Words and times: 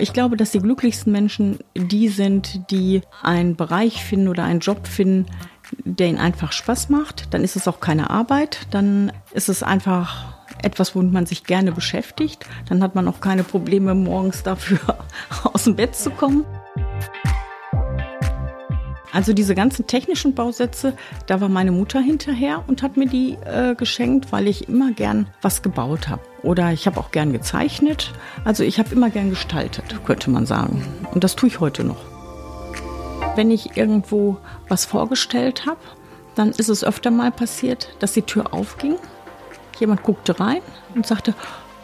Ich 0.00 0.12
glaube, 0.12 0.36
dass 0.36 0.50
die 0.50 0.60
glücklichsten 0.60 1.12
Menschen 1.12 1.58
die 1.76 2.08
sind, 2.08 2.70
die 2.70 3.02
einen 3.22 3.56
Bereich 3.56 4.02
finden 4.02 4.28
oder 4.28 4.44
einen 4.44 4.60
Job 4.60 4.86
finden, 4.86 5.26
der 5.84 6.08
ihnen 6.08 6.18
einfach 6.18 6.52
Spaß 6.52 6.88
macht. 6.88 7.32
Dann 7.34 7.44
ist 7.44 7.56
es 7.56 7.68
auch 7.68 7.80
keine 7.80 8.10
Arbeit, 8.10 8.66
dann 8.70 9.12
ist 9.32 9.48
es 9.48 9.62
einfach 9.62 10.34
etwas, 10.62 10.94
womit 10.94 11.12
man 11.12 11.26
sich 11.26 11.44
gerne 11.44 11.72
beschäftigt. 11.72 12.46
Dann 12.68 12.82
hat 12.82 12.94
man 12.94 13.08
auch 13.08 13.20
keine 13.20 13.44
Probleme, 13.44 13.94
morgens 13.94 14.42
dafür 14.42 14.78
aus 15.44 15.64
dem 15.64 15.76
Bett 15.76 15.94
zu 15.94 16.10
kommen. 16.10 16.44
Also 19.12 19.32
diese 19.32 19.54
ganzen 19.54 19.86
technischen 19.86 20.34
Bausätze, 20.34 20.96
da 21.26 21.40
war 21.40 21.48
meine 21.48 21.72
Mutter 21.72 22.00
hinterher 22.00 22.64
und 22.66 22.82
hat 22.82 22.96
mir 22.96 23.06
die 23.06 23.36
äh, 23.44 23.74
geschenkt, 23.74 24.30
weil 24.32 24.46
ich 24.46 24.68
immer 24.68 24.92
gern 24.92 25.28
was 25.42 25.62
gebaut 25.62 26.08
habe. 26.08 26.22
Oder 26.42 26.72
ich 26.72 26.86
habe 26.86 26.98
auch 27.00 27.10
gern 27.10 27.32
gezeichnet. 27.32 28.12
Also 28.44 28.62
ich 28.62 28.78
habe 28.78 28.94
immer 28.94 29.10
gern 29.10 29.30
gestaltet, 29.30 29.84
könnte 30.04 30.30
man 30.30 30.46
sagen. 30.46 30.86
Und 31.12 31.24
das 31.24 31.36
tue 31.36 31.48
ich 31.48 31.60
heute 31.60 31.84
noch. 31.84 32.04
Wenn 33.36 33.50
ich 33.50 33.76
irgendwo 33.76 34.38
was 34.68 34.84
vorgestellt 34.84 35.66
habe, 35.66 35.80
dann 36.34 36.50
ist 36.50 36.68
es 36.68 36.84
öfter 36.84 37.10
mal 37.10 37.32
passiert, 37.32 37.94
dass 37.98 38.12
die 38.12 38.22
Tür 38.22 38.54
aufging. 38.54 38.96
Jemand 39.78 40.02
guckte 40.02 40.38
rein 40.38 40.60
und 40.94 41.06
sagte, 41.06 41.34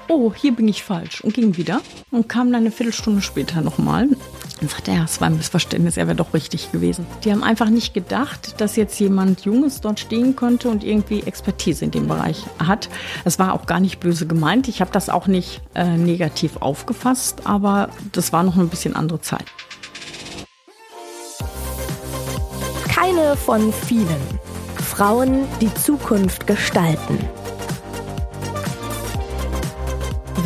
oh, 0.09 0.33
hier 0.35 0.53
bin 0.55 0.69
ich 0.69 0.85
falsch 0.85 1.21
und 1.23 1.35
ging 1.35 1.57
wieder 1.57 1.81
und 2.11 2.29
kam 2.29 2.53
dann 2.53 2.63
eine 2.63 2.71
Viertelstunde 2.71 3.23
später 3.23 3.61
nochmal. 3.61 4.09
Dann 4.61 4.69
sagte 4.71 4.91
er, 4.91 5.05
es 5.05 5.21
war 5.21 5.29
ein 5.29 5.37
Missverständnis, 5.37 5.99
er 5.99 6.07
wäre 6.07 6.17
doch 6.17 6.33
richtig 6.33 6.73
gewesen. 6.73 7.07
Die 7.25 7.31
haben 7.31 7.43
einfach 7.43 7.69
nicht 7.69 7.93
gedacht, 7.93 8.61
dass 8.61 8.77
jetzt 8.77 8.99
jemand 8.99 9.45
Junges 9.45 9.83
dort 9.83 10.01
stehen 10.01 10.35
könnte 10.35 10.71
und 10.71 10.83
irgendwie 10.83 11.23
Expertise 11.23 11.85
in 11.85 11.91
dem 11.91 12.09
Bereich 12.09 12.45
hat. 12.59 12.89
Es 13.25 13.39
war 13.39 13.53
auch 13.53 13.67
gar 13.67 13.81
nicht 13.81 14.01
böse 14.01 14.27
gemeint. 14.27 14.69
Ich 14.69 14.81
habe 14.81 14.91
das 14.93 15.11
auch 15.11 15.27
nicht 15.27 15.61
äh, 15.75 15.97
negativ 15.97 16.57
aufgefasst, 16.61 17.43
aber 17.45 17.91
das 18.13 18.33
war 18.33 18.43
noch 18.45 18.57
ein 18.57 18.69
bisschen 18.69 18.97
andere 18.97 19.21
Zeit. 19.21 19.45
Keine 22.89 23.37
von 23.37 23.73
vielen. 23.73 24.07
Frauen, 24.79 25.45
die 25.61 25.73
Zukunft 25.75 26.47
gestalten. 26.47 27.19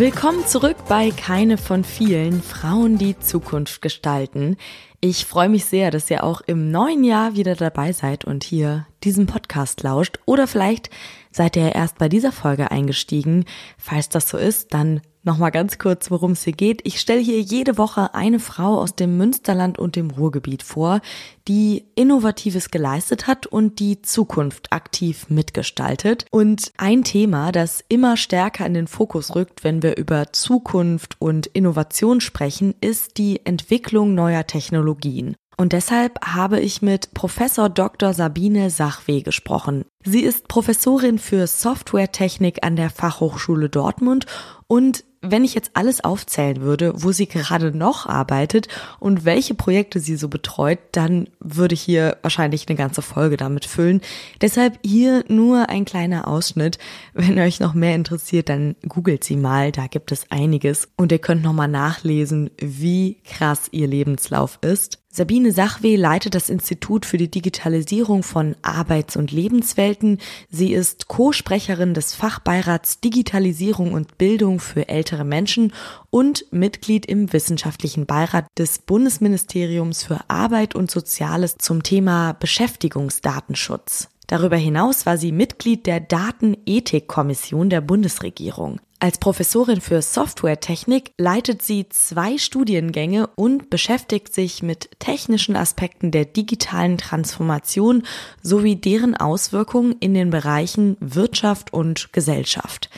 Willkommen 0.01 0.47
zurück 0.47 0.79
bei 0.89 1.11
Keine 1.11 1.59
von 1.59 1.85
vielen 1.85 2.43
Frauen, 2.43 2.97
die 2.97 3.19
Zukunft 3.19 3.83
gestalten. 3.83 4.57
Ich 5.03 5.27
freue 5.27 5.51
mich 5.51 5.67
sehr, 5.67 5.91
dass 5.91 6.11
ihr 6.11 6.25
auch 6.25 6.41
im 6.41 6.71
neuen 6.71 7.05
Jahr 7.05 7.35
wieder 7.35 7.55
dabei 7.55 7.93
seid 7.93 8.25
und 8.25 8.43
hier 8.43 8.87
diesen 9.05 9.27
Podcast 9.27 9.83
lauscht. 9.83 10.19
Oder 10.25 10.47
vielleicht 10.47 10.89
seid 11.31 11.55
ihr 11.55 11.75
erst 11.75 11.99
bei 11.99 12.09
dieser 12.09 12.33
Folge 12.33 12.71
eingestiegen. 12.71 13.45
Falls 13.77 14.09
das 14.09 14.31
so 14.31 14.39
ist, 14.39 14.73
dann 14.73 15.03
Nochmal 15.23 15.51
ganz 15.51 15.77
kurz, 15.77 16.11
worum 16.11 16.33
es 16.33 16.45
hier 16.45 16.55
geht. 16.55 16.81
Ich 16.85 16.99
stelle 16.99 17.21
hier 17.21 17.41
jede 17.43 17.77
Woche 17.77 18.15
eine 18.15 18.41
Frau 18.41 18.79
aus 18.81 18.97
dem 18.97 19.19
Münsterland 19.19 19.79
und 19.79 19.95
dem 19.95 20.11
Ruhrgebiet 20.11 20.63
vor, 20.63 21.03
die 21.47 21.85
Innovatives 21.95 22.71
geleistet 22.71 23.27
hat 23.27 23.47
und 23.47 23.81
die 23.81 24.01
Zukunft 24.01 24.73
aktiv 24.73 25.29
mitgestaltet. 25.29 26.25
Und 26.31 26.73
ein 26.79 27.05
Thema, 27.05 27.53
das 27.53 27.85
immer 27.89 28.17
stärker 28.17 28.65
in 28.65 28.73
den 28.73 28.87
Fokus 28.87 29.35
rückt, 29.35 29.63
wenn 29.63 29.83
wir 29.83 29.99
über 29.99 30.33
Zukunft 30.33 31.17
und 31.19 31.47
Innovation 31.49 32.23
sprechen, 32.23 32.75
ist 32.81 33.19
die 33.19 33.45
Entwicklung 33.45 34.15
neuer 34.15 34.47
Technologien. 34.47 35.37
Und 35.59 35.75
deshalb 35.75 36.19
habe 36.25 36.59
ich 36.59 36.81
mit 36.81 37.13
Professor 37.13 37.69
Dr. 37.69 38.15
Sabine 38.15 38.71
Sachwe 38.71 39.21
gesprochen. 39.21 39.85
Sie 40.03 40.21
ist 40.21 40.49
Professorin 40.49 41.19
für 41.19 41.47
Softwaretechnik 41.47 42.65
an 42.65 42.77
der 42.77 42.89
Fachhochschule 42.89 43.69
Dortmund 43.69 44.25
und 44.67 45.05
wenn 45.23 45.45
ich 45.45 45.55
jetzt 45.55 45.73
alles 45.75 46.03
aufzählen 46.03 46.63
würde, 46.63 46.93
wo 46.97 47.13
sie 47.13 47.27
gerade 47.27 47.77
noch 47.77 48.07
arbeitet 48.07 48.69
und 48.99 49.25
welche 49.25 49.55
Projekte 49.55 50.01
sie 50.01 50.17
so 50.17 50.29
betreut, 50.29 50.79
dann 50.93 51.29
würde 51.41 51.75
ich 51.75 51.83
hier 51.83 52.17
wahrscheinlich 52.23 52.67
eine 52.69 52.77
ganze 52.77 53.03
Folge 53.03 53.37
damit 53.37 53.67
füllen. 53.67 54.01
Deshalb 54.41 54.79
hier 54.85 55.25
nur 55.29 55.69
ein 55.69 55.85
kleiner 55.85 56.27
Ausschnitt. 56.27 56.79
Wenn 57.13 57.39
euch 57.39 57.61
noch 57.61 57.75
mehr 57.75 57.95
interessiert, 57.95 58.49
dann 58.49 58.77
googelt 58.89 59.23
sie 59.23 59.37
mal, 59.37 59.73
da 59.73 59.89
gibt 59.89 60.11
es 60.11 60.25
einiges 60.31 60.89
und 60.97 61.13
ihr 61.13 61.19
könnt 61.19 61.43
nochmal 61.43 61.69
nachlesen, 61.69 62.51
wie 62.59 63.19
krass 63.25 63.69
ihr 63.73 63.89
Lebenslauf 63.89 64.59
ist. 64.63 65.01
Sabine 65.13 65.51
Sachwe 65.51 65.97
leitet 65.97 66.37
das 66.37 66.49
Institut 66.49 67.05
für 67.05 67.17
die 67.17 67.29
Digitalisierung 67.29 68.23
von 68.23 68.55
Arbeits- 68.63 69.17
und 69.17 69.33
Lebenswelten. 69.33 70.19
Sie 70.51 70.73
ist 70.73 71.09
Co-Sprecherin 71.09 71.95
des 71.95 72.15
Fachbeirats 72.15 73.01
Digitalisierung 73.01 73.93
und 73.93 74.19
Bildung 74.19 74.61
für 74.61 74.89
ältere 75.11 75.25
Menschen 75.25 75.73
und 76.11 76.45
Mitglied 76.53 77.05
im 77.05 77.33
wissenschaftlichen 77.33 78.07
Beirat 78.07 78.47
des 78.57 78.79
Bundesministeriums 78.79 80.05
für 80.05 80.21
Arbeit 80.29 80.77
und 80.77 80.89
Soziales 80.89 81.57
zum 81.59 81.83
Thema 81.83 82.35
Beschäftigungsdatenschutz. 82.35 84.09
Darüber 84.29 84.57
hinaus 84.57 85.07
war 85.07 85.19
sie 85.19 85.33
Mitglied 85.33 85.87
der 85.87 85.99
Datenethikkommission 85.99 87.71
der 87.71 87.81
Bundesregierung. 87.81 88.81
Als 89.01 89.19
Professorin 89.19 89.81
für 89.81 90.01
Softwaretechnik 90.01 91.13
leitet 91.19 91.63
sie 91.63 91.89
zwei 91.89 92.39
Studiengänge 92.39 93.27
und 93.35 93.69
beschäftigt 93.69 94.33
sich 94.33 94.63
mit 94.63 94.91
technischen 95.01 95.57
Aspekten 95.57 96.13
der 96.13 96.27
digitalen 96.27 96.99
Transformation 96.99 98.05
sowie 98.43 98.77
deren 98.77 99.17
Auswirkungen 99.17 99.97
in 99.99 100.15
den 100.15 100.31
Bereichen 100.31 100.97
Wirtschaft 101.01 101.73
und 101.73 102.13
Gesellschaft. 102.13 102.91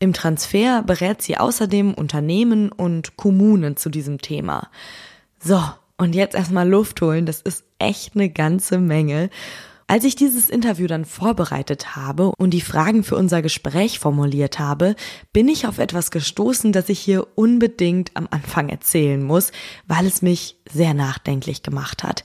Im 0.00 0.12
Transfer 0.12 0.82
berät 0.82 1.22
sie 1.22 1.36
außerdem 1.36 1.94
Unternehmen 1.94 2.70
und 2.70 3.16
Kommunen 3.16 3.76
zu 3.76 3.88
diesem 3.88 4.20
Thema. 4.20 4.68
So, 5.40 5.60
und 5.96 6.14
jetzt 6.14 6.36
erstmal 6.36 6.68
Luft 6.68 7.00
holen, 7.00 7.26
das 7.26 7.40
ist 7.40 7.64
echt 7.78 8.14
eine 8.14 8.30
ganze 8.30 8.78
Menge. 8.78 9.30
Als 9.88 10.04
ich 10.04 10.14
dieses 10.14 10.50
Interview 10.50 10.86
dann 10.86 11.04
vorbereitet 11.04 11.96
habe 11.96 12.32
und 12.36 12.50
die 12.50 12.60
Fragen 12.60 13.02
für 13.02 13.16
unser 13.16 13.42
Gespräch 13.42 13.98
formuliert 13.98 14.58
habe, 14.58 14.94
bin 15.32 15.48
ich 15.48 15.66
auf 15.66 15.78
etwas 15.78 16.10
gestoßen, 16.10 16.72
das 16.72 16.90
ich 16.90 17.00
hier 17.00 17.26
unbedingt 17.36 18.10
am 18.14 18.28
Anfang 18.30 18.68
erzählen 18.68 19.22
muss, 19.22 19.50
weil 19.86 20.06
es 20.06 20.22
mich 20.22 20.58
sehr 20.70 20.94
nachdenklich 20.94 21.62
gemacht 21.62 22.04
hat. 22.04 22.22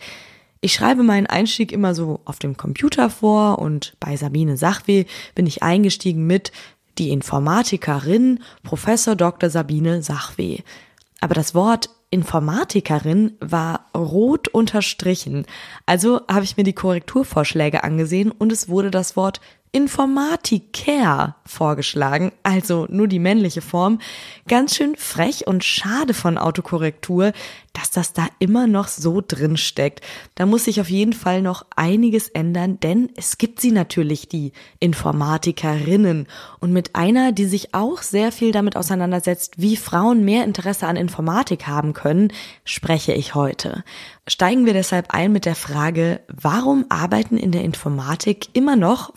Ich 0.59 0.73
schreibe 0.73 1.03
meinen 1.03 1.27
Einstieg 1.27 1.71
immer 1.71 1.95
so 1.95 2.19
auf 2.25 2.37
dem 2.37 2.57
Computer 2.57 3.09
vor 3.09 3.59
und 3.59 3.95
bei 3.99 4.17
Sabine 4.17 4.57
Sachwe 4.57 5.05
bin 5.33 5.47
ich 5.47 5.63
eingestiegen 5.63 6.27
mit 6.27 6.51
die 6.97 7.09
Informatikerin 7.09 8.39
Professor 8.63 9.15
Dr. 9.15 9.49
Sabine 9.49 10.01
Sachwe. 10.01 10.63
Aber 11.21 11.35
das 11.35 11.55
Wort 11.55 11.89
Informatikerin 12.09 13.37
war 13.39 13.87
rot 13.95 14.47
unterstrichen. 14.47 15.47
Also 15.87 16.21
habe 16.29 16.43
ich 16.43 16.57
mir 16.57 16.63
die 16.63 16.73
Korrekturvorschläge 16.73 17.83
angesehen 17.83 18.29
und 18.29 18.51
es 18.51 18.69
wurde 18.69 18.91
das 18.91 19.15
Wort 19.15 19.41
Informatiker 19.75 21.35
vorgeschlagen, 21.45 22.31
also 22.43 22.85
nur 22.89 23.07
die 23.07 23.17
männliche 23.17 23.61
Form. 23.61 23.99
Ganz 24.47 24.75
schön 24.75 24.95
frech 24.95 25.47
und 25.47 25.63
schade 25.63 26.13
von 26.13 26.37
Autokorrektur, 26.37 27.33
dass 27.73 27.89
das 27.89 28.13
da 28.13 28.27
immer 28.37 28.67
noch 28.67 28.87
so 28.87 29.21
drin 29.27 29.57
steckt. 29.57 30.01
Da 30.35 30.45
muss 30.45 30.65
sich 30.65 30.79
auf 30.79 30.91
jeden 30.91 31.13
Fall 31.13 31.41
noch 31.41 31.65
einiges 31.75 32.29
ändern, 32.29 32.79
denn 32.79 33.09
es 33.15 33.39
gibt 33.39 33.59
sie 33.59 33.71
natürlich, 33.71 34.29
die 34.29 34.51
Informatikerinnen. 34.79 36.27
Und 36.59 36.71
mit 36.71 36.95
einer, 36.95 37.31
die 37.31 37.45
sich 37.45 37.73
auch 37.73 38.03
sehr 38.03 38.31
viel 38.31 38.51
damit 38.51 38.77
auseinandersetzt, 38.77 39.55
wie 39.57 39.75
Frauen 39.75 40.23
mehr 40.23 40.43
Interesse 40.43 40.85
an 40.85 40.97
Informatik 40.97 41.65
haben 41.65 41.93
können, 41.93 42.31
spreche 42.63 43.13
ich 43.13 43.33
heute. 43.33 43.83
Steigen 44.27 44.65
wir 44.67 44.73
deshalb 44.73 45.13
ein 45.13 45.31
mit 45.31 45.45
der 45.45 45.55
Frage, 45.55 46.21
warum 46.27 46.85
arbeiten 46.89 47.37
in 47.37 47.51
der 47.51 47.63
Informatik 47.63 48.49
immer 48.53 48.75
noch 48.75 49.11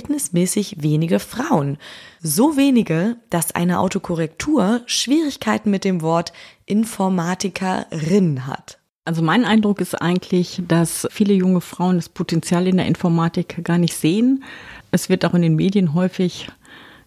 verhältnismäßig 0.00 0.76
wenige 0.82 1.18
Frauen? 1.18 1.76
So 2.22 2.56
wenige, 2.56 3.16
dass 3.28 3.54
eine 3.54 3.80
Autokorrektur 3.80 4.80
Schwierigkeiten 4.86 5.70
mit 5.70 5.84
dem 5.84 6.00
Wort 6.00 6.32
Informatikerin 6.64 8.46
hat. 8.46 8.78
Also 9.04 9.22
mein 9.22 9.44
Eindruck 9.44 9.80
ist 9.80 9.94
eigentlich, 9.94 10.62
dass 10.66 11.06
viele 11.10 11.34
junge 11.34 11.60
Frauen 11.60 11.96
das 11.96 12.08
Potenzial 12.08 12.66
in 12.66 12.78
der 12.78 12.86
Informatik 12.86 13.62
gar 13.62 13.78
nicht 13.78 13.94
sehen. 13.94 14.44
Es 14.90 15.08
wird 15.10 15.24
auch 15.24 15.34
in 15.34 15.42
den 15.42 15.56
Medien 15.56 15.94
häufig 15.94 16.48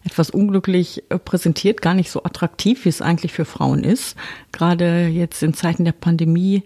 etwas 0.04 0.30
unglücklich 0.30 1.02
präsentiert, 1.24 1.82
gar 1.82 1.94
nicht 1.94 2.10
so 2.10 2.22
attraktiv, 2.22 2.84
wie 2.84 2.90
es 2.90 3.02
eigentlich 3.02 3.32
für 3.32 3.46
Frauen 3.46 3.82
ist. 3.82 4.16
Gerade 4.52 5.06
jetzt 5.06 5.42
in 5.42 5.54
Zeiten 5.54 5.84
der 5.84 5.92
Pandemie 5.92 6.62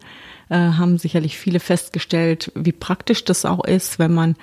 äh, 0.49 0.57
haben 0.57 0.99
sicherlich 0.99 1.39
viele 1.39 1.61
festgestellt, 1.61 2.53
wie 2.55 2.73
praktisch 2.73 3.25
das 3.25 3.45
auch 3.45 3.65
ist, 3.65 3.99
wenn 3.99 4.13
man 4.13 4.37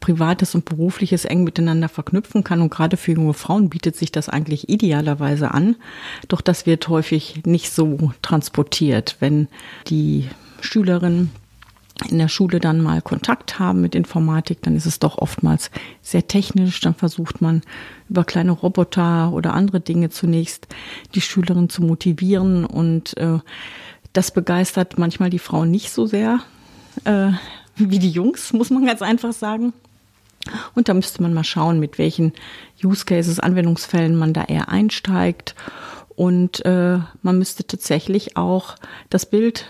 Privates 0.00 0.54
und 0.54 0.64
Berufliches 0.64 1.24
eng 1.24 1.44
miteinander 1.44 1.88
verknüpfen 1.88 2.44
kann. 2.44 2.60
Und 2.60 2.70
gerade 2.70 2.96
für 2.96 3.12
junge 3.12 3.34
Frauen 3.34 3.70
bietet 3.70 3.96
sich 3.96 4.12
das 4.12 4.28
eigentlich 4.28 4.68
idealerweise 4.68 5.52
an. 5.52 5.76
Doch 6.28 6.40
das 6.40 6.66
wird 6.66 6.88
häufig 6.88 7.42
nicht 7.46 7.72
so 7.72 8.12
transportiert, 8.22 9.16
wenn 9.20 9.48
die 9.88 10.28
Schülerin 10.60 11.30
in 12.10 12.18
der 12.18 12.28
Schule 12.28 12.60
dann 12.60 12.82
mal 12.82 13.00
Kontakt 13.00 13.58
haben 13.58 13.80
mit 13.80 13.94
Informatik, 13.94 14.60
dann 14.60 14.76
ist 14.76 14.84
es 14.84 14.98
doch 14.98 15.16
oftmals 15.16 15.70
sehr 16.02 16.28
technisch. 16.28 16.80
Dann 16.80 16.94
versucht 16.94 17.40
man 17.40 17.62
über 18.10 18.24
kleine 18.24 18.50
Roboter 18.52 19.32
oder 19.32 19.54
andere 19.54 19.80
Dinge 19.80 20.10
zunächst 20.10 20.68
die 21.14 21.22
Schülerin 21.22 21.70
zu 21.70 21.82
motivieren 21.82 22.66
und 22.66 23.16
äh, 23.16 23.38
das 24.16 24.30
begeistert 24.30 24.98
manchmal 24.98 25.30
die 25.30 25.38
Frauen 25.38 25.70
nicht 25.70 25.90
so 25.90 26.06
sehr 26.06 26.40
äh, 27.04 27.30
wie 27.76 27.98
die 27.98 28.10
Jungs, 28.10 28.52
muss 28.52 28.70
man 28.70 28.86
ganz 28.86 29.02
einfach 29.02 29.32
sagen. 29.32 29.72
Und 30.74 30.88
da 30.88 30.94
müsste 30.94 31.22
man 31.22 31.34
mal 31.34 31.44
schauen, 31.44 31.80
mit 31.80 31.98
welchen 31.98 32.32
Use 32.82 33.04
Cases, 33.04 33.40
Anwendungsfällen 33.40 34.16
man 34.16 34.32
da 34.32 34.44
eher 34.44 34.68
einsteigt. 34.68 35.54
Und 36.14 36.64
äh, 36.64 36.98
man 37.22 37.38
müsste 37.38 37.66
tatsächlich 37.66 38.36
auch 38.36 38.76
das 39.10 39.26
Bild 39.26 39.66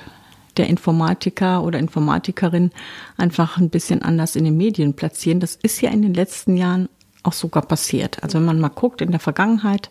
der 0.59 0.69
Informatiker 0.69 1.65
oder 1.65 1.79
Informatikerin 1.79 2.71
einfach 3.17 3.59
ein 3.59 3.71
bisschen 3.71 4.03
anders 4.03 4.37
in 4.37 4.45
den 4.45 4.57
Medien 4.57 4.95
platzieren. 4.95 5.41
Das 5.41 5.57
ist 5.57 5.81
ja 5.81 5.91
in 5.91 6.03
den 6.03 6.15
letzten 6.15 6.57
Jahren 6.57 6.89
auch 7.27 7.33
sogar 7.33 7.63
passiert. 7.63 8.23
Also 8.23 8.39
wenn 8.39 8.47
man 8.47 8.61
mal 8.61 8.69
guckt, 8.69 9.01
in 9.01 9.11
der 9.11 9.21
Vergangenheit 9.21 9.91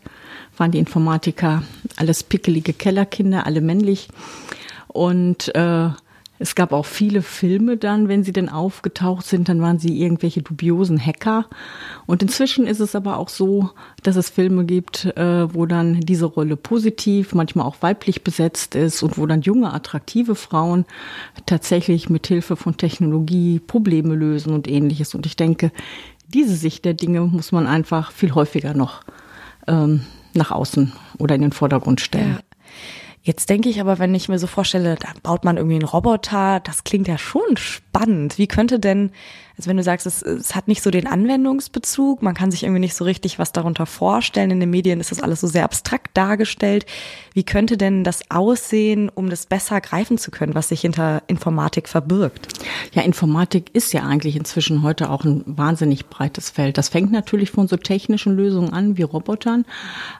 waren 0.57 0.71
die 0.71 0.79
Informatiker 0.79 1.63
alles 1.97 2.23
pickelige 2.23 2.73
Kellerkinder, 2.73 3.45
alle 3.45 3.61
männlich. 3.61 4.09
Und 4.87 5.53
äh, 5.55 5.89
es 6.37 6.53
gab 6.55 6.73
auch 6.73 6.85
viele 6.85 7.21
Filme 7.21 7.77
dann, 7.77 8.09
wenn 8.09 8.23
sie 8.25 8.33
denn 8.33 8.49
aufgetaucht 8.49 9.25
sind, 9.25 9.47
dann 9.47 9.61
waren 9.61 9.79
sie 9.79 10.01
irgendwelche 10.01 10.41
dubiosen 10.41 10.99
Hacker. 10.99 11.45
Und 12.05 12.21
inzwischen 12.21 12.67
ist 12.67 12.81
es 12.81 12.93
aber 12.93 13.17
auch 13.17 13.29
so, 13.29 13.69
dass 14.03 14.17
es 14.17 14.29
Filme 14.29 14.65
gibt, 14.65 15.05
äh, 15.17 15.53
wo 15.53 15.65
dann 15.65 16.01
diese 16.01 16.25
Rolle 16.25 16.57
positiv, 16.57 17.33
manchmal 17.33 17.65
auch 17.65 17.77
weiblich 17.79 18.23
besetzt 18.23 18.75
ist 18.75 19.01
und 19.01 19.17
wo 19.17 19.25
dann 19.25 19.41
junge, 19.41 19.73
attraktive 19.73 20.35
Frauen 20.35 20.85
tatsächlich 21.45 22.09
mit 22.09 22.27
Hilfe 22.27 22.57
von 22.57 22.75
Technologie 22.75 23.59
Probleme 23.59 24.13
lösen 24.13 24.53
und 24.53 24.67
ähnliches. 24.67 25.15
Und 25.15 25.25
ich 25.25 25.37
denke, 25.37 25.71
diese 26.35 26.55
Sicht 26.55 26.83
der 26.83 26.93
Dinge 26.93 27.21
muss 27.21 27.53
man 27.53 27.65
einfach 27.65 28.11
viel 28.11 28.35
häufiger 28.35 28.73
noch 28.73 29.03
ähm, 29.67 30.01
nach 30.33 30.51
außen 30.51 30.91
oder 31.17 31.33
in 31.33 31.41
den 31.41 31.53
Vordergrund 31.53 32.01
stellen. 32.01 32.33
Ja. 32.33 32.54
Jetzt 33.25 33.49
denke 33.49 33.69
ich 33.69 33.81
aber, 33.81 33.97
wenn 33.97 34.13
ich 34.13 34.29
mir 34.29 34.37
so 34.37 34.45
vorstelle, 34.45 34.97
da 34.99 35.07
baut 35.23 35.45
man 35.45 35.57
irgendwie 35.57 35.77
einen 35.77 35.85
Roboter, 35.85 36.59
das 36.59 36.83
klingt 36.83 37.07
ja 37.07 37.17
schon 37.17 37.57
spannend. 37.57 38.37
Wie 38.37 38.45
könnte 38.45 38.79
denn, 38.79 39.09
also 39.57 39.67
wenn 39.67 39.77
du 39.77 39.81
sagst, 39.81 40.05
es, 40.05 40.21
es 40.21 40.53
hat 40.53 40.67
nicht 40.67 40.83
so 40.83 40.91
den 40.91 41.07
Anwendungsbezug, 41.07 42.21
man 42.21 42.35
kann 42.35 42.51
sich 42.51 42.61
irgendwie 42.61 42.81
nicht 42.81 42.93
so 42.93 43.03
richtig 43.03 43.39
was 43.39 43.51
darunter 43.51 43.87
vorstellen, 43.87 44.51
in 44.51 44.59
den 44.59 44.69
Medien 44.69 44.99
ist 44.99 45.09
das 45.09 45.23
alles 45.23 45.41
so 45.41 45.47
sehr 45.47 45.63
abstrakt 45.63 46.15
dargestellt. 46.15 46.85
Wie 47.33 47.43
könnte 47.43 47.77
denn 47.77 48.03
das 48.03 48.29
aussehen, 48.29 49.09
um 49.09 49.31
das 49.31 49.47
besser 49.47 49.81
greifen 49.81 50.19
zu 50.19 50.29
können, 50.29 50.53
was 50.53 50.69
sich 50.69 50.81
hinter 50.81 51.23
Informatik 51.25 51.89
verbirgt? 51.89 52.49
Ja, 52.93 53.01
Informatik 53.01 53.73
ist 53.73 53.91
ja 53.91 54.03
eigentlich 54.03 54.35
inzwischen 54.35 54.83
heute 54.83 55.09
auch 55.09 55.23
ein 55.23 55.41
wahnsinnig 55.47 56.09
breites 56.09 56.51
Feld. 56.51 56.77
Das 56.77 56.89
fängt 56.89 57.11
natürlich 57.11 57.49
von 57.49 57.67
so 57.67 57.77
technischen 57.77 58.35
Lösungen 58.35 58.71
an 58.71 58.97
wie 58.97 59.03
Robotern, 59.03 59.65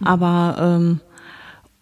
aber 0.02 0.58
ähm, 0.60 1.02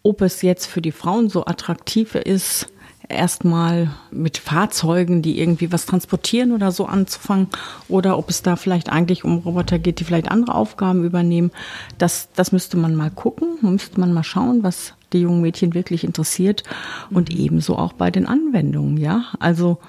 ob 0.03 0.21
es 0.21 0.41
jetzt 0.41 0.65
für 0.65 0.81
die 0.81 0.91
Frauen 0.91 1.29
so 1.29 1.45
attraktiv 1.45 2.15
ist, 2.15 2.67
erstmal 3.09 3.89
mit 4.11 4.37
Fahrzeugen, 4.37 5.21
die 5.21 5.39
irgendwie 5.39 5.71
was 5.71 5.85
transportieren 5.85 6.51
oder 6.51 6.71
so 6.71 6.85
anzufangen, 6.85 7.47
oder 7.89 8.17
ob 8.17 8.29
es 8.29 8.41
da 8.41 8.55
vielleicht 8.55 8.89
eigentlich 8.89 9.23
um 9.23 9.39
Roboter 9.39 9.79
geht, 9.79 9.99
die 9.99 10.03
vielleicht 10.03 10.29
andere 10.29 10.55
Aufgaben 10.55 11.03
übernehmen, 11.03 11.51
das, 11.97 12.29
das 12.35 12.51
müsste 12.51 12.77
man 12.77 12.95
mal 12.95 13.11
gucken, 13.11 13.57
müsste 13.61 13.99
man 13.99 14.13
mal 14.13 14.23
schauen, 14.23 14.63
was 14.63 14.93
die 15.11 15.19
jungen 15.19 15.41
Mädchen 15.41 15.73
wirklich 15.73 16.03
interessiert 16.03 16.63
und 17.09 17.29
ebenso 17.31 17.77
auch 17.77 17.93
bei 17.93 18.09
den 18.11 18.25
Anwendungen, 18.25 18.97
ja. 18.97 19.25
Also 19.39 19.79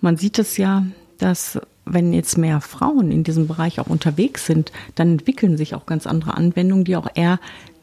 man 0.00 0.16
sieht 0.16 0.38
es 0.38 0.56
ja, 0.56 0.84
dass 1.18 1.60
wenn 1.84 2.12
jetzt 2.12 2.38
mehr 2.38 2.60
Frauen 2.60 3.10
in 3.10 3.24
diesem 3.24 3.48
Bereich 3.48 3.80
auch 3.80 3.88
unterwegs 3.88 4.46
sind, 4.46 4.72
dann 4.94 5.12
entwickeln 5.12 5.56
sich 5.56 5.74
auch 5.74 5.84
ganz 5.86 6.06
andere 6.06 6.36
Anwendungen, 6.36 6.84
die 6.84 6.96
auch 6.96 7.08
eher 7.14 7.40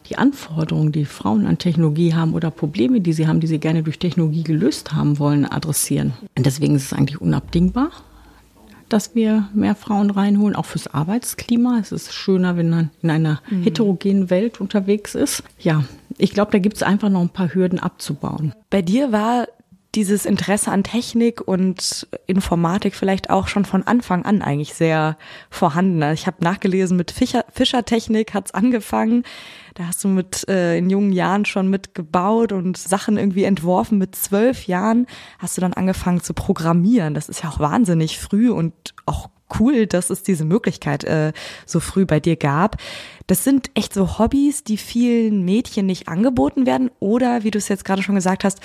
die 0.10 0.18
Anforderungen, 0.18 0.92
die 0.92 1.06
Frauen 1.06 1.46
an 1.46 1.58
Technologie 1.58 2.14
haben 2.14 2.34
oder 2.34 2.50
Probleme, 2.52 3.02
die 3.02 3.14
sie 3.14 3.28
haben, 3.28 3.40
die 3.40 3.48
sie 3.48 3.60
gerne 3.60 3.84
durch 3.84 4.00
Technologie 4.00 4.44
gelöst 4.44 4.94
haben 4.94 5.20
wollen, 5.20 5.46
adressieren. 5.46 6.14
Und 6.36 6.46
deswegen 6.46 6.76
ist 6.76 6.86
es 6.86 6.94
eigentlich 6.94 7.22
unabdingbar, 7.22 7.92
dass 8.90 9.14
wir 9.14 9.50
mehr 9.54 9.76
Frauen 9.76 10.10
reinholen, 10.10 10.56
auch 10.56 10.66
fürs 10.66 10.88
Arbeitsklima. 10.88 11.78
Es 11.80 11.92
ist 11.92 12.14
schöner, 12.14 12.58
wenn 12.58 12.70
man 12.70 12.90
in 13.04 13.12
einer 13.12 13.42
mhm. 13.50 13.64
heterogenen 13.64 14.30
Welt 14.32 14.60
unterwegs 14.60 15.14
ist. 15.14 15.44
Ja, 15.60 15.84
ich 16.18 16.34
glaube, 16.34 16.52
da 16.52 16.58
gibt 16.58 16.78
es 16.78 16.84
einfach 16.84 17.10
noch 17.10 17.22
ein 17.22 17.30
paar 17.30 17.54
Hürden 17.54 17.80
abzubauen. 17.80 18.54
Bei 18.70 18.82
dir 18.82 19.12
war 19.12 19.48
dieses 19.96 20.26
Interesse 20.26 20.72
an 20.72 20.84
Technik 20.84 21.42
und 21.42 22.08
Informatik 22.28 22.96
vielleicht 22.96 23.30
auch 23.30 23.48
schon 23.48 23.66
von 23.66 23.84
Anfang 23.84 24.24
an 24.24 24.42
eigentlich 24.42 24.76
sehr 24.76 25.18
vorhanden. 25.50 26.04
Also 26.04 26.14
ich 26.14 26.28
habe 26.28 26.44
nachgelesen, 26.44 26.96
mit 26.96 27.12
Fischer, 27.12 27.44
Fischertechnik 27.52 28.34
hat's 28.34 28.54
angefangen. 28.54 29.24
Da 29.74 29.88
hast 29.88 30.04
du 30.04 30.08
mit 30.08 30.48
äh, 30.48 30.78
in 30.78 30.90
jungen 30.90 31.12
Jahren 31.12 31.46
schon 31.46 31.70
mitgebaut 31.70 32.52
und 32.52 32.78
Sachen 32.78 33.18
irgendwie 33.18 33.46
entworfen. 33.46 33.98
Mit 33.98 34.16
zwölf 34.16 34.68
Jahren 34.68 35.08
hast 35.40 35.58
du 35.58 35.62
dann 35.62 35.74
angefangen 35.74 36.22
zu 36.22 36.34
programmieren. 36.34 37.16
Das 37.16 37.28
ist 37.28 37.44
ja 37.44 37.50
auch 37.50 37.60
wahnsinnig 37.60 38.20
früh 38.20 38.52
und 38.52 38.74
auch 39.06 39.30
cool, 39.60 39.88
dass 39.88 40.10
es 40.10 40.24
diese 40.24 40.46
Möglichkeit 40.46 41.04
äh, 41.04 41.34
so 41.66 41.80
früh 41.80 42.06
bei 42.06 42.20
dir 42.20 42.36
gab. 42.36 42.78
Das 43.28 43.44
sind 43.44 43.70
echt 43.76 43.94
so 43.94 44.18
Hobbys, 44.18 44.64
die 44.64 44.78
vielen 44.78 45.46
Mädchen 45.46 45.86
nicht 45.86 46.08
angeboten 46.08 46.66
werden 46.66 46.90
oder, 47.00 47.44
wie 47.44 47.52
du 47.52 47.58
es 47.58 47.68
jetzt 47.68 47.86
gerade 47.86 48.02
schon 48.02 48.16
gesagt 48.16 48.44
hast, 48.44 48.60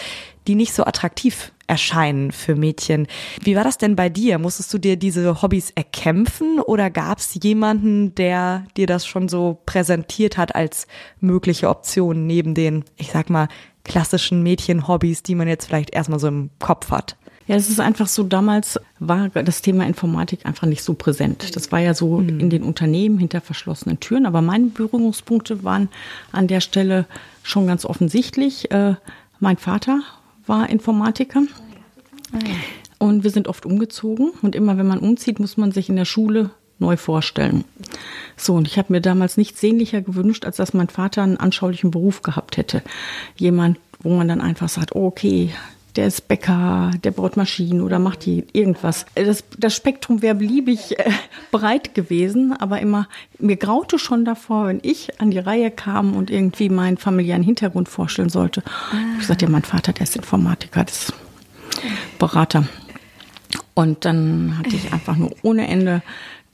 die 0.46 0.54
nicht 0.54 0.72
so 0.72 0.84
attraktiv 0.84 1.52
erscheinen 1.66 2.32
für 2.32 2.54
Mädchen. 2.54 3.06
Wie 3.42 3.56
war 3.56 3.64
das 3.64 3.78
denn 3.78 3.96
bei 3.96 4.08
dir? 4.08 4.38
Musstest 4.38 4.72
du 4.72 4.78
dir 4.78 4.96
diese 4.96 5.42
Hobbys 5.42 5.70
erkämpfen 5.74 6.60
oder 6.60 6.90
gab 6.90 7.18
es 7.18 7.38
jemanden, 7.42 8.14
der 8.14 8.66
dir 8.76 8.86
das 8.86 9.06
schon 9.06 9.28
so 9.28 9.58
präsentiert 9.66 10.36
hat 10.36 10.54
als 10.54 10.86
mögliche 11.20 11.68
Option 11.68 12.26
neben 12.26 12.54
den, 12.54 12.84
ich 12.96 13.10
sag 13.10 13.30
mal, 13.30 13.48
klassischen 13.84 14.42
Mädchen-Hobbys, 14.42 15.22
die 15.22 15.34
man 15.34 15.48
jetzt 15.48 15.66
vielleicht 15.66 15.94
erstmal 15.94 16.18
so 16.18 16.28
im 16.28 16.50
Kopf 16.58 16.90
hat? 16.90 17.16
Ja, 17.46 17.56
es 17.56 17.68
ist 17.68 17.80
einfach 17.80 18.06
so, 18.06 18.22
damals 18.22 18.80
war 18.98 19.28
das 19.28 19.60
Thema 19.60 19.86
Informatik 19.86 20.46
einfach 20.46 20.66
nicht 20.66 20.82
so 20.82 20.94
präsent. 20.94 21.54
Das 21.56 21.70
war 21.72 21.78
ja 21.78 21.92
so 21.92 22.18
mhm. 22.18 22.40
in 22.40 22.50
den 22.50 22.62
Unternehmen 22.62 23.18
hinter 23.18 23.40
verschlossenen 23.40 24.00
Türen, 24.00 24.24
aber 24.24 24.40
meine 24.40 24.66
Berührungspunkte 24.66 25.62
waren 25.62 25.88
an 26.32 26.48
der 26.48 26.60
Stelle 26.60 27.06
schon 27.42 27.66
ganz 27.66 27.84
offensichtlich. 27.84 28.70
Äh, 28.70 28.94
mein 29.40 29.58
Vater 29.58 30.00
war 30.46 30.70
Informatiker. 30.70 31.42
Und 32.98 33.24
wir 33.24 33.30
sind 33.30 33.48
oft 33.48 33.66
umgezogen. 33.66 34.30
Und 34.42 34.56
immer 34.56 34.78
wenn 34.78 34.86
man 34.86 34.98
umzieht, 34.98 35.38
muss 35.38 35.56
man 35.56 35.72
sich 35.72 35.88
in 35.88 35.96
der 35.96 36.04
Schule 36.04 36.50
neu 36.78 36.96
vorstellen. 36.96 37.64
So, 38.36 38.54
und 38.54 38.66
ich 38.66 38.78
habe 38.78 38.92
mir 38.92 39.00
damals 39.00 39.36
nichts 39.36 39.60
sehnlicher 39.60 40.00
gewünscht, 40.00 40.44
als 40.44 40.56
dass 40.56 40.74
mein 40.74 40.88
Vater 40.88 41.22
einen 41.22 41.36
anschaulichen 41.36 41.90
Beruf 41.90 42.22
gehabt 42.22 42.56
hätte. 42.56 42.82
Jemand, 43.36 43.78
wo 44.00 44.14
man 44.16 44.28
dann 44.28 44.40
einfach 44.40 44.68
sagt, 44.68 44.94
oh, 44.94 45.06
okay, 45.06 45.50
der 45.96 46.08
ist 46.08 46.26
Bäcker, 46.28 46.90
der 47.04 47.12
baut 47.12 47.36
Maschinen 47.36 47.80
oder 47.80 47.98
macht 47.98 48.26
die 48.26 48.44
irgendwas. 48.52 49.06
Das, 49.14 49.44
das 49.56 49.74
Spektrum 49.74 50.22
wäre 50.22 50.34
beliebig 50.34 50.98
äh, 50.98 51.10
breit 51.52 51.94
gewesen, 51.94 52.52
aber 52.52 52.80
immer, 52.80 53.08
mir 53.38 53.56
graute 53.56 53.98
schon 53.98 54.24
davor, 54.24 54.66
wenn 54.66 54.80
ich 54.82 55.20
an 55.20 55.30
die 55.30 55.38
Reihe 55.38 55.70
kam 55.70 56.14
und 56.14 56.30
irgendwie 56.30 56.68
meinen 56.68 56.96
familiären 56.96 57.42
Hintergrund 57.42 57.88
vorstellen 57.88 58.28
sollte. 58.28 58.62
Ah. 58.66 58.96
Ich 59.14 59.20
gesagt, 59.20 59.42
ja, 59.42 59.48
mein 59.48 59.62
Vater, 59.62 59.92
der 59.92 60.02
ist 60.02 60.16
Informatiker, 60.16 60.84
das 60.84 61.04
ist 61.04 61.14
Berater. 62.18 62.66
Und 63.74 64.04
dann 64.04 64.58
hatte 64.58 64.74
ich 64.76 64.92
einfach 64.92 65.16
nur 65.16 65.34
ohne 65.42 65.68
Ende 65.68 66.02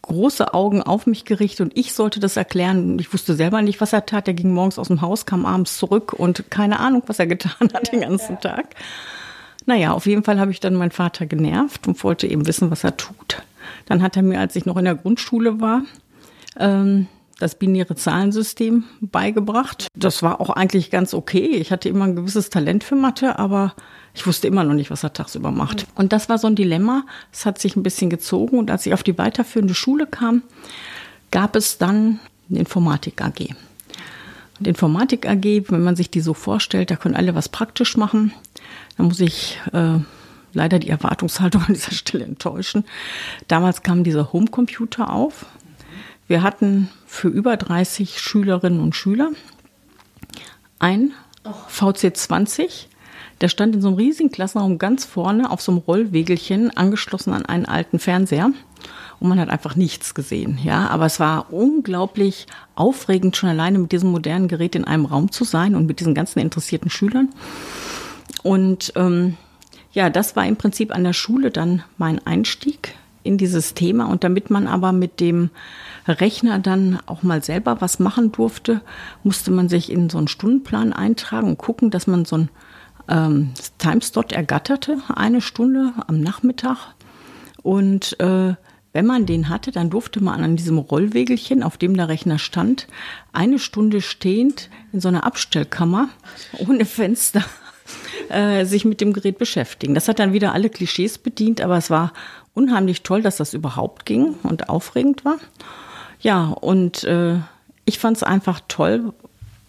große 0.02 0.54
Augen 0.54 0.82
auf 0.82 1.06
mich 1.06 1.24
gerichtet 1.24 1.60
und 1.60 1.78
ich 1.78 1.92
sollte 1.92 2.20
das 2.20 2.36
erklären. 2.36 2.98
Ich 2.98 3.12
wusste 3.12 3.34
selber 3.34 3.62
nicht, 3.62 3.80
was 3.80 3.92
er 3.92 4.06
tat. 4.06 4.26
Er 4.26 4.34
ging 4.34 4.52
morgens 4.52 4.78
aus 4.78 4.88
dem 4.88 5.02
Haus, 5.02 5.26
kam 5.26 5.46
abends 5.46 5.78
zurück 5.78 6.12
und 6.12 6.50
keine 6.50 6.80
Ahnung, 6.80 7.02
was 7.06 7.18
er 7.18 7.26
getan 7.26 7.68
hat 7.72 7.92
den 7.92 8.00
ganzen 8.00 8.40
Tag. 8.40 8.74
Naja, 9.70 9.92
auf 9.92 10.06
jeden 10.06 10.24
Fall 10.24 10.40
habe 10.40 10.50
ich 10.50 10.58
dann 10.58 10.74
meinen 10.74 10.90
Vater 10.90 11.26
genervt 11.26 11.86
und 11.86 12.02
wollte 12.02 12.26
eben 12.26 12.48
wissen, 12.48 12.72
was 12.72 12.82
er 12.82 12.96
tut. 12.96 13.40
Dann 13.86 14.02
hat 14.02 14.16
er 14.16 14.24
mir, 14.24 14.40
als 14.40 14.56
ich 14.56 14.66
noch 14.66 14.76
in 14.76 14.84
der 14.84 14.96
Grundschule 14.96 15.60
war, 15.60 15.82
ähm, 16.58 17.06
das 17.38 17.54
binäre 17.54 17.94
Zahlensystem 17.94 18.82
beigebracht. 19.00 19.86
Das 19.94 20.24
war 20.24 20.40
auch 20.40 20.50
eigentlich 20.50 20.90
ganz 20.90 21.14
okay. 21.14 21.46
Ich 21.46 21.70
hatte 21.70 21.88
immer 21.88 22.06
ein 22.06 22.16
gewisses 22.16 22.50
Talent 22.50 22.82
für 22.82 22.96
Mathe, 22.96 23.38
aber 23.38 23.76
ich 24.12 24.26
wusste 24.26 24.48
immer 24.48 24.64
noch 24.64 24.74
nicht, 24.74 24.90
was 24.90 25.04
er 25.04 25.12
tagsüber 25.12 25.52
macht. 25.52 25.86
Und 25.94 26.12
das 26.12 26.28
war 26.28 26.38
so 26.38 26.48
ein 26.48 26.56
Dilemma. 26.56 27.04
Es 27.32 27.46
hat 27.46 27.60
sich 27.60 27.76
ein 27.76 27.84
bisschen 27.84 28.10
gezogen. 28.10 28.58
Und 28.58 28.72
als 28.72 28.86
ich 28.86 28.92
auf 28.92 29.04
die 29.04 29.18
weiterführende 29.18 29.74
Schule 29.74 30.08
kam, 30.08 30.42
gab 31.30 31.54
es 31.54 31.78
dann 31.78 32.18
eine 32.48 32.58
Informatik 32.58 33.22
AG. 33.22 33.54
Informatik 34.64 35.26
AG, 35.26 35.70
wenn 35.70 35.82
man 35.82 35.96
sich 35.96 36.10
die 36.10 36.20
so 36.20 36.34
vorstellt, 36.34 36.90
da 36.90 36.96
können 36.96 37.16
alle 37.16 37.34
was 37.34 37.48
praktisch 37.48 37.96
machen. 37.96 38.32
Da 38.96 39.02
muss 39.02 39.20
ich 39.20 39.58
äh, 39.72 39.98
leider 40.52 40.78
die 40.78 40.90
Erwartungshaltung 40.90 41.62
an 41.66 41.74
dieser 41.74 41.92
Stelle 41.92 42.24
enttäuschen. 42.24 42.84
Damals 43.48 43.82
kam 43.82 44.04
dieser 44.04 44.32
Homecomputer 44.32 45.12
auf. 45.12 45.46
Wir 46.28 46.42
hatten 46.42 46.88
für 47.06 47.28
über 47.28 47.56
30 47.56 48.20
Schülerinnen 48.20 48.80
und 48.80 48.94
Schüler 48.94 49.30
ein 50.78 51.12
VC20. 51.44 52.86
Der 53.40 53.48
stand 53.48 53.74
in 53.74 53.80
so 53.80 53.88
einem 53.88 53.96
riesigen 53.96 54.30
Klassenraum 54.30 54.78
ganz 54.78 55.04
vorne 55.04 55.50
auf 55.50 55.60
so 55.62 55.72
einem 55.72 55.80
Rollwegelchen, 55.80 56.76
angeschlossen 56.76 57.32
an 57.32 57.46
einen 57.46 57.66
alten 57.66 57.98
Fernseher. 57.98 58.52
Und 59.20 59.28
man 59.28 59.38
hat 59.38 59.50
einfach 59.50 59.76
nichts 59.76 60.14
gesehen, 60.14 60.58
ja. 60.64 60.88
Aber 60.88 61.06
es 61.06 61.20
war 61.20 61.52
unglaublich 61.52 62.46
aufregend, 62.74 63.36
schon 63.36 63.50
alleine 63.50 63.78
mit 63.78 63.92
diesem 63.92 64.10
modernen 64.10 64.48
Gerät 64.48 64.74
in 64.74 64.84
einem 64.84 65.04
Raum 65.04 65.30
zu 65.30 65.44
sein 65.44 65.74
und 65.74 65.86
mit 65.86 66.00
diesen 66.00 66.14
ganzen 66.14 66.38
interessierten 66.38 66.90
Schülern. 66.90 67.28
Und 68.42 68.92
ähm, 68.96 69.36
ja, 69.92 70.08
das 70.08 70.36
war 70.36 70.46
im 70.46 70.56
Prinzip 70.56 70.94
an 70.94 71.04
der 71.04 71.12
Schule 71.12 71.50
dann 71.50 71.82
mein 71.98 72.24
Einstieg 72.26 72.94
in 73.22 73.36
dieses 73.36 73.74
Thema. 73.74 74.06
Und 74.06 74.24
damit 74.24 74.48
man 74.48 74.66
aber 74.66 74.92
mit 74.92 75.20
dem 75.20 75.50
Rechner 76.06 76.58
dann 76.58 76.98
auch 77.06 77.22
mal 77.22 77.42
selber 77.42 77.80
was 77.80 77.98
machen 77.98 78.32
durfte, 78.32 78.80
musste 79.22 79.50
man 79.50 79.68
sich 79.68 79.92
in 79.92 80.08
so 80.08 80.16
einen 80.16 80.28
Stundenplan 80.28 80.92
eintragen 80.92 81.48
und 81.48 81.58
gucken, 81.58 81.90
dass 81.90 82.06
man 82.06 82.24
so 82.24 82.36
einen 82.36 82.48
ähm, 83.08 83.50
Timeslot 83.78 84.32
ergatterte, 84.32 84.98
eine 85.14 85.42
Stunde 85.42 85.92
am 86.06 86.20
Nachmittag. 86.20 86.94
Und 87.62 88.18
äh, 88.20 88.54
wenn 88.92 89.06
man 89.06 89.26
den 89.26 89.48
hatte, 89.48 89.70
dann 89.70 89.90
durfte 89.90 90.22
man 90.22 90.42
an 90.42 90.56
diesem 90.56 90.78
Rollwegelchen, 90.78 91.62
auf 91.62 91.78
dem 91.78 91.96
der 91.96 92.08
Rechner 92.08 92.38
stand, 92.38 92.88
eine 93.32 93.58
Stunde 93.58 94.00
stehend 94.00 94.68
in 94.92 95.00
so 95.00 95.08
einer 95.08 95.24
Abstellkammer 95.24 96.08
ohne 96.58 96.84
Fenster 96.84 97.44
äh, 98.28 98.64
sich 98.64 98.84
mit 98.84 99.00
dem 99.00 99.12
Gerät 99.12 99.38
beschäftigen. 99.38 99.94
Das 99.94 100.08
hat 100.08 100.18
dann 100.18 100.32
wieder 100.32 100.52
alle 100.52 100.70
Klischees 100.70 101.18
bedient, 101.18 101.60
aber 101.60 101.76
es 101.76 101.90
war 101.90 102.12
unheimlich 102.54 103.02
toll, 103.02 103.22
dass 103.22 103.36
das 103.36 103.54
überhaupt 103.54 104.06
ging 104.06 104.34
und 104.42 104.68
aufregend 104.68 105.24
war. 105.24 105.38
Ja, 106.20 106.48
und 106.48 107.04
äh, 107.04 107.36
ich 107.84 107.98
fand 107.98 108.16
es 108.16 108.22
einfach 108.22 108.60
toll, 108.68 109.12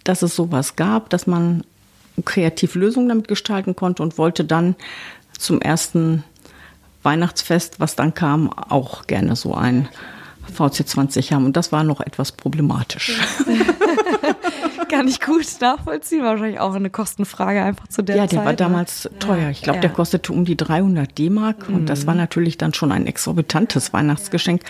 dass 0.03 0.21
es 0.21 0.35
sowas 0.35 0.75
gab, 0.75 1.09
dass 1.09 1.27
man 1.27 1.63
kreativ 2.25 2.75
Lösungen 2.75 3.09
damit 3.09 3.27
gestalten 3.27 3.75
konnte 3.75 4.03
und 4.03 4.17
wollte 4.17 4.43
dann 4.43 4.75
zum 5.37 5.61
ersten 5.61 6.23
Weihnachtsfest, 7.03 7.79
was 7.79 7.95
dann 7.95 8.13
kam, 8.13 8.51
auch 8.51 9.07
gerne 9.07 9.35
so 9.35 9.53
ein 9.53 9.89
VC20 10.55 11.33
haben. 11.33 11.45
Und 11.45 11.57
das 11.57 11.71
war 11.71 11.83
noch 11.83 12.01
etwas 12.01 12.31
problematisch. 12.31 13.19
Kann 14.89 15.07
ich 15.07 15.21
gut 15.21 15.45
nachvollziehen. 15.61 16.23
Wahrscheinlich 16.23 16.59
auch 16.59 16.73
eine 16.73 16.89
Kostenfrage 16.89 17.63
einfach 17.63 17.87
zu 17.87 18.01
der 18.01 18.17
Zeit. 18.17 18.33
Ja, 18.33 18.37
der 18.37 18.45
war 18.45 18.51
ne? 18.51 18.57
damals 18.57 19.05
ne? 19.05 19.19
teuer. 19.19 19.49
Ich 19.49 19.61
glaube, 19.61 19.77
ja. 19.77 19.81
der 19.81 19.89
kostete 19.91 20.33
um 20.33 20.43
die 20.43 20.57
300 20.57 21.17
D-Mark. 21.17 21.69
Mhm. 21.69 21.75
Und 21.75 21.85
das 21.87 22.07
war 22.07 22.15
natürlich 22.15 22.57
dann 22.57 22.73
schon 22.73 22.91
ein 22.91 23.07
exorbitantes 23.07 23.93
Weihnachtsgeschenk. 23.93 24.63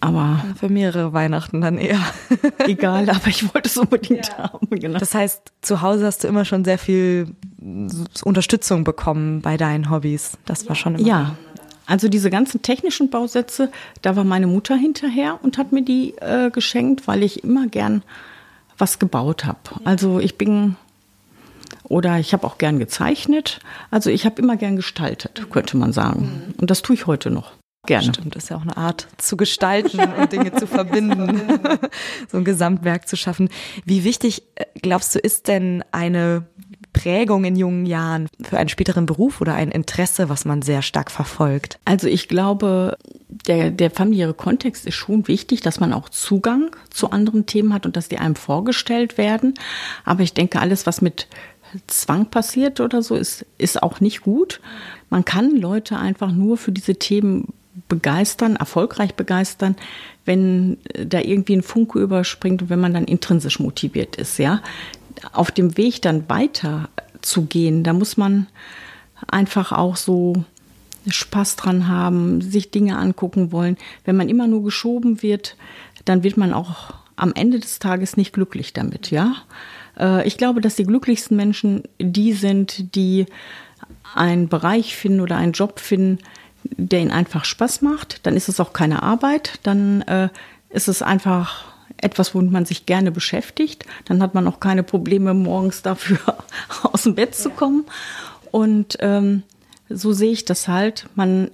Aber 0.00 0.44
für 0.60 0.68
mehrere 0.68 1.12
Weihnachten 1.12 1.60
dann 1.60 1.76
eher. 1.76 1.98
Egal, 2.66 3.10
aber 3.10 3.26
ich 3.26 3.52
wollte 3.52 3.68
es 3.68 3.76
unbedingt 3.76 4.28
ja. 4.28 4.38
haben. 4.52 4.68
Genau. 4.70 4.98
Das 4.98 5.12
heißt, 5.12 5.52
zu 5.60 5.82
Hause 5.82 6.06
hast 6.06 6.22
du 6.22 6.28
immer 6.28 6.44
schon 6.44 6.64
sehr 6.64 6.78
viel 6.78 7.34
Unterstützung 8.22 8.84
bekommen 8.84 9.40
bei 9.40 9.56
deinen 9.56 9.90
Hobbys. 9.90 10.38
Das 10.46 10.68
war 10.68 10.76
schon 10.76 10.94
immer. 10.94 11.06
Ja, 11.06 11.34
also 11.88 12.08
diese 12.08 12.30
ganzen 12.30 12.60
technischen 12.62 13.08
Bausätze, 13.08 13.72
da 14.02 14.14
war 14.14 14.24
meine 14.24 14.46
Mutter 14.46 14.76
hinterher 14.76 15.40
und 15.42 15.56
hat 15.56 15.72
mir 15.72 15.82
die 15.82 16.14
äh, 16.18 16.50
geschenkt, 16.50 17.08
weil 17.08 17.22
ich 17.22 17.42
immer 17.42 17.66
gern 17.66 18.02
was 18.76 18.98
gebaut 18.98 19.44
habe. 19.46 19.58
Also 19.84 20.20
ich 20.20 20.36
bin 20.36 20.76
oder 21.84 22.18
ich 22.18 22.34
habe 22.34 22.46
auch 22.46 22.58
gern 22.58 22.78
gezeichnet. 22.78 23.60
Also 23.90 24.10
ich 24.10 24.26
habe 24.26 24.40
immer 24.40 24.56
gern 24.56 24.76
gestaltet, 24.76 25.46
könnte 25.50 25.78
man 25.78 25.92
sagen. 25.92 26.54
Und 26.58 26.70
das 26.70 26.82
tue 26.82 26.94
ich 26.94 27.06
heute 27.06 27.30
noch. 27.30 27.52
Gerne. 27.86 28.12
Stimmt, 28.12 28.36
das 28.36 28.44
ist 28.44 28.50
ja 28.50 28.56
auch 28.56 28.62
eine 28.62 28.76
Art 28.76 29.06
zu 29.16 29.38
gestalten 29.38 29.98
und 29.98 30.30
Dinge 30.30 30.52
zu 30.52 30.66
verbinden, 30.66 31.40
so 32.30 32.36
ein 32.36 32.44
Gesamtwerk 32.44 33.08
zu 33.08 33.16
schaffen. 33.16 33.48
Wie 33.86 34.04
wichtig, 34.04 34.42
äh, 34.56 34.66
glaubst 34.82 35.14
du, 35.14 35.18
ist 35.20 35.48
denn 35.48 35.82
eine 35.90 36.46
Prägung 36.98 37.44
in 37.44 37.56
jungen 37.56 37.86
Jahren 37.86 38.28
für 38.42 38.58
einen 38.58 38.68
späteren 38.68 39.06
Beruf 39.06 39.40
oder 39.40 39.54
ein 39.54 39.70
Interesse, 39.70 40.28
was 40.28 40.44
man 40.44 40.62
sehr 40.62 40.82
stark 40.82 41.10
verfolgt? 41.10 41.78
Also 41.84 42.08
ich 42.08 42.28
glaube, 42.28 42.98
der, 43.28 43.70
der 43.70 43.90
familiäre 43.90 44.34
Kontext 44.34 44.86
ist 44.86 44.96
schon 44.96 45.28
wichtig, 45.28 45.60
dass 45.60 45.78
man 45.78 45.92
auch 45.92 46.08
Zugang 46.08 46.70
zu 46.90 47.10
anderen 47.10 47.46
Themen 47.46 47.72
hat 47.72 47.86
und 47.86 47.96
dass 47.96 48.08
die 48.08 48.18
einem 48.18 48.34
vorgestellt 48.34 49.16
werden. 49.16 49.54
Aber 50.04 50.22
ich 50.22 50.34
denke, 50.34 50.60
alles, 50.60 50.86
was 50.86 51.00
mit 51.00 51.28
Zwang 51.86 52.26
passiert 52.26 52.80
oder 52.80 53.02
so, 53.02 53.14
ist, 53.14 53.46
ist 53.58 53.82
auch 53.82 54.00
nicht 54.00 54.22
gut. 54.22 54.60
Man 55.10 55.24
kann 55.24 55.56
Leute 55.56 55.98
einfach 55.98 56.32
nur 56.32 56.56
für 56.56 56.72
diese 56.72 56.96
Themen 56.96 57.52
begeistern, 57.88 58.56
erfolgreich 58.56 59.14
begeistern, 59.14 59.76
wenn 60.24 60.78
da 60.94 61.20
irgendwie 61.20 61.54
ein 61.54 61.62
Funke 61.62 62.00
überspringt 62.00 62.60
und 62.60 62.70
wenn 62.70 62.80
man 62.80 62.92
dann 62.92 63.04
intrinsisch 63.04 63.60
motiviert 63.60 64.16
ist, 64.16 64.38
ja 64.38 64.60
auf 65.32 65.50
dem 65.50 65.76
Weg 65.76 66.02
dann 66.02 66.28
weiter 66.28 66.88
zu 67.22 67.46
gehen, 67.46 67.84
da 67.84 67.92
muss 67.92 68.16
man 68.16 68.46
einfach 69.26 69.72
auch 69.72 69.96
so 69.96 70.44
Spaß 71.08 71.56
dran 71.56 71.88
haben, 71.88 72.40
sich 72.40 72.70
Dinge 72.70 72.96
angucken 72.96 73.52
wollen. 73.52 73.76
Wenn 74.04 74.16
man 74.16 74.28
immer 74.28 74.46
nur 74.46 74.62
geschoben 74.62 75.22
wird, 75.22 75.56
dann 76.04 76.22
wird 76.22 76.36
man 76.36 76.52
auch 76.52 76.94
am 77.16 77.32
Ende 77.34 77.58
des 77.58 77.78
Tages 77.78 78.16
nicht 78.16 78.32
glücklich 78.32 78.72
damit, 78.72 79.10
ja. 79.10 79.36
Äh, 79.98 80.26
ich 80.26 80.36
glaube, 80.36 80.60
dass 80.60 80.76
die 80.76 80.84
glücklichsten 80.84 81.36
Menschen 81.36 81.82
die 81.98 82.32
sind, 82.32 82.94
die 82.94 83.26
einen 84.14 84.48
Bereich 84.48 84.96
finden 84.96 85.20
oder 85.20 85.36
einen 85.36 85.52
Job 85.52 85.80
finden, 85.80 86.18
der 86.64 87.00
ihnen 87.00 87.10
einfach 87.10 87.44
Spaß 87.44 87.82
macht. 87.82 88.26
Dann 88.26 88.36
ist 88.36 88.48
es 88.48 88.60
auch 88.60 88.72
keine 88.72 89.02
Arbeit, 89.02 89.60
dann 89.62 90.02
äh, 90.02 90.28
ist 90.70 90.88
es 90.88 91.02
einfach 91.02 91.64
etwas, 92.00 92.34
womit 92.34 92.52
man 92.52 92.64
sich 92.64 92.86
gerne 92.86 93.10
beschäftigt. 93.10 93.84
Dann 94.06 94.22
hat 94.22 94.34
man 94.34 94.46
auch 94.46 94.60
keine 94.60 94.82
Probleme, 94.82 95.34
morgens 95.34 95.82
dafür 95.82 96.18
aus 96.82 97.02
dem 97.02 97.14
Bett 97.14 97.34
zu 97.34 97.50
kommen. 97.50 97.84
Und 98.50 98.96
ähm, 99.00 99.42
so 99.88 100.12
sehe 100.12 100.32
ich 100.32 100.44
das 100.44 100.68
halt. 100.68 101.08
Man, 101.14 101.50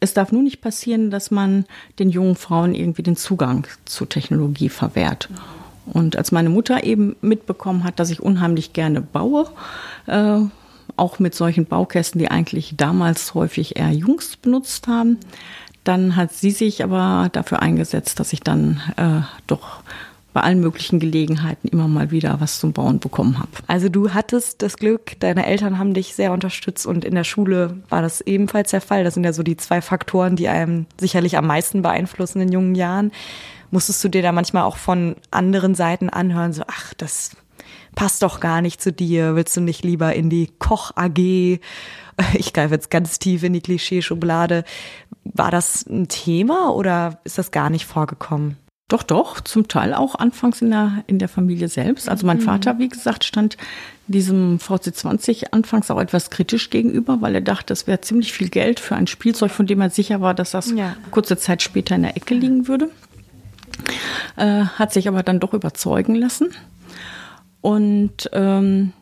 es 0.00 0.14
darf 0.14 0.32
nur 0.32 0.42
nicht 0.42 0.60
passieren, 0.60 1.10
dass 1.10 1.30
man 1.30 1.64
den 1.98 2.10
jungen 2.10 2.36
Frauen 2.36 2.74
irgendwie 2.74 3.02
den 3.02 3.16
Zugang 3.16 3.66
zu 3.84 4.04
Technologie 4.06 4.68
verwehrt. 4.68 5.28
Und 5.86 6.16
als 6.16 6.32
meine 6.32 6.48
Mutter 6.48 6.84
eben 6.84 7.16
mitbekommen 7.20 7.84
hat, 7.84 7.98
dass 7.98 8.10
ich 8.10 8.20
unheimlich 8.20 8.72
gerne 8.72 9.00
baue, 9.00 9.50
äh, 10.06 10.40
auch 10.96 11.18
mit 11.18 11.34
solchen 11.34 11.66
Baukästen, 11.66 12.18
die 12.18 12.30
eigentlich 12.30 12.74
damals 12.76 13.34
häufig 13.34 13.76
eher 13.76 13.90
Jungs 13.90 14.36
benutzt 14.36 14.86
haben, 14.86 15.18
dann 15.84 16.16
hat 16.16 16.32
sie 16.32 16.50
sich 16.50 16.82
aber 16.82 17.28
dafür 17.32 17.60
eingesetzt, 17.62 18.18
dass 18.18 18.32
ich 18.32 18.40
dann 18.40 18.80
äh, 18.96 19.20
doch 19.46 19.82
bei 20.34 20.40
allen 20.40 20.60
möglichen 20.60 20.98
Gelegenheiten 20.98 21.68
immer 21.68 21.86
mal 21.86 22.10
wieder 22.10 22.40
was 22.40 22.58
zum 22.58 22.72
Bauen 22.72 22.98
bekommen 22.98 23.38
habe. 23.38 23.50
Also 23.68 23.88
du 23.88 24.12
hattest 24.12 24.62
das 24.62 24.76
Glück, 24.76 25.18
deine 25.20 25.46
Eltern 25.46 25.78
haben 25.78 25.94
dich 25.94 26.14
sehr 26.14 26.32
unterstützt 26.32 26.86
und 26.86 27.04
in 27.04 27.14
der 27.14 27.22
Schule 27.22 27.78
war 27.88 28.02
das 28.02 28.20
ebenfalls 28.20 28.72
der 28.72 28.80
Fall. 28.80 29.04
Das 29.04 29.14
sind 29.14 29.22
ja 29.24 29.32
so 29.32 29.44
die 29.44 29.56
zwei 29.56 29.80
Faktoren, 29.80 30.34
die 30.34 30.48
einem 30.48 30.86
sicherlich 30.98 31.38
am 31.38 31.46
meisten 31.46 31.82
beeinflussen 31.82 32.40
in 32.40 32.50
jungen 32.50 32.74
Jahren. 32.74 33.12
Musstest 33.70 34.02
du 34.02 34.08
dir 34.08 34.22
da 34.22 34.32
manchmal 34.32 34.64
auch 34.64 34.76
von 34.76 35.14
anderen 35.30 35.76
Seiten 35.76 36.10
anhören, 36.10 36.52
so, 36.52 36.64
ach, 36.66 36.94
das 36.94 37.30
passt 37.94 38.22
doch 38.22 38.40
gar 38.40 38.60
nicht 38.60 38.82
zu 38.82 38.92
dir, 38.92 39.36
willst 39.36 39.56
du 39.56 39.60
nicht 39.60 39.84
lieber 39.84 40.14
in 40.14 40.30
die 40.30 40.50
Koch-AG? 40.58 41.60
Ich 42.34 42.52
greife 42.52 42.74
jetzt 42.74 42.92
ganz 42.92 43.18
tief 43.18 43.42
in 43.42 43.52
die 43.52 43.60
Klischeeschublade. 43.60 44.62
War 45.24 45.50
das 45.50 45.86
ein 45.86 46.08
Thema 46.08 46.74
oder 46.74 47.18
ist 47.24 47.38
das 47.38 47.50
gar 47.50 47.70
nicht 47.70 47.86
vorgekommen? 47.86 48.56
Doch, 48.88 49.02
doch, 49.02 49.40
zum 49.40 49.66
Teil 49.66 49.94
auch 49.94 50.14
anfangs 50.14 50.60
in 50.60 50.70
der, 50.70 51.04
in 51.06 51.18
der 51.18 51.28
Familie 51.28 51.68
selbst. 51.68 52.08
Also 52.08 52.26
mein 52.26 52.36
mhm. 52.36 52.42
Vater, 52.42 52.78
wie 52.78 52.88
gesagt, 52.90 53.24
stand 53.24 53.56
diesem 54.06 54.58
VC20 54.58 55.46
anfangs 55.52 55.90
auch 55.90 55.98
etwas 55.98 56.28
kritisch 56.28 56.68
gegenüber, 56.68 57.22
weil 57.22 57.34
er 57.34 57.40
dachte, 57.40 57.72
es 57.72 57.86
wäre 57.86 58.02
ziemlich 58.02 58.34
viel 58.34 58.50
Geld 58.50 58.80
für 58.80 58.94
ein 58.94 59.06
Spielzeug, 59.06 59.50
von 59.50 59.66
dem 59.66 59.80
er 59.80 59.88
sicher 59.88 60.20
war, 60.20 60.34
dass 60.34 60.50
das 60.50 60.70
ja. 60.70 60.96
kurze 61.10 61.38
Zeit 61.38 61.62
später 61.62 61.94
in 61.96 62.02
der 62.02 62.16
Ecke 62.16 62.34
liegen 62.34 62.68
würde. 62.68 62.90
Äh, 64.36 64.64
hat 64.64 64.92
sich 64.92 65.08
aber 65.08 65.22
dann 65.22 65.40
doch 65.40 65.54
überzeugen 65.54 66.14
lassen. 66.14 66.50
Und 67.62 68.28
ähm, 68.32 68.92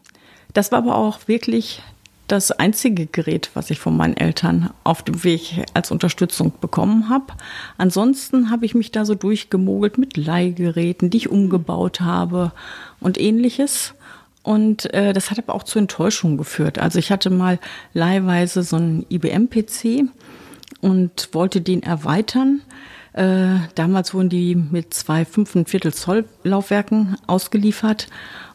das 0.55 0.71
war 0.71 0.79
aber 0.79 0.97
auch 0.97 1.26
wirklich 1.26 1.83
das 2.29 2.50
einzige 2.50 3.07
Gerät, 3.07 3.50
was 3.55 3.71
ich 3.71 3.79
von 3.79 3.97
meinen 3.97 4.17
Eltern 4.17 4.71
auf 4.85 5.02
dem 5.02 5.23
Weg 5.25 5.64
als 5.75 5.91
Unterstützung 5.91 6.52
bekommen 6.61 7.09
habe. 7.09 7.26
Ansonsten 7.79 8.50
habe 8.50 8.64
ich 8.64 8.75
mich 8.75 8.91
da 8.91 9.05
so 9.05 9.14
durchgemogelt 9.14 9.99
mit 9.99 10.17
Leihgeräten, 10.17 11.11
die 11.11 11.19
ich 11.19 11.31
umgebaut 11.31 12.00
habe 12.00 12.52
und 13.00 13.21
ähnliches. 13.21 13.95
Und 14.43 14.93
äh, 14.93 15.12
das 15.12 15.31
hat 15.31 15.38
aber 15.38 15.55
auch 15.55 15.62
zu 15.62 15.79
Enttäuschungen 15.79 16.38
geführt. 16.38 16.79
Also 16.79 16.99
ich 16.99 17.12
hatte 17.12 17.31
mal 17.31 17.59
leihweise 17.93 18.62
so 18.62 18.76
einen 18.76 19.07
IBM-PC 19.09 20.09
und 20.81 21.29
wollte 21.33 21.61
den 21.61 21.83
erweitern. 21.83 22.62
Äh, 23.12 23.59
damals 23.75 24.14
wurden 24.14 24.31
die 24.31 24.55
mit 24.55 24.95
zwei 24.95 25.23
5,25 25.23 25.93
Zoll 25.93 26.25
Laufwerken 26.45 27.17
ausgeliefert. 27.26 28.09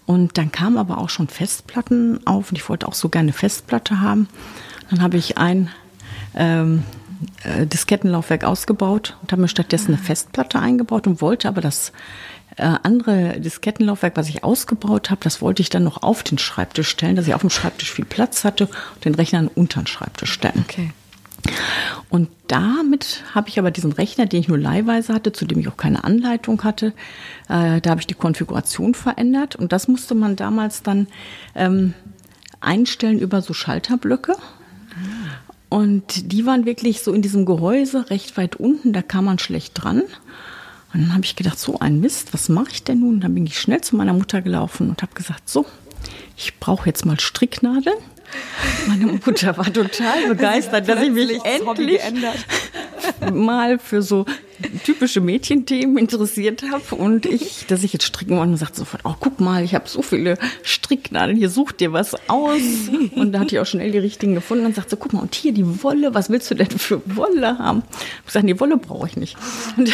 Und 0.07 0.37
dann 0.37 0.51
kamen 0.51 0.77
aber 0.77 0.97
auch 0.97 1.09
schon 1.09 1.27
Festplatten 1.27 2.25
auf 2.25 2.49
und 2.49 2.57
ich 2.57 2.67
wollte 2.67 2.87
auch 2.87 2.93
so 2.93 3.09
gerne 3.09 3.33
Festplatte 3.33 4.01
haben. 4.01 4.27
Dann 4.89 5.01
habe 5.01 5.17
ich 5.17 5.37
ein 5.37 5.69
ähm, 6.33 6.83
äh, 7.43 7.67
Diskettenlaufwerk 7.67 8.45
ausgebaut 8.45 9.17
und 9.21 9.31
habe 9.31 9.41
mir 9.41 9.49
stattdessen 9.49 9.93
eine 9.93 10.01
Festplatte 10.01 10.59
eingebaut 10.59 11.07
und 11.07 11.21
wollte 11.21 11.49
aber 11.49 11.59
das 11.59 11.91
äh, 12.55 12.63
andere 12.83 13.39
Diskettenlaufwerk, 13.41 14.15
was 14.15 14.29
ich 14.29 14.45
ausgebaut 14.45 15.09
habe, 15.09 15.21
das 15.23 15.41
wollte 15.41 15.61
ich 15.61 15.69
dann 15.69 15.83
noch 15.83 16.01
auf 16.03 16.23
den 16.23 16.37
Schreibtisch 16.37 16.87
stellen, 16.87 17.17
dass 17.17 17.27
ich 17.27 17.33
auf 17.33 17.41
dem 17.41 17.49
Schreibtisch 17.49 17.91
viel 17.91 18.05
Platz 18.05 18.45
hatte 18.45 18.67
und 18.95 19.05
den 19.05 19.13
Rechner 19.13 19.49
unter 19.55 19.81
den 19.81 19.87
Schreibtisch 19.87 20.31
stellen. 20.31 20.65
Okay. 20.67 20.91
Und 22.09 22.29
damit 22.47 23.23
habe 23.35 23.49
ich 23.49 23.59
aber 23.59 23.71
diesen 23.71 23.91
Rechner, 23.91 24.25
den 24.25 24.39
ich 24.39 24.47
nur 24.47 24.57
leihweise 24.57 25.13
hatte, 25.13 25.31
zu 25.31 25.45
dem 25.45 25.59
ich 25.59 25.67
auch 25.67 25.77
keine 25.77 26.03
Anleitung 26.03 26.63
hatte, 26.63 26.93
äh, 27.49 27.81
da 27.81 27.89
habe 27.89 27.99
ich 27.99 28.07
die 28.07 28.13
Konfiguration 28.13 28.93
verändert 28.93 29.55
und 29.55 29.71
das 29.71 29.87
musste 29.87 30.15
man 30.15 30.35
damals 30.35 30.83
dann 30.83 31.07
ähm, 31.55 31.93
einstellen 32.61 33.19
über 33.19 33.41
so 33.41 33.53
Schalterblöcke. 33.53 34.35
Und 35.69 36.31
die 36.31 36.45
waren 36.45 36.65
wirklich 36.65 37.01
so 37.01 37.13
in 37.13 37.21
diesem 37.21 37.45
Gehäuse 37.45 38.09
recht 38.09 38.37
weit 38.37 38.55
unten, 38.55 38.93
da 38.93 39.01
kam 39.01 39.25
man 39.25 39.37
schlecht 39.37 39.73
dran. 39.75 40.01
Und 40.93 41.01
dann 41.01 41.13
habe 41.13 41.25
ich 41.25 41.35
gedacht, 41.35 41.59
so 41.59 41.79
ein 41.79 41.99
Mist, 41.99 42.33
was 42.33 42.47
mache 42.47 42.71
ich 42.71 42.83
denn 42.83 43.01
nun? 43.01 43.19
Dann 43.19 43.33
bin 43.35 43.45
ich 43.45 43.59
schnell 43.59 43.81
zu 43.81 43.97
meiner 43.97 44.13
Mutter 44.13 44.41
gelaufen 44.41 44.89
und 44.89 45.01
habe 45.01 45.13
gesagt, 45.13 45.49
so, 45.49 45.65
ich 46.37 46.59
brauche 46.59 46.87
jetzt 46.87 47.05
mal 47.05 47.19
Stricknadeln. 47.19 47.97
Meine 48.87 49.07
Mutter 49.07 49.57
war 49.57 49.71
total 49.71 50.27
begeistert, 50.27 50.87
dass 50.87 51.01
ich 51.01 51.11
mich 51.11 51.39
endlich 51.43 52.01
mal 53.33 53.79
für 53.79 54.01
so 54.01 54.25
typische 54.83 55.21
Mädchenthemen 55.21 55.97
interessiert 55.97 56.63
habe 56.71 56.95
und 56.95 57.25
ich, 57.25 57.65
dass 57.67 57.83
ich 57.83 57.93
jetzt 57.93 58.05
stricken 58.05 58.37
wollte 58.37 58.51
und 58.51 58.57
sagte 58.57 58.77
sofort, 58.77 59.01
oh 59.05 59.13
guck 59.19 59.39
mal, 59.39 59.63
ich 59.63 59.75
habe 59.75 59.87
so 59.87 60.01
viele 60.01 60.37
Stricknadeln, 60.63 61.37
hier 61.37 61.49
such 61.49 61.73
dir 61.73 61.93
was 61.93 62.15
aus. 62.29 62.61
Und 63.15 63.33
da 63.33 63.39
hatte 63.39 63.55
ich 63.55 63.59
auch 63.59 63.65
schnell 63.65 63.91
die 63.91 63.99
richtigen 63.99 64.33
gefunden 64.33 64.65
und 64.65 64.75
sagte, 64.75 64.97
guck 64.97 65.13
mal, 65.13 65.21
und 65.21 65.35
hier 65.35 65.53
die 65.53 65.83
Wolle, 65.83 66.13
was 66.13 66.29
willst 66.29 66.49
du 66.49 66.55
denn 66.55 66.71
für 66.71 67.01
Wolle 67.15 67.59
haben? 67.59 67.83
Ich 68.21 68.27
gesagt, 68.27 68.49
die 68.49 68.59
Wolle 68.59 68.77
brauche 68.77 69.07
ich 69.07 69.17
nicht. 69.17 69.37
Und 69.77 69.91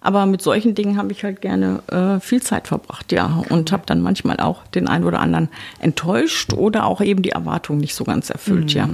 aber 0.00 0.26
mit 0.26 0.40
solchen 0.42 0.74
Dingen 0.74 0.96
habe 0.96 1.12
ich 1.12 1.24
halt 1.24 1.40
gerne 1.40 1.82
äh, 1.88 2.20
viel 2.20 2.42
Zeit 2.42 2.68
verbracht, 2.68 3.12
ja. 3.12 3.42
Und 3.50 3.70
habe 3.72 3.82
dann 3.86 4.00
manchmal 4.00 4.38
auch 4.38 4.66
den 4.68 4.88
einen 4.88 5.04
oder 5.04 5.20
anderen 5.20 5.48
enttäuscht 5.78 6.54
oder 6.54 6.86
auch 6.86 7.00
eben 7.00 7.22
die 7.22 7.30
Erwartung 7.30 7.78
nicht 7.78 7.94
so 7.94 8.04
ganz 8.04 8.30
erfüllt, 8.30 8.74
mhm. 8.74 8.78
ja. 8.78 8.88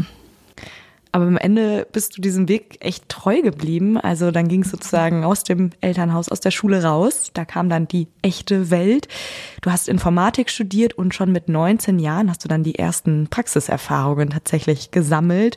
Aber 1.17 1.25
am 1.25 1.39
Ende 1.39 1.87
bist 1.93 2.19
du 2.19 2.21
diesem 2.21 2.47
Weg 2.47 2.77
echt 2.81 3.09
treu 3.09 3.41
geblieben. 3.41 3.97
Also 3.97 4.31
dann 4.31 4.49
ging 4.49 4.61
es 4.61 4.71
sozusagen 4.71 5.25
aus 5.25 5.45
dem 5.45 5.71
Elternhaus, 5.81 6.29
aus 6.29 6.41
der 6.41 6.51
Schule 6.51 6.83
raus. 6.83 7.31
Da 7.33 7.47
kam 7.47 7.71
dann 7.71 7.89
die 7.89 8.09
echte 8.21 8.71
Welt. 8.71 9.09
Du 9.63 9.71
hast 9.71 9.89
Informatik 9.89 10.51
studiert 10.51 10.93
und 10.93 11.15
schon 11.15 11.33
mit 11.33 11.49
19 11.49 12.01
Jahren 12.01 12.29
hast 12.29 12.45
du 12.45 12.49
dann 12.49 12.65
die 12.65 12.79
ersten 12.79 13.29
Praxiserfahrungen 13.31 14.29
tatsächlich 14.29 14.91
gesammelt. 14.91 15.57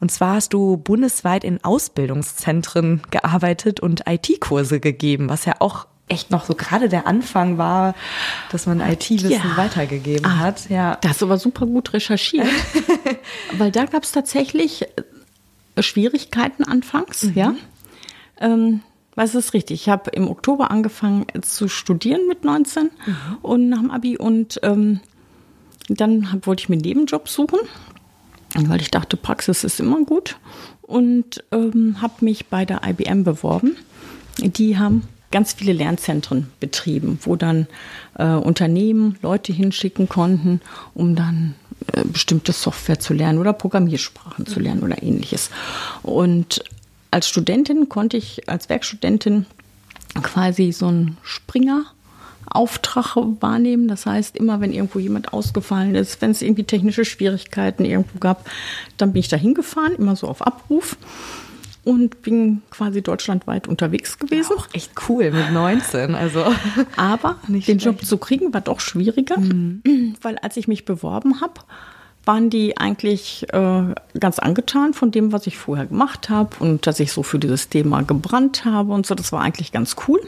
Und 0.00 0.10
zwar 0.10 0.34
hast 0.36 0.52
du 0.52 0.76
bundesweit 0.76 1.44
in 1.44 1.62
Ausbildungszentren 1.64 3.02
gearbeitet 3.10 3.80
und 3.80 4.02
IT-Kurse 4.06 4.80
gegeben, 4.80 5.28
was 5.28 5.44
ja 5.44 5.54
auch 5.60 5.86
echt 6.08 6.30
noch 6.30 6.44
so 6.44 6.54
gerade 6.54 6.88
der 6.88 7.06
Anfang 7.06 7.58
war, 7.58 7.94
dass 8.52 8.66
man 8.66 8.80
IT-Wissen 8.80 9.30
ja. 9.30 9.56
weitergegeben 9.56 10.24
ah, 10.24 10.38
hat. 10.38 10.70
Ja. 10.70 10.96
Das 11.00 11.22
aber 11.22 11.38
super 11.38 11.66
gut 11.66 11.92
recherchiert, 11.92 12.46
weil 13.58 13.72
da 13.72 13.86
gab 13.86 14.04
es 14.04 14.12
tatsächlich 14.12 14.82
äh, 14.82 15.82
Schwierigkeiten 15.82 16.64
anfangs, 16.64 17.24
mhm. 17.24 17.32
ja. 17.34 17.54
Ähm, 18.38 18.82
was 19.14 19.34
ist 19.34 19.54
richtig? 19.54 19.80
Ich 19.82 19.88
habe 19.88 20.10
im 20.10 20.28
Oktober 20.28 20.70
angefangen 20.70 21.26
zu 21.40 21.68
studieren 21.68 22.28
mit 22.28 22.44
19 22.44 22.84
mhm. 22.84 23.16
und 23.40 23.68
nach 23.70 23.78
dem 23.78 23.90
Abi 23.90 24.18
und 24.18 24.60
ähm, 24.62 25.00
dann 25.88 26.32
hab, 26.32 26.46
wollte 26.46 26.62
ich 26.62 26.68
mir 26.68 26.74
einen 26.74 26.82
Nebenjob 26.82 27.28
suchen 27.28 27.58
weil 28.68 28.80
ich 28.80 28.90
dachte, 28.90 29.16
Praxis 29.16 29.64
ist 29.64 29.80
immer 29.80 30.04
gut 30.04 30.36
und 30.82 31.44
ähm, 31.52 32.00
habe 32.00 32.24
mich 32.24 32.46
bei 32.46 32.64
der 32.64 32.82
IBM 32.84 33.24
beworben. 33.24 33.76
Die 34.38 34.78
haben 34.78 35.02
ganz 35.30 35.52
viele 35.52 35.72
Lernzentren 35.72 36.50
betrieben, 36.60 37.18
wo 37.22 37.36
dann 37.36 37.66
äh, 38.14 38.26
Unternehmen 38.26 39.18
Leute 39.22 39.52
hinschicken 39.52 40.08
konnten, 40.08 40.60
um 40.94 41.16
dann 41.16 41.54
äh, 41.92 42.04
bestimmte 42.04 42.52
Software 42.52 42.98
zu 42.98 43.12
lernen 43.12 43.38
oder 43.38 43.52
Programmiersprachen 43.52 44.46
zu 44.46 44.60
lernen 44.60 44.82
oder 44.82 45.02
ähnliches. 45.02 45.50
Und 46.02 46.62
als 47.10 47.28
Studentin 47.28 47.88
konnte 47.88 48.16
ich 48.16 48.48
als 48.48 48.68
Werkstudentin 48.68 49.46
quasi 50.22 50.72
so 50.72 50.86
einen 50.86 51.16
Springer 51.22 51.84
Auftrag 52.56 53.16
wahrnehmen. 53.40 53.86
Das 53.88 54.06
heißt, 54.06 54.36
immer 54.36 54.60
wenn 54.60 54.72
irgendwo 54.72 54.98
jemand 54.98 55.32
ausgefallen 55.32 55.94
ist, 55.94 56.20
wenn 56.22 56.30
es 56.30 56.42
irgendwie 56.42 56.64
technische 56.64 57.04
Schwierigkeiten 57.04 57.84
irgendwo 57.84 58.18
gab, 58.18 58.48
dann 58.96 59.12
bin 59.12 59.20
ich 59.20 59.28
da 59.28 59.36
hingefahren, 59.36 59.94
immer 59.94 60.16
so 60.16 60.26
auf 60.26 60.44
Abruf 60.44 60.96
und 61.86 62.22
bin 62.22 62.62
quasi 62.70 63.00
deutschlandweit 63.00 63.68
unterwegs 63.68 64.18
gewesen. 64.18 64.52
Ja, 64.56 64.56
auch 64.56 64.68
echt 64.72 64.90
cool 65.08 65.30
mit 65.30 65.52
19. 65.52 66.16
Also. 66.16 66.44
Aber 66.96 67.36
den 67.48 67.62
schlecht. 67.62 67.84
Job 67.84 68.04
zu 68.04 68.18
kriegen 68.18 68.52
war 68.52 68.60
doch 68.60 68.80
schwieriger, 68.80 69.38
mhm. 69.38 69.82
weil 70.22 70.36
als 70.38 70.56
ich 70.56 70.66
mich 70.66 70.84
beworben 70.84 71.40
habe, 71.40 71.60
waren 72.24 72.50
die 72.50 72.76
eigentlich 72.76 73.46
äh, 73.52 73.94
ganz 74.18 74.40
angetan 74.40 74.94
von 74.94 75.12
dem, 75.12 75.30
was 75.32 75.46
ich 75.46 75.56
vorher 75.58 75.86
gemacht 75.86 76.28
habe 76.28 76.56
und 76.58 76.88
dass 76.88 76.98
ich 76.98 77.12
so 77.12 77.22
für 77.22 77.38
dieses 77.38 77.68
Thema 77.68 78.02
gebrannt 78.02 78.64
habe 78.64 78.92
und 78.92 79.06
so. 79.06 79.14
Das 79.14 79.30
war 79.30 79.42
eigentlich 79.42 79.70
ganz 79.70 79.94
cool. 80.08 80.20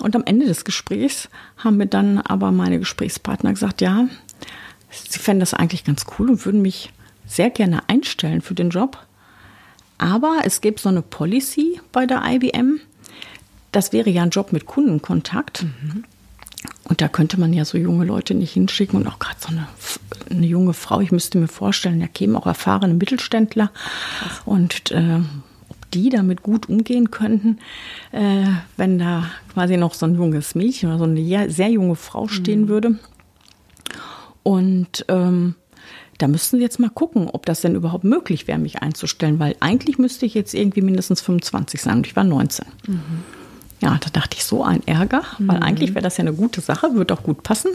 Und 0.00 0.14
am 0.14 0.24
Ende 0.24 0.46
des 0.46 0.64
Gesprächs 0.64 1.28
haben 1.56 1.76
mir 1.78 1.86
dann 1.86 2.18
aber 2.18 2.52
meine 2.52 2.78
Gesprächspartner 2.78 3.52
gesagt, 3.52 3.80
ja, 3.80 4.06
sie 4.90 5.18
fänden 5.18 5.40
das 5.40 5.54
eigentlich 5.54 5.84
ganz 5.84 6.04
cool 6.18 6.30
und 6.30 6.44
würden 6.44 6.62
mich 6.62 6.92
sehr 7.26 7.50
gerne 7.50 7.88
einstellen 7.88 8.40
für 8.40 8.54
den 8.54 8.70
Job. 8.70 8.98
Aber 9.98 10.40
es 10.44 10.60
gibt 10.60 10.80
so 10.80 10.88
eine 10.88 11.02
Policy 11.02 11.80
bei 11.92 12.06
der 12.06 12.22
IBM. 12.24 12.80
Das 13.72 13.92
wäre 13.92 14.10
ja 14.10 14.22
ein 14.22 14.30
Job 14.30 14.52
mit 14.52 14.66
Kundenkontakt. 14.66 15.64
Mhm. 15.64 16.04
Und 16.84 17.00
da 17.00 17.08
könnte 17.08 17.40
man 17.40 17.52
ja 17.52 17.64
so 17.64 17.78
junge 17.78 18.04
Leute 18.04 18.34
nicht 18.34 18.52
hinschicken 18.52 19.00
und 19.00 19.08
auch 19.08 19.18
gerade 19.18 19.36
so 19.40 19.48
eine, 19.48 19.66
eine, 20.30 20.46
junge 20.46 20.72
Frau. 20.72 21.00
Ich 21.00 21.10
müsste 21.10 21.38
mir 21.38 21.48
vorstellen, 21.48 22.00
da 22.00 22.06
kämen 22.06 22.36
auch 22.36 22.46
erfahrene 22.46 22.94
Mittelständler. 22.94 23.72
Krass. 24.18 24.42
Und 24.44 24.90
äh, 24.92 25.20
die 25.96 26.10
damit 26.10 26.42
gut 26.42 26.68
umgehen 26.68 27.10
könnten, 27.10 27.58
äh, 28.12 28.44
wenn 28.76 28.98
da 28.98 29.30
quasi 29.52 29.76
noch 29.76 29.94
so 29.94 30.06
ein 30.06 30.14
junges 30.14 30.54
Mädchen 30.54 30.90
oder 30.90 30.98
so 30.98 31.04
eine 31.04 31.50
sehr 31.50 31.70
junge 31.70 31.96
Frau 31.96 32.28
stehen 32.28 32.62
mhm. 32.62 32.68
würde. 32.68 32.98
Und 34.42 35.04
ähm, 35.08 35.54
da 36.18 36.28
müssten 36.28 36.56
Sie 36.56 36.62
jetzt 36.62 36.78
mal 36.78 36.90
gucken, 36.90 37.28
ob 37.30 37.46
das 37.46 37.60
denn 37.60 37.74
überhaupt 37.74 38.04
möglich 38.04 38.46
wäre, 38.46 38.58
mich 38.58 38.82
einzustellen, 38.82 39.38
weil 39.38 39.56
eigentlich 39.60 39.98
müsste 39.98 40.26
ich 40.26 40.34
jetzt 40.34 40.54
irgendwie 40.54 40.82
mindestens 40.82 41.20
25 41.20 41.80
sein 41.80 41.96
und 41.98 42.06
ich 42.06 42.16
war 42.16 42.24
19. 42.24 42.66
Mhm. 42.86 43.00
Ja, 43.80 43.98
da 44.02 44.10
dachte 44.10 44.36
ich 44.36 44.44
so 44.44 44.64
ein 44.64 44.86
Ärger, 44.86 45.22
weil 45.38 45.58
mhm. 45.58 45.62
eigentlich 45.62 45.94
wäre 45.94 46.02
das 46.02 46.16
ja 46.16 46.22
eine 46.22 46.32
gute 46.32 46.60
Sache, 46.60 46.94
würde 46.94 47.14
auch 47.14 47.22
gut 47.22 47.42
passen. 47.42 47.70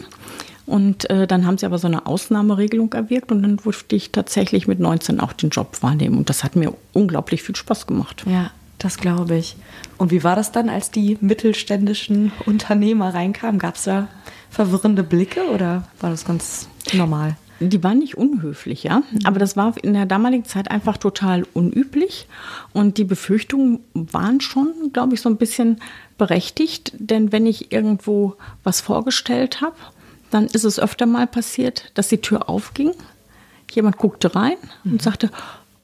Und 0.66 1.10
äh, 1.10 1.26
dann 1.26 1.46
haben 1.46 1.58
sie 1.58 1.66
aber 1.66 1.78
so 1.78 1.86
eine 1.86 2.06
Ausnahmeregelung 2.06 2.92
erwirkt 2.92 3.32
und 3.32 3.42
dann 3.42 3.56
durfte 3.56 3.96
ich 3.96 4.12
tatsächlich 4.12 4.68
mit 4.68 4.78
19 4.80 5.20
auch 5.20 5.32
den 5.32 5.50
Job 5.50 5.78
wahrnehmen. 5.82 6.18
Und 6.18 6.28
das 6.28 6.44
hat 6.44 6.56
mir 6.56 6.72
unglaublich 6.92 7.42
viel 7.42 7.56
Spaß 7.56 7.86
gemacht. 7.86 8.24
Ja, 8.26 8.50
das 8.78 8.98
glaube 8.98 9.36
ich. 9.36 9.56
Und 9.98 10.10
wie 10.10 10.22
war 10.24 10.36
das 10.36 10.52
dann, 10.52 10.68
als 10.68 10.90
die 10.90 11.18
mittelständischen 11.20 12.32
Unternehmer 12.46 13.12
reinkamen? 13.12 13.58
Gab 13.58 13.76
es 13.76 13.84
da 13.84 14.08
verwirrende 14.50 15.02
Blicke 15.02 15.48
oder 15.52 15.88
war 16.00 16.10
das 16.10 16.24
ganz 16.24 16.68
normal? 16.92 17.36
Die 17.68 17.82
waren 17.84 17.98
nicht 17.98 18.16
unhöflich, 18.16 18.82
ja. 18.82 19.02
Aber 19.24 19.38
das 19.38 19.56
war 19.56 19.74
in 19.82 19.94
der 19.94 20.06
damaligen 20.06 20.44
Zeit 20.44 20.70
einfach 20.70 20.96
total 20.96 21.46
unüblich. 21.54 22.26
Und 22.72 22.98
die 22.98 23.04
Befürchtungen 23.04 23.80
waren 23.94 24.40
schon, 24.40 24.72
glaube 24.92 25.14
ich, 25.14 25.20
so 25.20 25.28
ein 25.28 25.36
bisschen 25.36 25.80
berechtigt. 26.18 26.92
Denn 26.98 27.32
wenn 27.32 27.46
ich 27.46 27.72
irgendwo 27.72 28.36
was 28.64 28.80
vorgestellt 28.80 29.60
habe, 29.60 29.76
dann 30.30 30.46
ist 30.46 30.64
es 30.64 30.80
öfter 30.80 31.06
mal 31.06 31.26
passiert, 31.26 31.90
dass 31.94 32.08
die 32.08 32.20
Tür 32.20 32.48
aufging. 32.48 32.92
Jemand 33.70 33.96
guckte 33.96 34.34
rein 34.34 34.56
mhm. 34.84 34.92
und 34.92 35.02
sagte, 35.02 35.30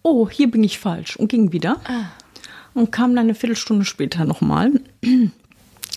oh, 0.03 0.29
hier 0.29 0.51
bin 0.51 0.65
ich 0.65 0.79
falsch 0.79 1.17
und 1.17 1.29
ging 1.29 1.53
wieder. 1.53 1.81
Ah. 1.85 2.11
Und 2.75 2.93
kam 2.93 3.15
dann 3.15 3.25
eine 3.25 3.35
Viertelstunde 3.35 3.85
später 3.85 4.25
nochmal. 4.25 4.73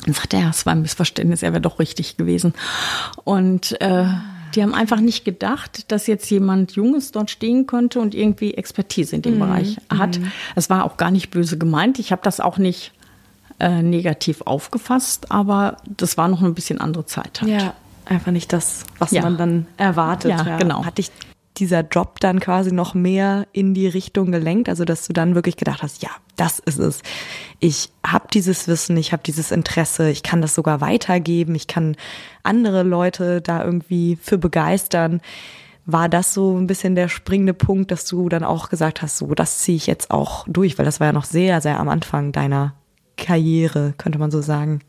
Und 0.07 0.15
sagte 0.15 0.37
er, 0.37 0.43
ja, 0.43 0.49
es 0.49 0.65
war 0.65 0.73
ein 0.73 0.81
Missverständnis, 0.81 1.43
er 1.43 1.51
wäre 1.51 1.61
doch 1.61 1.77
richtig 1.77 2.17
gewesen. 2.17 2.55
Und 3.23 3.79
äh, 3.81 4.07
die 4.55 4.63
haben 4.63 4.73
einfach 4.73 4.99
nicht 4.99 5.25
gedacht, 5.25 5.91
dass 5.91 6.07
jetzt 6.07 6.29
jemand 6.29 6.73
Junges 6.73 7.11
dort 7.11 7.31
stehen 7.31 7.67
könnte 7.67 7.99
und 7.99 8.15
irgendwie 8.15 8.53
Expertise 8.53 9.15
in 9.15 9.21
dem 9.21 9.35
mhm. 9.35 9.39
Bereich 9.39 9.77
hat. 9.89 10.19
Mhm. 10.19 10.31
Es 10.55 10.69
war 10.69 10.85
auch 10.85 10.97
gar 10.97 11.11
nicht 11.11 11.31
böse 11.31 11.57
gemeint. 11.57 11.99
Ich 11.99 12.11
habe 12.11 12.21
das 12.23 12.39
auch 12.39 12.57
nicht 12.57 12.93
äh, 13.59 13.81
negativ 13.81 14.41
aufgefasst, 14.41 15.31
aber 15.31 15.77
das 15.85 16.17
war 16.17 16.27
noch 16.27 16.41
ein 16.41 16.53
bisschen 16.53 16.81
andere 16.81 17.05
Zeit 17.05 17.41
halt. 17.41 17.51
Ja, 17.51 17.73
einfach 18.05 18.31
nicht 18.31 18.51
das, 18.53 18.85
was 18.99 19.11
ja. 19.11 19.21
man 19.21 19.37
dann 19.37 19.67
erwartet. 19.77 20.31
Ja, 20.31 20.45
ja, 20.45 20.57
genau. 20.57 20.85
Hat 20.85 20.97
dich 20.97 21.11
dieser 21.57 21.81
Job 21.81 22.19
dann 22.19 22.39
quasi 22.39 22.71
noch 22.71 22.93
mehr 22.93 23.45
in 23.51 23.73
die 23.73 23.87
Richtung 23.87 24.31
gelenkt, 24.31 24.69
also 24.69 24.85
dass 24.85 25.05
du 25.05 25.13
dann 25.13 25.35
wirklich 25.35 25.57
gedacht 25.57 25.83
hast, 25.83 26.01
ja, 26.01 26.09
das 26.37 26.59
ist 26.59 26.79
es. 26.79 27.01
Ich 27.59 27.89
habe 28.05 28.27
dieses 28.33 28.67
Wissen, 28.67 28.95
ich 28.97 29.11
habe 29.11 29.23
dieses 29.23 29.51
Interesse, 29.51 30.09
ich 30.09 30.23
kann 30.23 30.41
das 30.41 30.55
sogar 30.55 30.81
weitergeben, 30.81 31.55
ich 31.55 31.67
kann 31.67 31.95
andere 32.43 32.83
Leute 32.83 33.41
da 33.41 33.63
irgendwie 33.63 34.17
für 34.21 34.37
begeistern. 34.37 35.21
War 35.85 36.09
das 36.09 36.33
so 36.33 36.57
ein 36.57 36.67
bisschen 36.67 36.95
der 36.95 37.09
springende 37.09 37.53
Punkt, 37.53 37.91
dass 37.91 38.05
du 38.05 38.29
dann 38.29 38.43
auch 38.43 38.69
gesagt 38.69 39.01
hast, 39.01 39.17
so, 39.17 39.33
das 39.33 39.59
ziehe 39.59 39.75
ich 39.75 39.87
jetzt 39.87 40.11
auch 40.11 40.45
durch, 40.47 40.77
weil 40.77 40.85
das 40.85 40.99
war 40.99 41.07
ja 41.07 41.13
noch 41.13 41.25
sehr, 41.25 41.59
sehr 41.59 41.79
am 41.79 41.89
Anfang 41.89 42.31
deiner 42.31 42.75
Karriere, 43.17 43.93
könnte 43.97 44.19
man 44.19 44.31
so 44.31 44.41
sagen. 44.41 44.81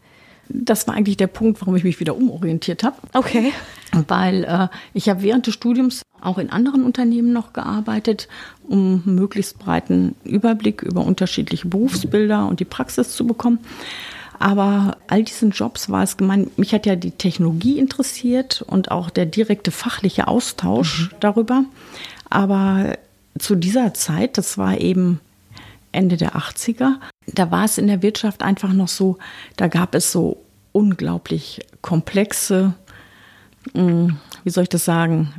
Das 0.49 0.87
war 0.87 0.95
eigentlich 0.95 1.17
der 1.17 1.29
Punkt, 1.29 1.61
warum 1.61 1.77
ich 1.77 1.85
mich 1.85 2.01
wieder 2.01 2.17
umorientiert 2.17 2.83
habe. 2.83 2.97
Okay. 3.13 3.53
Weil 4.09 4.45
äh, 4.45 4.69
ich 4.93 5.09
habe 5.09 5.23
während 5.23 5.47
des 5.47 5.55
Studiums 5.55 6.03
auch 6.21 6.39
in 6.39 6.51
anderen 6.51 6.85
Unternehmen 6.85 7.33
noch 7.33 7.53
gearbeitet, 7.53 8.29
um 8.69 9.03
möglichst 9.05 9.59
breiten 9.59 10.15
Überblick 10.25 10.83
über 10.83 11.05
unterschiedliche 11.05 11.69
Berufsbilder 11.69 12.47
und 12.47 12.61
die 12.61 12.65
Praxis 12.65 13.15
zu 13.15 13.27
bekommen. 13.27 13.59
Aber 14.39 14.97
all 15.09 15.23
diesen 15.23 15.51
Jobs 15.51 15.89
war 15.89 16.03
es 16.03 16.17
gemeint, 16.17 16.59
mich 16.59 16.75
hat 16.75 16.87
ja 16.87 16.97
die 16.97 17.13
Technologie 17.13 17.79
interessiert 17.79 18.63
und 18.63 18.91
auch 18.91 19.11
der 19.11 19.27
direkte 19.27 19.71
fachliche 19.71 20.27
Austausch 20.27 21.13
mhm. 21.13 21.17
darüber. 21.21 21.65
Aber 22.29 22.99
zu 23.39 23.55
dieser 23.55 23.95
Zeit, 23.95 24.39
das 24.39 24.59
war 24.59 24.81
eben 24.81 25.21
Ende 25.93 26.17
der 26.17 26.35
80er, 26.35 26.95
da 27.27 27.51
war 27.51 27.65
es 27.65 27.79
in 27.79 27.87
der 27.87 28.03
Wirtschaft 28.03 28.43
einfach 28.43 28.73
noch 28.73 28.89
so, 28.89 29.19
da 29.57 29.69
gab 29.69 29.95
es 29.95 30.11
so 30.11 30.43
unglaublich 30.73 31.61
komplexe, 31.81 32.75
hm, 33.75 34.19
wie 34.45 34.51
soll 34.51 34.65
ich 34.65 34.69
das 34.69 34.85
sagen, 34.85 35.35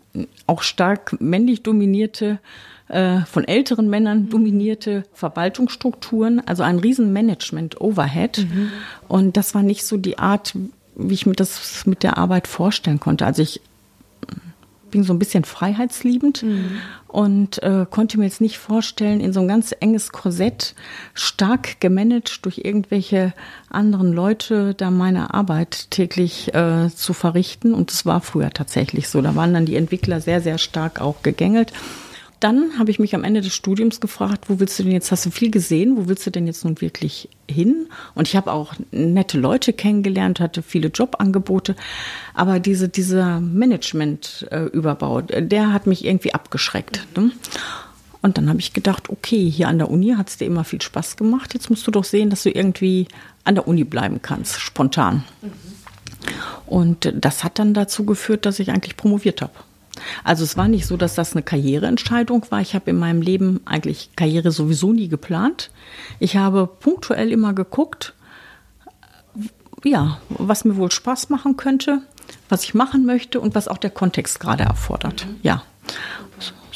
auch 0.47 0.61
stark 0.61 1.19
männlich 1.19 1.63
dominierte, 1.63 2.39
äh, 2.87 3.21
von 3.21 3.47
älteren 3.47 3.89
Männern 3.89 4.29
dominierte 4.29 5.03
Verwaltungsstrukturen, 5.13 6.45
also 6.45 6.63
ein 6.63 6.79
riesen 6.79 7.13
Management-Overhead. 7.13 8.39
Mhm. 8.39 8.71
Und 9.07 9.37
das 9.37 9.55
war 9.55 9.63
nicht 9.63 9.85
so 9.85 9.97
die 9.97 10.19
Art, 10.19 10.53
wie 10.95 11.13
ich 11.13 11.25
mir 11.25 11.33
das 11.33 11.85
mit 11.85 12.03
der 12.03 12.17
Arbeit 12.17 12.47
vorstellen 12.47 12.99
konnte. 12.99 13.25
Also 13.25 13.41
ich 13.41 13.61
bin 14.93 15.03
so 15.03 15.13
ein 15.13 15.19
bisschen 15.19 15.43
freiheitsliebend 15.43 16.43
mhm. 16.43 16.77
und 17.07 17.61
äh, 17.63 17.85
konnte 17.89 18.17
mir 18.17 18.25
jetzt 18.25 18.41
nicht 18.41 18.59
vorstellen, 18.59 19.19
in 19.19 19.33
so 19.33 19.41
ein 19.41 19.47
ganz 19.47 19.75
enges 19.79 20.11
Korsett, 20.11 20.75
stark 21.13 21.81
gemanagt 21.81 22.45
durch 22.45 22.59
irgendwelche 22.59 23.33
anderen 23.69 24.13
Leute, 24.13 24.73
da 24.75 24.91
meine 24.91 25.33
Arbeit 25.33 25.91
täglich 25.91 26.53
äh, 26.53 26.89
zu 26.95 27.13
verrichten. 27.13 27.73
Und 27.73 27.91
das 27.91 28.05
war 28.05 28.21
früher 28.21 28.51
tatsächlich 28.51 29.09
so. 29.09 29.21
Da 29.21 29.35
waren 29.35 29.53
dann 29.53 29.65
die 29.65 29.75
Entwickler 29.75 30.21
sehr, 30.21 30.41
sehr 30.41 30.59
stark 30.59 31.01
auch 31.01 31.23
gegängelt 31.23 31.73
dann 32.43 32.77
habe 32.77 32.91
ich 32.91 32.99
mich 32.99 33.15
am 33.15 33.23
Ende 33.23 33.39
des 33.39 33.55
Studiums 33.55 34.01
gefragt, 34.01 34.49
wo 34.49 34.59
willst 34.59 34.77
du 34.77 34.83
denn 34.83 34.91
jetzt, 34.91 35.11
hast 35.11 35.25
du 35.25 35.31
viel 35.31 35.49
gesehen, 35.49 35.95
wo 35.95 36.07
willst 36.07 36.25
du 36.25 36.29
denn 36.29 36.45
jetzt 36.45 36.65
nun 36.65 36.81
wirklich 36.81 37.29
hin? 37.49 37.87
Und 38.15 38.27
ich 38.27 38.35
habe 38.35 38.51
auch 38.51 38.73
nette 38.91 39.39
Leute 39.39 39.71
kennengelernt, 39.71 40.41
hatte 40.41 40.61
viele 40.61 40.89
Jobangebote, 40.89 41.75
aber 42.33 42.59
diese, 42.59 42.89
dieser 42.89 43.39
Management-Überbau, 43.39 45.21
der 45.21 45.71
hat 45.71 45.87
mich 45.87 46.03
irgendwie 46.03 46.33
abgeschreckt. 46.33 47.07
Ne? 47.15 47.31
Und 48.21 48.37
dann 48.37 48.49
habe 48.49 48.59
ich 48.59 48.73
gedacht, 48.73 49.09
okay, 49.09 49.49
hier 49.49 49.69
an 49.69 49.77
der 49.77 49.89
Uni 49.89 50.15
hat 50.17 50.29
es 50.29 50.37
dir 50.37 50.45
immer 50.45 50.65
viel 50.65 50.81
Spaß 50.81 51.15
gemacht, 51.15 51.53
jetzt 51.53 51.69
musst 51.69 51.87
du 51.87 51.91
doch 51.91 52.03
sehen, 52.03 52.29
dass 52.29 52.43
du 52.43 52.49
irgendwie 52.49 53.07
an 53.45 53.55
der 53.55 53.67
Uni 53.69 53.85
bleiben 53.85 54.21
kannst, 54.21 54.59
spontan. 54.59 55.23
Mhm. 55.41 55.51
Und 56.65 57.13
das 57.15 57.43
hat 57.43 57.59
dann 57.59 57.73
dazu 57.73 58.05
geführt, 58.05 58.45
dass 58.45 58.59
ich 58.59 58.71
eigentlich 58.71 58.97
promoviert 58.97 59.41
habe. 59.41 59.53
Also 60.23 60.43
es 60.43 60.57
war 60.57 60.67
nicht 60.67 60.85
so, 60.85 60.97
dass 60.97 61.15
das 61.15 61.33
eine 61.33 61.43
Karriereentscheidung 61.43 62.45
war. 62.49 62.61
Ich 62.61 62.75
habe 62.75 62.89
in 62.89 62.97
meinem 62.97 63.21
Leben 63.21 63.61
eigentlich 63.65 64.09
Karriere 64.15 64.51
sowieso 64.51 64.93
nie 64.93 65.07
geplant. 65.07 65.71
Ich 66.19 66.37
habe 66.37 66.67
punktuell 66.67 67.31
immer 67.31 67.53
geguckt, 67.53 68.13
ja, 69.83 70.19
was 70.29 70.65
mir 70.65 70.77
wohl 70.77 70.91
Spaß 70.91 71.29
machen 71.29 71.57
könnte, 71.57 72.01
was 72.49 72.63
ich 72.63 72.73
machen 72.73 73.05
möchte 73.05 73.39
und 73.39 73.55
was 73.55 73.67
auch 73.67 73.77
der 73.77 73.89
Kontext 73.89 74.39
gerade 74.39 74.63
erfordert. 74.63 75.25
Mhm. 75.27 75.35
Ja. 75.43 75.63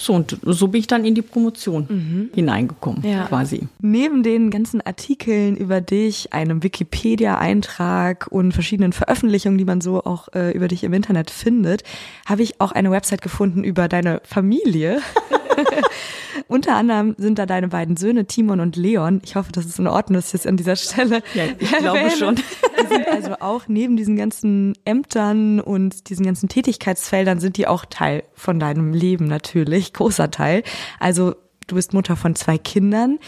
So, 0.07 0.13
und 0.13 0.37
so 0.41 0.69
bin 0.69 0.79
ich 0.79 0.87
dann 0.87 1.03
in 1.03 1.15
die 1.15 1.21
Promotion 1.21 1.85
mhm. 1.89 2.29
hineingekommen, 2.33 3.03
ja. 3.05 3.25
quasi. 3.25 3.67
Neben 3.81 4.23
den 4.23 4.51
ganzen 4.51 4.79
Artikeln 4.79 5.57
über 5.57 5.81
dich, 5.81 6.31
einem 6.31 6.63
Wikipedia-Eintrag 6.63 8.27
und 8.29 8.53
verschiedenen 8.53 8.93
Veröffentlichungen, 8.93 9.57
die 9.57 9.65
man 9.65 9.81
so 9.81 10.01
auch 10.05 10.29
äh, 10.33 10.51
über 10.51 10.69
dich 10.69 10.85
im 10.85 10.93
Internet 10.93 11.29
findet, 11.29 11.83
habe 12.25 12.41
ich 12.41 12.61
auch 12.61 12.71
eine 12.71 12.89
Website 12.89 13.21
gefunden 13.21 13.65
über 13.65 13.89
deine 13.89 14.21
Familie. 14.23 15.01
Unter 16.47 16.75
anderem 16.75 17.15
sind 17.17 17.39
da 17.39 17.45
deine 17.45 17.67
beiden 17.67 17.97
Söhne, 17.97 18.25
Timon 18.25 18.59
und 18.59 18.75
Leon. 18.75 19.21
Ich 19.23 19.35
hoffe, 19.35 19.51
das 19.51 19.65
ist 19.65 19.79
in 19.79 19.87
Ordnung, 19.87 20.15
dass 20.15 20.27
ich 20.27 20.31
das 20.33 20.47
an 20.47 20.57
dieser 20.57 20.75
Stelle. 20.75 21.21
Ja, 21.33 21.43
ich 21.57 21.71
glaube 21.71 22.11
schon. 22.11 22.35
Die 22.35 22.87
sind 22.87 23.07
also 23.07 23.33
auch 23.39 23.67
neben 23.67 23.97
diesen 23.97 24.15
ganzen 24.15 24.73
Ämtern 24.85 25.59
und 25.59 26.09
diesen 26.09 26.25
ganzen 26.25 26.49
Tätigkeitsfeldern 26.49 27.39
sind 27.39 27.57
die 27.57 27.67
auch 27.67 27.85
Teil 27.85 28.23
von 28.33 28.59
deinem 28.59 28.93
Leben 28.93 29.27
natürlich, 29.27 29.93
großer 29.93 30.31
Teil. 30.31 30.63
Also 30.99 31.35
du 31.67 31.75
bist 31.75 31.93
Mutter 31.93 32.15
von 32.15 32.35
zwei 32.35 32.57
Kindern 32.57 33.19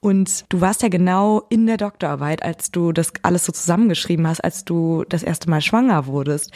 und 0.00 0.44
du 0.48 0.60
warst 0.60 0.82
ja 0.82 0.88
genau 0.88 1.42
in 1.48 1.66
der 1.66 1.76
Doktorarbeit, 1.76 2.42
als 2.42 2.70
du 2.70 2.92
das 2.92 3.12
alles 3.22 3.44
so 3.44 3.52
zusammengeschrieben 3.52 4.26
hast, 4.26 4.40
als 4.40 4.64
du 4.64 5.04
das 5.08 5.22
erste 5.22 5.50
Mal 5.50 5.60
schwanger 5.60 6.06
wurdest. 6.06 6.52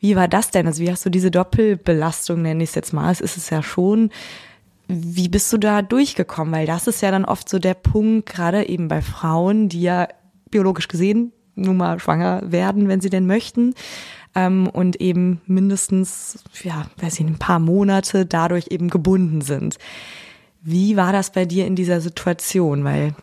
Wie 0.00 0.16
war 0.16 0.28
das 0.28 0.50
denn? 0.50 0.66
Also 0.66 0.82
wie 0.82 0.90
hast 0.90 1.04
du 1.04 1.10
diese 1.10 1.30
Doppelbelastung, 1.30 2.42
nenne 2.42 2.62
ich 2.64 2.70
es 2.70 2.74
jetzt 2.74 2.92
mal, 2.92 3.12
es 3.12 3.20
ist 3.20 3.36
es 3.36 3.50
ja 3.50 3.62
schon, 3.62 4.10
wie 4.88 5.28
bist 5.28 5.52
du 5.52 5.58
da 5.58 5.82
durchgekommen? 5.82 6.54
Weil 6.54 6.66
das 6.66 6.86
ist 6.86 7.02
ja 7.02 7.10
dann 7.10 7.24
oft 7.24 7.48
so 7.48 7.58
der 7.58 7.74
Punkt, 7.74 8.26
gerade 8.28 8.68
eben 8.68 8.88
bei 8.88 9.02
Frauen, 9.02 9.68
die 9.68 9.82
ja 9.82 10.08
biologisch 10.50 10.88
gesehen 10.88 11.32
nun 11.56 11.78
mal 11.78 11.98
schwanger 11.98 12.42
werden, 12.44 12.88
wenn 12.88 13.00
sie 13.00 13.10
denn 13.10 13.26
möchten. 13.26 13.74
Ähm, 14.34 14.68
und 14.68 15.00
eben 15.00 15.40
mindestens, 15.46 16.44
ja, 16.62 16.86
weiß 16.98 17.14
ich, 17.20 17.26
ein 17.26 17.38
paar 17.38 17.58
Monate 17.58 18.26
dadurch 18.26 18.66
eben 18.70 18.90
gebunden 18.90 19.40
sind. 19.40 19.78
Wie 20.62 20.96
war 20.96 21.12
das 21.12 21.32
bei 21.32 21.46
dir 21.46 21.66
in 21.66 21.76
dieser 21.76 22.00
Situation? 22.00 22.84
Weil 22.84 23.14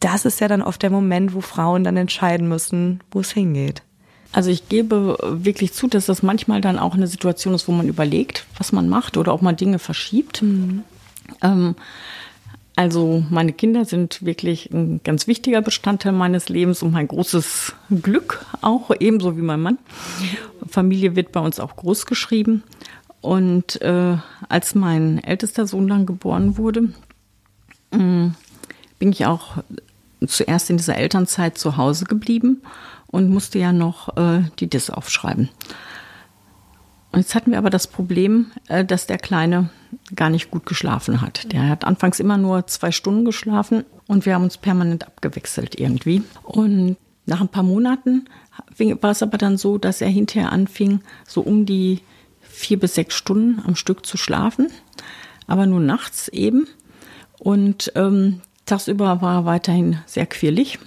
das 0.00 0.24
ist 0.24 0.40
ja 0.40 0.48
dann 0.48 0.62
oft 0.62 0.82
der 0.82 0.90
Moment, 0.90 1.34
wo 1.34 1.40
Frauen 1.40 1.84
dann 1.84 1.96
entscheiden 1.96 2.48
müssen, 2.48 3.00
wo 3.10 3.20
es 3.20 3.30
hingeht. 3.30 3.82
Also 4.32 4.50
ich 4.50 4.68
gebe 4.70 5.18
wirklich 5.22 5.74
zu, 5.74 5.86
dass 5.88 6.06
das 6.06 6.22
manchmal 6.22 6.62
dann 6.62 6.78
auch 6.78 6.94
eine 6.94 7.06
Situation 7.06 7.52
ist, 7.52 7.68
wo 7.68 7.72
man 7.72 7.86
überlegt, 7.86 8.46
was 8.56 8.72
man 8.72 8.88
macht 8.88 9.18
oder 9.18 9.32
auch 9.32 9.42
mal 9.42 9.52
Dinge 9.52 9.78
verschiebt. 9.78 10.42
Mhm. 10.42 10.84
Ähm, 11.42 11.74
also 12.74 13.22
meine 13.28 13.52
Kinder 13.52 13.84
sind 13.84 14.24
wirklich 14.24 14.70
ein 14.70 15.00
ganz 15.04 15.26
wichtiger 15.26 15.60
Bestandteil 15.60 16.12
meines 16.12 16.48
Lebens 16.48 16.82
und 16.82 16.92
mein 16.92 17.08
großes 17.08 17.74
Glück 18.02 18.44
auch, 18.62 18.90
ebenso 18.98 19.36
wie 19.36 19.42
mein 19.42 19.60
Mann. 19.60 19.78
Familie 20.68 21.14
wird 21.14 21.32
bei 21.32 21.40
uns 21.40 21.60
auch 21.60 21.76
groß 21.76 22.06
geschrieben. 22.06 22.62
Und 23.20 23.80
äh, 23.82 24.16
als 24.48 24.74
mein 24.74 25.22
ältester 25.22 25.66
Sohn 25.66 25.86
dann 25.86 26.06
geboren 26.06 26.56
wurde, 26.56 26.92
äh, 27.92 28.30
bin 28.98 29.12
ich 29.12 29.26
auch 29.26 29.58
zuerst 30.26 30.70
in 30.70 30.76
dieser 30.76 30.96
Elternzeit 30.96 31.58
zu 31.58 31.76
Hause 31.76 32.04
geblieben 32.06 32.62
und 33.06 33.28
musste 33.28 33.58
ja 33.58 33.72
noch 33.72 34.16
äh, 34.16 34.44
die 34.58 34.68
Dis 34.68 34.90
aufschreiben. 34.90 35.50
Und 37.12 37.20
jetzt 37.20 37.34
hatten 37.34 37.50
wir 37.50 37.58
aber 37.58 37.70
das 37.70 37.86
Problem, 37.86 38.50
äh, 38.68 38.84
dass 38.84 39.06
der 39.06 39.18
Kleine 39.18 39.70
gar 40.16 40.30
nicht 40.30 40.50
gut 40.50 40.66
geschlafen 40.66 41.20
hat. 41.20 41.52
Der 41.52 41.68
hat 41.68 41.84
anfangs 41.84 42.18
immer 42.18 42.38
nur 42.38 42.66
zwei 42.66 42.90
Stunden 42.90 43.24
geschlafen 43.24 43.84
und 44.06 44.24
wir 44.24 44.34
haben 44.34 44.44
uns 44.44 44.56
permanent 44.56 45.06
abgewechselt 45.06 45.78
irgendwie. 45.78 46.22
Und 46.42 46.96
nach 47.26 47.40
ein 47.40 47.48
paar 47.48 47.62
Monaten 47.62 48.24
war 49.00 49.10
es 49.10 49.22
aber 49.22 49.38
dann 49.38 49.58
so, 49.58 49.78
dass 49.78 50.00
er 50.00 50.08
hinterher 50.08 50.50
anfing, 50.50 51.00
so 51.26 51.42
um 51.42 51.66
die 51.66 52.00
vier 52.40 52.78
bis 52.78 52.94
sechs 52.94 53.14
Stunden 53.14 53.62
am 53.64 53.76
Stück 53.76 54.04
zu 54.06 54.16
schlafen, 54.16 54.68
aber 55.46 55.66
nur 55.66 55.80
nachts 55.80 56.28
eben. 56.28 56.66
Und 57.38 57.92
ähm, 57.94 58.40
tagsüber 58.66 59.20
war 59.20 59.40
er 59.40 59.44
weiterhin 59.44 59.98
sehr 60.06 60.26
quirlig. 60.26 60.78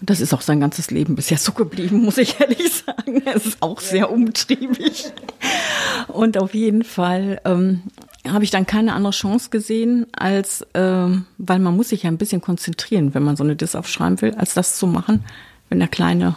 Das 0.00 0.20
ist 0.20 0.32
auch 0.32 0.42
sein 0.42 0.60
ganzes 0.60 0.90
Leben 0.90 1.16
bisher 1.16 1.38
so 1.38 1.52
geblieben, 1.52 2.02
muss 2.04 2.18
ich 2.18 2.40
ehrlich 2.40 2.72
sagen. 2.72 3.22
Er 3.24 3.34
ist 3.34 3.60
auch 3.60 3.80
sehr 3.80 4.10
umtriebig. 4.10 5.12
Und 6.08 6.38
auf 6.38 6.54
jeden 6.54 6.84
Fall 6.84 7.40
ähm, 7.44 7.82
habe 8.26 8.44
ich 8.44 8.50
dann 8.50 8.66
keine 8.66 8.92
andere 8.94 9.12
Chance 9.12 9.50
gesehen, 9.50 10.06
als, 10.12 10.62
äh, 10.74 11.08
weil 11.38 11.58
man 11.58 11.76
muss 11.76 11.88
sich 11.88 12.04
ja 12.04 12.10
ein 12.10 12.18
bisschen 12.18 12.40
konzentrieren, 12.40 13.14
wenn 13.14 13.22
man 13.22 13.36
so 13.36 13.44
eine 13.44 13.56
Diss 13.56 13.74
aufschreiben 13.74 14.20
will, 14.22 14.34
als 14.34 14.54
das 14.54 14.78
zu 14.78 14.86
machen, 14.86 15.24
wenn 15.68 15.80
der 15.80 15.88
Kleine 15.88 16.36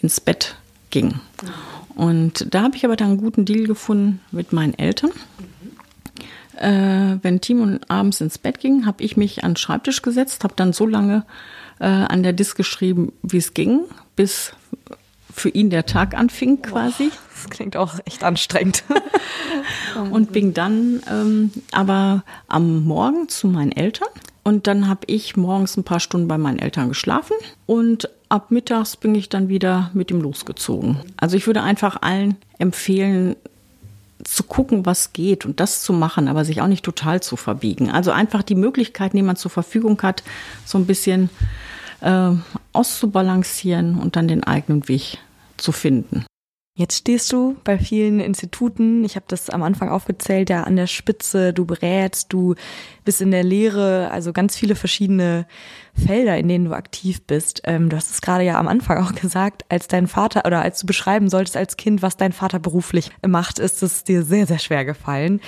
ins 0.00 0.20
Bett 0.20 0.56
ging. 0.90 1.20
Und 1.94 2.54
da 2.54 2.62
habe 2.62 2.76
ich 2.76 2.84
aber 2.84 2.96
dann 2.96 3.08
einen 3.08 3.18
guten 3.18 3.44
Deal 3.44 3.66
gefunden 3.66 4.20
mit 4.30 4.52
meinen 4.52 4.78
Eltern. 4.78 5.10
Äh, 6.56 7.18
wenn 7.22 7.40
Timon 7.40 7.80
abends 7.88 8.20
ins 8.20 8.38
Bett 8.38 8.60
ging, 8.60 8.86
habe 8.86 9.02
ich 9.02 9.16
mich 9.16 9.44
an 9.44 9.52
den 9.52 9.56
Schreibtisch 9.56 10.02
gesetzt, 10.02 10.44
habe 10.44 10.54
dann 10.56 10.72
so 10.72 10.86
lange 10.86 11.24
äh, 11.78 11.86
an 11.86 12.22
der 12.22 12.32
Disk 12.32 12.56
geschrieben, 12.56 13.12
wie 13.22 13.38
es 13.38 13.54
ging, 13.54 13.80
bis 14.14 14.52
für 15.32 15.50
ihn 15.50 15.70
der 15.70 15.86
Tag 15.86 16.14
anfing 16.14 16.62
quasi. 16.62 17.10
Das 17.34 17.50
klingt 17.50 17.76
auch 17.76 17.94
echt 18.06 18.24
anstrengend. 18.24 18.84
und 20.10 20.32
bin 20.32 20.54
dann 20.54 21.02
ähm, 21.10 21.50
aber 21.72 22.24
am 22.48 22.84
Morgen 22.84 23.28
zu 23.28 23.46
meinen 23.46 23.72
Eltern. 23.72 24.08
Und 24.42 24.66
dann 24.66 24.88
habe 24.88 25.00
ich 25.08 25.36
morgens 25.36 25.76
ein 25.76 25.84
paar 25.84 26.00
Stunden 26.00 26.28
bei 26.28 26.38
meinen 26.38 26.60
Eltern 26.60 26.88
geschlafen 26.88 27.34
und 27.66 28.08
ab 28.28 28.52
mittags 28.52 28.96
bin 28.96 29.14
ich 29.16 29.28
dann 29.28 29.48
wieder 29.48 29.90
mit 29.92 30.10
ihm 30.12 30.20
losgezogen. 30.20 31.00
Also 31.16 31.36
ich 31.36 31.48
würde 31.48 31.62
einfach 31.62 32.00
allen 32.00 32.36
empfehlen, 32.58 33.34
zu 34.26 34.42
gucken, 34.42 34.86
was 34.86 35.12
geht 35.12 35.46
und 35.46 35.60
das 35.60 35.82
zu 35.82 35.92
machen, 35.92 36.28
aber 36.28 36.44
sich 36.44 36.60
auch 36.60 36.66
nicht 36.66 36.84
total 36.84 37.22
zu 37.22 37.36
verbiegen. 37.36 37.90
Also 37.90 38.10
einfach 38.10 38.42
die 38.42 38.54
Möglichkeiten, 38.54 39.16
die 39.16 39.22
man 39.22 39.36
zur 39.36 39.50
Verfügung 39.50 40.00
hat, 40.02 40.22
so 40.64 40.78
ein 40.78 40.86
bisschen 40.86 41.30
äh, 42.00 42.30
auszubalancieren 42.72 43.98
und 43.98 44.16
dann 44.16 44.28
den 44.28 44.44
eigenen 44.44 44.88
Weg 44.88 45.18
zu 45.56 45.72
finden. 45.72 46.26
Jetzt 46.78 46.98
stehst 46.98 47.32
du 47.32 47.56
bei 47.64 47.78
vielen 47.78 48.20
Instituten, 48.20 49.02
ich 49.02 49.16
habe 49.16 49.24
das 49.28 49.48
am 49.48 49.62
Anfang 49.62 49.88
aufgezählt, 49.88 50.50
ja 50.50 50.64
an 50.64 50.76
der 50.76 50.86
Spitze, 50.86 51.54
du 51.54 51.64
berätst, 51.64 52.34
du 52.34 52.54
bist 53.02 53.22
in 53.22 53.30
der 53.30 53.44
Lehre, 53.44 54.10
also 54.10 54.34
ganz 54.34 54.58
viele 54.58 54.74
verschiedene 54.74 55.46
Felder, 55.94 56.36
in 56.36 56.48
denen 56.48 56.66
du 56.66 56.74
aktiv 56.74 57.22
bist. 57.26 57.62
Ähm, 57.64 57.88
du 57.88 57.96
hast 57.96 58.10
es 58.10 58.20
gerade 58.20 58.44
ja 58.44 58.58
am 58.58 58.68
Anfang 58.68 59.02
auch 59.02 59.14
gesagt, 59.14 59.64
als 59.70 59.88
dein 59.88 60.06
Vater 60.06 60.44
oder 60.44 60.60
als 60.60 60.80
du 60.80 60.86
beschreiben 60.86 61.30
solltest 61.30 61.56
als 61.56 61.78
Kind, 61.78 62.02
was 62.02 62.18
dein 62.18 62.32
Vater 62.32 62.58
beruflich 62.58 63.10
macht, 63.26 63.58
ist 63.58 63.82
es 63.82 64.04
dir 64.04 64.22
sehr, 64.22 64.46
sehr 64.46 64.58
schwer 64.58 64.84
gefallen. 64.84 65.40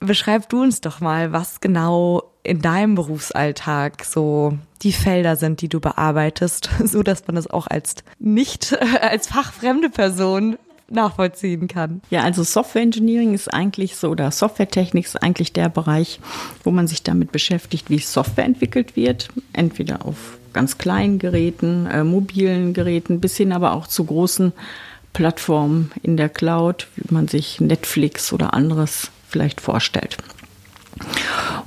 Beschreib 0.00 0.48
du 0.48 0.62
uns 0.62 0.80
doch 0.80 1.00
mal, 1.00 1.32
was 1.32 1.60
genau 1.60 2.22
in 2.42 2.62
deinem 2.62 2.94
Berufsalltag 2.94 4.04
so 4.04 4.56
die 4.82 4.92
Felder 4.92 5.36
sind, 5.36 5.60
die 5.60 5.68
du 5.68 5.80
bearbeitest, 5.80 6.70
so 6.84 7.02
dass 7.02 7.26
man 7.26 7.36
das 7.36 7.48
auch 7.48 7.66
als 7.66 7.96
nicht 8.18 8.76
als 9.00 9.28
fachfremde 9.28 9.90
Person 9.90 10.56
nachvollziehen 10.90 11.68
kann. 11.68 12.00
Ja, 12.10 12.22
also 12.22 12.42
Software 12.42 12.82
Engineering 12.82 13.34
ist 13.34 13.52
eigentlich 13.52 13.96
so, 13.96 14.08
oder 14.08 14.30
Softwaretechnik 14.30 15.04
ist 15.04 15.22
eigentlich 15.22 15.52
der 15.52 15.68
Bereich, 15.68 16.18
wo 16.64 16.70
man 16.70 16.86
sich 16.86 17.02
damit 17.02 17.30
beschäftigt, 17.30 17.90
wie 17.90 17.98
Software 17.98 18.46
entwickelt 18.46 18.96
wird. 18.96 19.28
Entweder 19.52 20.06
auf 20.06 20.38
ganz 20.54 20.78
kleinen 20.78 21.18
Geräten, 21.18 21.86
äh, 21.86 22.04
mobilen 22.04 22.72
Geräten, 22.72 23.20
bis 23.20 23.36
hin 23.36 23.52
aber 23.52 23.72
auch 23.72 23.86
zu 23.86 24.04
großen 24.04 24.52
Plattformen 25.12 25.90
in 26.02 26.16
der 26.16 26.28
Cloud, 26.30 26.88
wie 26.96 27.12
man 27.12 27.28
sich 27.28 27.60
Netflix 27.60 28.32
oder 28.32 28.54
anderes 28.54 29.10
vielleicht 29.28 29.60
vorstellt. 29.60 30.16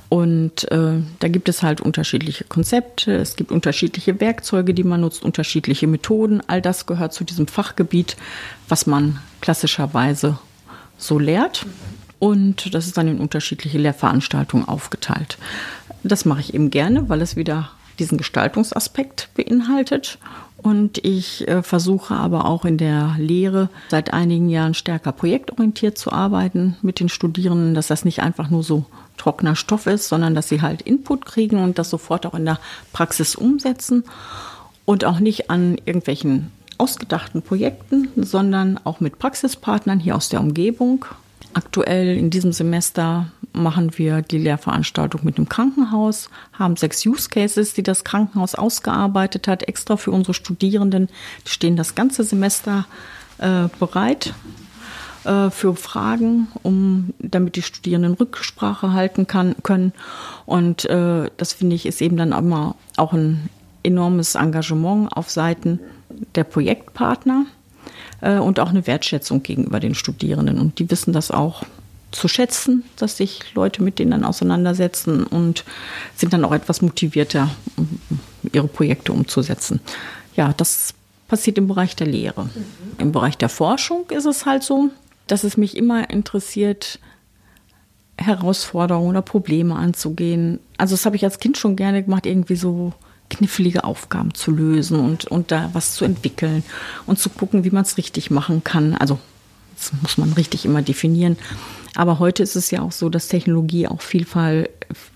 Und 0.08 0.70
äh, 0.70 1.00
da 1.20 1.28
gibt 1.28 1.48
es 1.48 1.62
halt 1.62 1.80
unterschiedliche 1.80 2.44
Konzepte, 2.44 3.14
es 3.14 3.36
gibt 3.36 3.50
unterschiedliche 3.50 4.20
Werkzeuge, 4.20 4.74
die 4.74 4.84
man 4.84 5.00
nutzt, 5.00 5.24
unterschiedliche 5.24 5.86
Methoden. 5.86 6.42
All 6.46 6.60
das 6.60 6.84
gehört 6.84 7.14
zu 7.14 7.24
diesem 7.24 7.46
Fachgebiet, 7.46 8.16
was 8.68 8.86
man 8.86 9.20
klassischerweise 9.40 10.38
so 10.98 11.18
lehrt. 11.18 11.64
Und 12.18 12.74
das 12.74 12.86
ist 12.86 12.98
dann 12.98 13.08
in 13.08 13.20
unterschiedliche 13.20 13.78
Lehrveranstaltungen 13.78 14.68
aufgeteilt. 14.68 15.38
Das 16.02 16.24
mache 16.24 16.40
ich 16.40 16.54
eben 16.54 16.70
gerne, 16.70 17.08
weil 17.08 17.22
es 17.22 17.34
wieder 17.34 17.70
diesen 17.98 18.18
Gestaltungsaspekt 18.18 19.30
beinhaltet. 19.34 20.18
Und 20.62 21.04
ich 21.04 21.46
äh, 21.48 21.62
versuche 21.62 22.14
aber 22.14 22.44
auch 22.46 22.64
in 22.64 22.78
der 22.78 23.16
Lehre 23.18 23.68
seit 23.90 24.12
einigen 24.12 24.48
Jahren 24.48 24.74
stärker 24.74 25.10
projektorientiert 25.10 25.98
zu 25.98 26.12
arbeiten 26.12 26.76
mit 26.82 27.00
den 27.00 27.08
Studierenden, 27.08 27.74
dass 27.74 27.88
das 27.88 28.04
nicht 28.04 28.22
einfach 28.22 28.48
nur 28.48 28.62
so 28.62 28.84
trockener 29.16 29.56
Stoff 29.56 29.86
ist, 29.86 30.08
sondern 30.08 30.34
dass 30.34 30.48
sie 30.48 30.62
halt 30.62 30.82
Input 30.82 31.26
kriegen 31.26 31.58
und 31.58 31.78
das 31.78 31.90
sofort 31.90 32.26
auch 32.26 32.34
in 32.34 32.44
der 32.44 32.60
Praxis 32.92 33.34
umsetzen 33.34 34.04
und 34.84 35.04
auch 35.04 35.18
nicht 35.18 35.50
an 35.50 35.78
irgendwelchen 35.84 36.52
ausgedachten 36.78 37.42
Projekten, 37.42 38.08
sondern 38.16 38.78
auch 38.84 39.00
mit 39.00 39.18
Praxispartnern 39.18 40.00
hier 40.00 40.16
aus 40.16 40.28
der 40.28 40.40
Umgebung. 40.40 41.04
Aktuell 41.54 42.16
in 42.16 42.30
diesem 42.30 42.52
Semester 42.52 43.26
machen 43.52 43.96
wir 43.98 44.22
die 44.22 44.38
Lehrveranstaltung 44.38 45.22
mit 45.24 45.36
einem 45.36 45.48
Krankenhaus, 45.48 46.30
haben 46.52 46.76
sechs 46.76 47.04
Use 47.04 47.28
Cases, 47.28 47.74
die 47.74 47.82
das 47.82 48.04
Krankenhaus 48.04 48.54
ausgearbeitet 48.54 49.48
hat, 49.48 49.62
extra 49.64 49.96
für 49.96 50.10
unsere 50.10 50.34
Studierenden. 50.34 51.08
Die 51.46 51.50
stehen 51.50 51.76
das 51.76 51.94
ganze 51.94 52.24
Semester 52.24 52.86
äh, 53.38 53.68
bereit 53.78 54.34
äh, 55.24 55.50
für 55.50 55.76
Fragen, 55.76 56.48
um 56.62 57.12
damit 57.18 57.56
die 57.56 57.62
Studierenden 57.62 58.14
Rücksprache 58.14 58.92
halten 58.92 59.26
kann, 59.26 59.54
können. 59.62 59.92
Und 60.46 60.84
äh, 60.86 61.30
das 61.36 61.52
finde 61.52 61.76
ich 61.76 61.86
ist 61.86 62.00
eben 62.00 62.16
dann 62.16 62.32
immer 62.32 62.74
auch 62.96 63.12
ein 63.12 63.48
enormes 63.82 64.34
Engagement 64.34 65.12
auf 65.16 65.30
Seiten 65.30 65.80
der 66.34 66.44
Projektpartner 66.44 67.46
äh, 68.20 68.38
und 68.38 68.60
auch 68.60 68.70
eine 68.70 68.86
Wertschätzung 68.86 69.42
gegenüber 69.42 69.80
den 69.80 69.94
Studierenden. 69.94 70.58
Und 70.58 70.78
die 70.78 70.90
wissen 70.90 71.12
das 71.12 71.30
auch 71.30 71.64
zu 72.12 72.28
schätzen, 72.28 72.84
dass 72.96 73.16
sich 73.16 73.54
Leute 73.54 73.82
mit 73.82 73.98
denen 73.98 74.12
dann 74.12 74.24
auseinandersetzen 74.24 75.24
und 75.24 75.64
sind 76.14 76.32
dann 76.32 76.44
auch 76.44 76.52
etwas 76.52 76.82
motivierter, 76.82 77.50
ihre 78.52 78.68
Projekte 78.68 79.12
umzusetzen. 79.12 79.80
Ja, 80.36 80.52
das 80.56 80.94
passiert 81.28 81.58
im 81.58 81.66
Bereich 81.66 81.96
der 81.96 82.06
Lehre. 82.06 82.44
Mhm. 82.44 82.50
Im 82.98 83.12
Bereich 83.12 83.36
der 83.36 83.48
Forschung 83.48 84.04
ist 84.10 84.26
es 84.26 84.46
halt 84.46 84.62
so, 84.62 84.90
dass 85.26 85.44
es 85.44 85.56
mich 85.56 85.76
immer 85.76 86.10
interessiert, 86.10 86.98
Herausforderungen 88.18 89.08
oder 89.08 89.22
Probleme 89.22 89.74
anzugehen. 89.74 90.60
Also 90.76 90.94
das 90.94 91.06
habe 91.06 91.16
ich 91.16 91.24
als 91.24 91.40
Kind 91.40 91.56
schon 91.56 91.76
gerne 91.76 92.02
gemacht, 92.02 92.26
irgendwie 92.26 92.56
so 92.56 92.92
knifflige 93.30 93.84
Aufgaben 93.84 94.34
zu 94.34 94.50
lösen 94.50 95.00
und, 95.00 95.24
und 95.24 95.50
da 95.50 95.70
was 95.72 95.94
zu 95.94 96.04
entwickeln 96.04 96.62
und 97.06 97.18
zu 97.18 97.30
gucken, 97.30 97.64
wie 97.64 97.70
man 97.70 97.82
es 97.82 97.96
richtig 97.96 98.30
machen 98.30 98.62
kann. 98.62 98.94
Also 98.94 99.18
das 99.90 100.02
muss 100.02 100.18
man 100.18 100.32
richtig 100.32 100.64
immer 100.64 100.82
definieren. 100.82 101.36
Aber 101.94 102.18
heute 102.18 102.42
ist 102.42 102.56
es 102.56 102.70
ja 102.70 102.82
auch 102.82 102.92
so, 102.92 103.08
dass 103.08 103.28
Technologie 103.28 103.86
auch 103.86 104.00
Vielfalt 104.00 104.70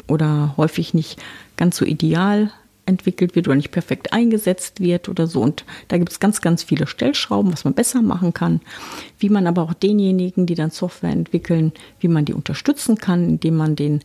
oder 0.08 0.54
häufig 0.56 0.94
nicht 0.94 1.22
ganz 1.56 1.76
so 1.76 1.84
ideal 1.84 2.50
entwickelt 2.84 3.34
wird 3.34 3.48
oder 3.48 3.56
nicht 3.56 3.72
perfekt 3.72 4.12
eingesetzt 4.12 4.80
wird 4.80 5.08
oder 5.08 5.26
so. 5.26 5.40
Und 5.40 5.64
da 5.88 5.98
gibt 5.98 6.12
es 6.12 6.20
ganz, 6.20 6.40
ganz 6.40 6.62
viele 6.62 6.86
Stellschrauben, 6.86 7.52
was 7.52 7.64
man 7.64 7.74
besser 7.74 8.00
machen 8.00 8.32
kann, 8.32 8.60
wie 9.18 9.28
man 9.28 9.46
aber 9.46 9.62
auch 9.62 9.74
denjenigen, 9.74 10.46
die 10.46 10.54
dann 10.54 10.70
Software 10.70 11.10
entwickeln, 11.10 11.72
wie 12.00 12.08
man 12.08 12.24
die 12.24 12.34
unterstützen 12.34 12.96
kann, 12.96 13.24
indem 13.28 13.56
man 13.56 13.74
denen 13.74 14.02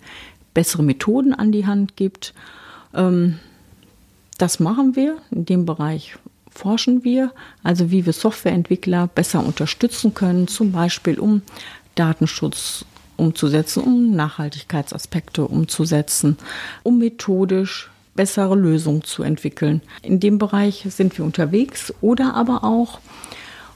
bessere 0.54 0.84
Methoden 0.84 1.34
an 1.34 1.52
die 1.52 1.68
Hand 1.68 1.96
gibt. 1.96 2.34
Ähm, 2.94 3.40
das 4.38 4.60
machen 4.60 4.96
wir. 4.96 5.18
In 5.30 5.46
dem 5.46 5.66
Bereich 5.66 6.16
forschen 6.52 7.04
wir, 7.04 7.32
also 7.64 7.92
wie 7.92 8.06
wir 8.06 8.14
Softwareentwickler 8.14 9.08
besser 9.08 9.46
unterstützen 9.46 10.14
können, 10.14 10.48
zum 10.48 10.72
Beispiel 10.72 11.20
um 11.20 11.42
Datenschutz 11.96 12.86
umzusetzen, 13.18 13.84
um 13.84 14.16
Nachhaltigkeitsaspekte 14.16 15.46
umzusetzen, 15.46 16.38
um 16.84 17.00
methodisch 17.00 17.90
bessere 18.16 18.56
Lösungen 18.56 19.04
zu 19.04 19.24
entwickeln. 19.24 19.82
In 20.02 20.20
dem 20.20 20.38
Bereich 20.38 20.86
sind 20.90 21.18
wir 21.18 21.24
unterwegs 21.26 21.94
oder 22.02 22.34
aber 22.34 22.64
auch, 22.64 23.00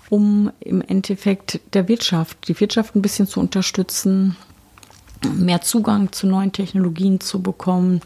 um 0.10 0.52
im 0.60 0.82
Endeffekt 0.82 1.60
der 1.74 1.88
Wirtschaft, 1.88 2.48
die 2.48 2.60
Wirtschaft 2.60 2.96
ein 2.96 3.02
bisschen 3.02 3.28
zu 3.28 3.40
unterstützen, 3.40 4.36
mehr 5.26 5.62
Zugang 5.62 6.12
zu 6.12 6.28
neuen 6.28 6.52
Technologien 6.52 7.20
zu 7.20 7.42
bekommen, 7.42 8.02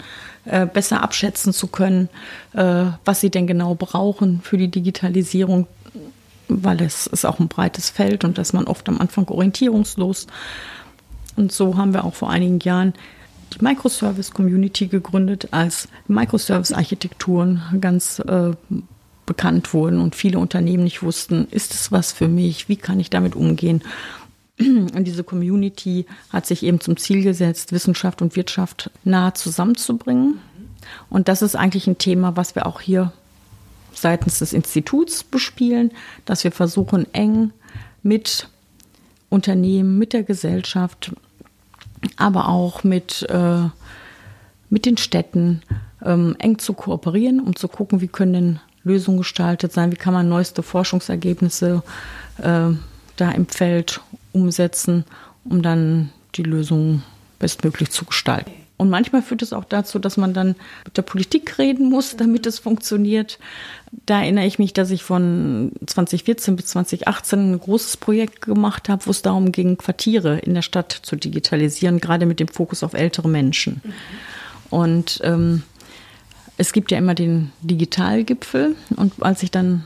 äh, 0.46 0.66
besser 0.66 1.04
abschätzen 1.04 1.54
zu 1.54 1.68
können, 1.68 2.10
äh, 2.54 2.86
was 3.06 3.22
sie 3.22 3.30
denn 3.30 3.48
genau 3.48 3.76
brauchen 3.76 4.42
für 4.42 4.58
die 4.58 4.70
Digitalisierung, 4.70 5.68
weil 6.48 6.82
es 6.82 7.08
ist 7.08 7.26
auch 7.26 7.40
ein 7.40 7.48
breites 7.48 7.90
Feld 7.90 8.24
und 8.24 8.38
dass 8.38 8.54
man 8.54 8.66
oft 8.66 8.88
am 8.90 9.00
Anfang 9.00 9.28
orientierungslos. 9.28 10.28
Und 11.36 11.52
so 11.52 11.78
haben 11.78 11.94
wir 11.94 12.04
auch 12.04 12.16
vor 12.16 12.30
einigen 12.30 12.60
Jahren 12.60 12.94
die 13.54 13.64
Microservice-Community 13.64 14.88
gegründet, 14.88 15.50
als 15.52 15.88
Microservice-Architekturen 16.08 17.62
ganz 17.82 18.20
äh, 18.20 18.52
bekannt 19.26 19.74
wurden 19.74 20.02
und 20.02 20.16
viele 20.16 20.40
Unternehmen 20.40 20.84
nicht 20.84 21.04
wussten, 21.04 21.48
ist 21.52 21.74
es 21.76 21.92
was 21.92 22.12
für 22.12 22.28
mich, 22.28 22.68
wie 22.68 22.78
kann 22.78 23.00
ich 23.00 23.12
damit 23.12 23.36
umgehen. 23.36 23.84
Und 24.94 25.06
diese 25.06 25.24
Community 25.24 26.06
hat 26.32 26.46
sich 26.46 26.64
eben 26.64 26.82
zum 26.82 26.98
Ziel 26.98 27.24
gesetzt, 27.24 27.72
Wissenschaft 27.72 28.22
und 28.22 28.36
Wirtschaft 28.36 28.92
nah 29.04 29.34
zusammenzubringen. 29.34 30.40
Und 31.10 31.28
das 31.28 31.42
ist 31.42 31.56
eigentlich 31.56 31.88
ein 31.88 31.98
Thema, 31.98 32.36
was 32.36 32.56
wir 32.56 32.66
auch 32.66 32.82
hier 32.82 33.14
seitens 33.94 34.40
des 34.40 34.54
Instituts 34.54 35.24
bespielen, 35.24 35.92
dass 36.26 36.44
wir 36.44 36.52
versuchen, 36.52 37.12
eng 37.14 37.52
mit 38.04 38.50
Unternehmen, 39.30 39.98
mit 39.98 40.14
der 40.14 40.24
Gesellschaft, 40.24 41.12
aber 42.18 42.50
auch 42.50 42.84
mit, 42.84 43.28
äh, 43.30 43.64
mit 44.70 44.86
den 44.86 44.98
Städten 44.98 45.62
ähm, 46.04 46.36
eng 46.40 46.60
zu 46.60 46.74
kooperieren, 46.74 47.40
um 47.40 47.56
zu 47.56 47.68
gucken, 47.68 48.02
wie 48.02 48.08
können 48.08 48.34
denn 48.34 48.60
Lösungen 48.84 49.20
gestaltet 49.20 49.72
sein, 49.72 49.92
wie 49.92 49.98
kann 49.98 50.14
man 50.14 50.30
neueste 50.30 50.64
Forschungsergebnisse 50.64 51.84
äh, 52.38 52.70
da 53.18 53.32
im 53.32 53.48
Feld 53.48 54.02
umsetzen, 54.32 55.06
um 55.44 55.62
dann 55.62 56.10
die 56.36 56.44
Lösung 56.44 57.04
bestmöglich 57.40 57.90
zu 57.92 58.06
gestalten. 58.06 58.52
Und 58.80 58.90
manchmal 58.90 59.22
führt 59.22 59.42
es 59.42 59.52
auch 59.52 59.66
dazu, 59.66 60.00
dass 60.00 60.16
man 60.16 60.34
dann 60.34 60.56
mit 60.86 60.96
der 60.96 61.02
Politik 61.02 61.58
reden 61.58 61.90
muss, 61.90 62.16
damit 62.16 62.46
es 62.46 62.60
funktioniert. 62.60 63.38
Da 64.06 64.22
erinnere 64.22 64.46
ich 64.46 64.58
mich, 64.58 64.72
dass 64.72 64.90
ich 64.90 65.04
von 65.04 65.74
2014 65.86 66.56
bis 66.56 66.68
2018 66.68 67.52
ein 67.52 67.60
großes 67.60 67.98
Projekt 67.98 68.42
gemacht 68.42 68.88
habe, 68.88 69.06
wo 69.06 69.12
es 69.12 69.22
darum 69.22 69.52
ging, 69.52 69.78
Quartiere 69.78 70.40
in 70.40 70.54
der 70.54 70.62
Stadt 70.62 70.94
zu 70.94 71.18
digitalisieren, 71.18 72.00
gerade 72.00 72.26
mit 72.26 72.40
dem 72.40 72.48
Fokus 72.48 72.82
auf 72.84 72.94
ältere 72.94 73.28
Menschen. 73.28 73.82
Und 74.70 75.20
ähm, 75.26 75.64
es 76.56 76.72
gibt 76.72 76.92
ja 76.92 76.98
immer 77.00 77.16
den 77.16 77.52
Digitalgipfel. 77.62 78.78
Und 78.96 79.22
als 79.22 79.44
ich 79.44 79.52
dann 79.52 79.84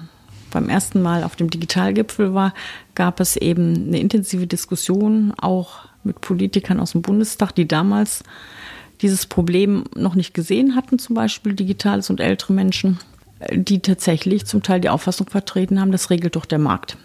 beim 0.54 0.70
ersten 0.70 1.02
Mal 1.02 1.24
auf 1.24 1.36
dem 1.36 1.50
Digitalgipfel 1.50 2.34
war, 2.34 2.54
gab 2.96 3.20
es 3.20 3.36
eben 3.36 3.88
eine 3.88 4.00
intensive 4.00 4.48
Diskussion 4.48 5.34
auch 5.38 5.86
mit 6.04 6.22
Politikern 6.22 6.80
aus 6.80 6.92
dem 6.92 7.02
Bundestag, 7.02 7.54
die 7.54 7.68
damals 7.68 8.24
dieses 9.02 9.26
Problem 9.26 9.84
noch 9.96 10.16
nicht 10.16 10.34
gesehen 10.34 10.76
hatten, 10.76 11.00
zum 11.00 11.16
Beispiel 11.16 11.54
Digitales 11.54 12.10
und 12.10 12.20
ältere 12.20 12.54
Menschen. 12.54 13.00
die 13.52 13.80
tatsächlich 13.80 14.46
zum 14.46 14.64
Teil 14.64 14.80
die 14.80 14.90
Auffassung 14.90 15.28
vertreten 15.30 15.80
haben, 15.82 15.92
das 15.92 16.10
regelt 16.10 16.38
doch 16.38 16.46
der 16.46 16.60
Markt. 16.60 16.98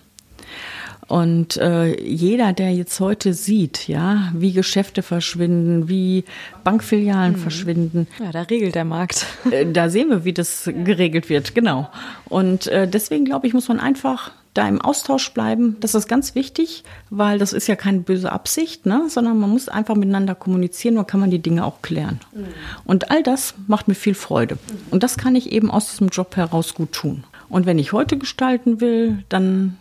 Und 1.09 1.57
äh, 1.57 1.99
jeder, 2.03 2.53
der 2.53 2.73
jetzt 2.75 3.01
heute 3.01 3.33
sieht, 3.33 3.88
ja, 3.88 4.31
wie 4.35 4.53
Geschäfte 4.53 5.03
verschwinden, 5.03 5.88
wie 5.88 6.25
Bankfilialen 6.64 7.33
mhm. 7.33 7.38
verschwinden. 7.38 8.07
Ja, 8.23 8.31
da 8.31 8.42
regelt 8.42 8.75
der 8.75 8.85
Markt. 8.85 9.27
Äh, 9.51 9.66
da 9.73 9.88
sehen 9.88 10.11
wir, 10.11 10.25
wie 10.25 10.35
das 10.35 10.64
geregelt 10.85 11.31
wird, 11.31 11.55
genau. 11.55 11.88
Und 12.27 12.66
äh, 12.66 12.87
deswegen 12.87 13.25
glaube 13.25 13.47
ich, 13.47 13.55
muss 13.55 13.68
man 13.68 13.81
einfach 13.81 14.33
da 14.53 14.68
im 14.68 14.81
Austausch 14.81 15.33
bleiben. 15.33 15.77
Das 15.81 15.94
ist 15.94 16.09
ganz 16.09 16.35
wichtig, 16.35 16.85
weil 17.09 17.38
das 17.38 17.53
ist 17.53 17.68
ja 17.68 17.77
keine 17.77 18.01
böse 18.01 18.31
Absicht, 18.31 18.85
ne? 18.85 19.07
sondern 19.09 19.38
man 19.38 19.51
muss 19.51 19.68
einfach 19.68 19.94
miteinander 19.94 20.35
kommunizieren, 20.35 20.97
dann 20.97 21.07
kann 21.07 21.21
man 21.21 21.31
die 21.31 21.38
Dinge 21.38 21.64
auch 21.64 21.81
klären. 21.81 22.21
Mhm. 22.35 22.47
Und 22.85 23.11
all 23.11 23.23
das 23.23 23.55
macht 23.66 23.88
mir 23.88 23.94
viel 23.94 24.14
Freude. 24.14 24.57
Mhm. 24.57 24.79
Und 24.90 25.03
das 25.03 25.16
kann 25.16 25.37
ich 25.37 25.53
eben 25.53 25.71
aus 25.71 25.90
diesem 25.90 26.09
Job 26.09 26.37
heraus 26.37 26.75
gut 26.75 26.92
tun. 26.92 27.25
Und 27.49 27.64
wenn 27.64 27.79
ich 27.79 27.92
heute 27.92 28.18
gestalten 28.18 28.81
will, 28.81 29.25
dann 29.29 29.79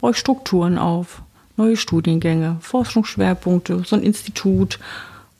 baue 0.00 0.12
ich 0.12 0.16
Strukturen 0.16 0.78
auf, 0.78 1.22
neue 1.56 1.76
Studiengänge, 1.76 2.56
Forschungsschwerpunkte, 2.60 3.82
so 3.84 3.96
ein 3.96 4.02
Institut 4.02 4.78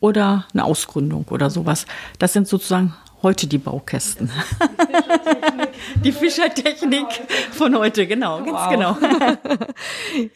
oder 0.01 0.47
eine 0.53 0.65
Ausgründung 0.65 1.27
oder 1.31 1.51
sowas. 1.51 1.87
Das 2.19 2.33
sind 2.33 2.49
sozusagen 2.49 2.95
heute 3.23 3.47
die 3.47 3.59
Baukästen. 3.59 4.31
Die 6.05 6.13
Fischertechnik 6.13 7.07
von 7.51 7.77
heute, 7.77 8.07
genau, 8.07 8.39
ganz 8.45 8.51
wow. 8.53 8.71
genau. 8.71 8.97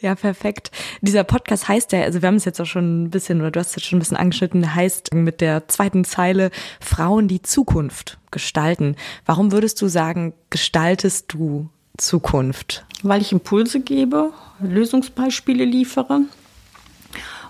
Ja, 0.01 0.15
perfekt. 0.15 0.71
Dieser 1.01 1.25
Podcast 1.25 1.69
heißt 1.69 1.93
ja, 1.93 2.03
also 2.03 2.23
wir 2.23 2.29
haben 2.29 2.37
es 2.37 2.45
jetzt 2.45 2.61
auch 2.61 2.67
schon 2.67 3.05
ein 3.05 3.11
bisschen, 3.11 3.41
oder 3.41 3.51
du 3.51 3.61
hast 3.61 3.71
es 3.71 3.77
jetzt 3.77 3.87
schon 3.87 3.99
ein 3.99 4.01
bisschen 4.01 4.17
angeschnitten, 4.17 4.75
heißt 4.75 5.15
mit 5.15 5.41
der 5.41 5.69
zweiten 5.69 6.05
Zeile 6.05 6.51
Frauen 6.81 7.29
die 7.29 7.43
Zukunft 7.43 8.19
gestalten. 8.31 8.97
Warum 9.27 9.53
würdest 9.53 9.81
du 9.83 9.89
sagen, 9.89 10.33
gestaltest 10.51 11.33
du 11.33 11.69
Zukunft? 11.97 12.85
Weil 13.03 13.21
ich 13.21 13.33
Impulse 13.33 13.81
gebe, 13.81 14.33
Lösungsbeispiele 14.61 15.65
liefere 15.65 16.23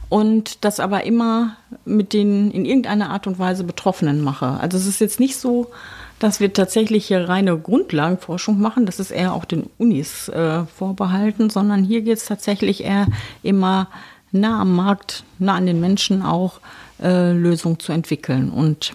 und 0.08 0.64
das 0.64 0.78
aber 0.78 1.04
immer 1.04 1.56
mit 1.86 2.12
den 2.12 2.50
in 2.50 2.66
irgendeiner 2.66 3.08
Art 3.08 3.26
und 3.26 3.38
Weise 3.38 3.64
Betroffenen 3.64 4.20
mache. 4.20 4.58
Also 4.60 4.76
es 4.76 4.86
ist 4.86 5.00
jetzt 5.00 5.20
nicht 5.20 5.38
so, 5.38 5.70
dass 6.18 6.38
wir 6.38 6.52
tatsächlich 6.52 7.06
hier 7.06 7.28
reine 7.30 7.58
Grundlagenforschung 7.58 8.60
machen, 8.60 8.84
das 8.84 9.00
ist 9.00 9.10
eher 9.10 9.32
auch 9.32 9.46
den 9.46 9.70
Unis 9.78 10.28
äh, 10.28 10.64
vorbehalten, 10.66 11.48
sondern 11.48 11.82
hier 11.82 12.02
geht 12.02 12.18
es 12.18 12.26
tatsächlich 12.26 12.84
eher 12.84 13.06
immer 13.42 13.88
nah 14.32 14.60
am 14.60 14.76
Markt, 14.76 15.24
nah 15.38 15.54
an 15.54 15.64
den 15.64 15.80
Menschen 15.80 16.22
auch 16.22 16.60
äh, 17.02 17.32
Lösungen 17.32 17.78
zu 17.78 17.92
entwickeln. 17.92 18.50
Und 18.50 18.92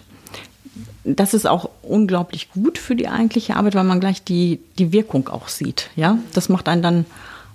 das 1.16 1.34
ist 1.34 1.46
auch 1.46 1.70
unglaublich 1.82 2.50
gut 2.50 2.78
für 2.78 2.96
die 2.96 3.08
eigentliche 3.08 3.56
Arbeit, 3.56 3.74
weil 3.74 3.84
man 3.84 4.00
gleich 4.00 4.22
die, 4.22 4.60
die 4.78 4.92
Wirkung 4.92 5.28
auch 5.28 5.48
sieht. 5.48 5.90
Ja, 5.96 6.18
das 6.34 6.48
macht 6.48 6.68
einen 6.68 6.82
dann 6.82 7.06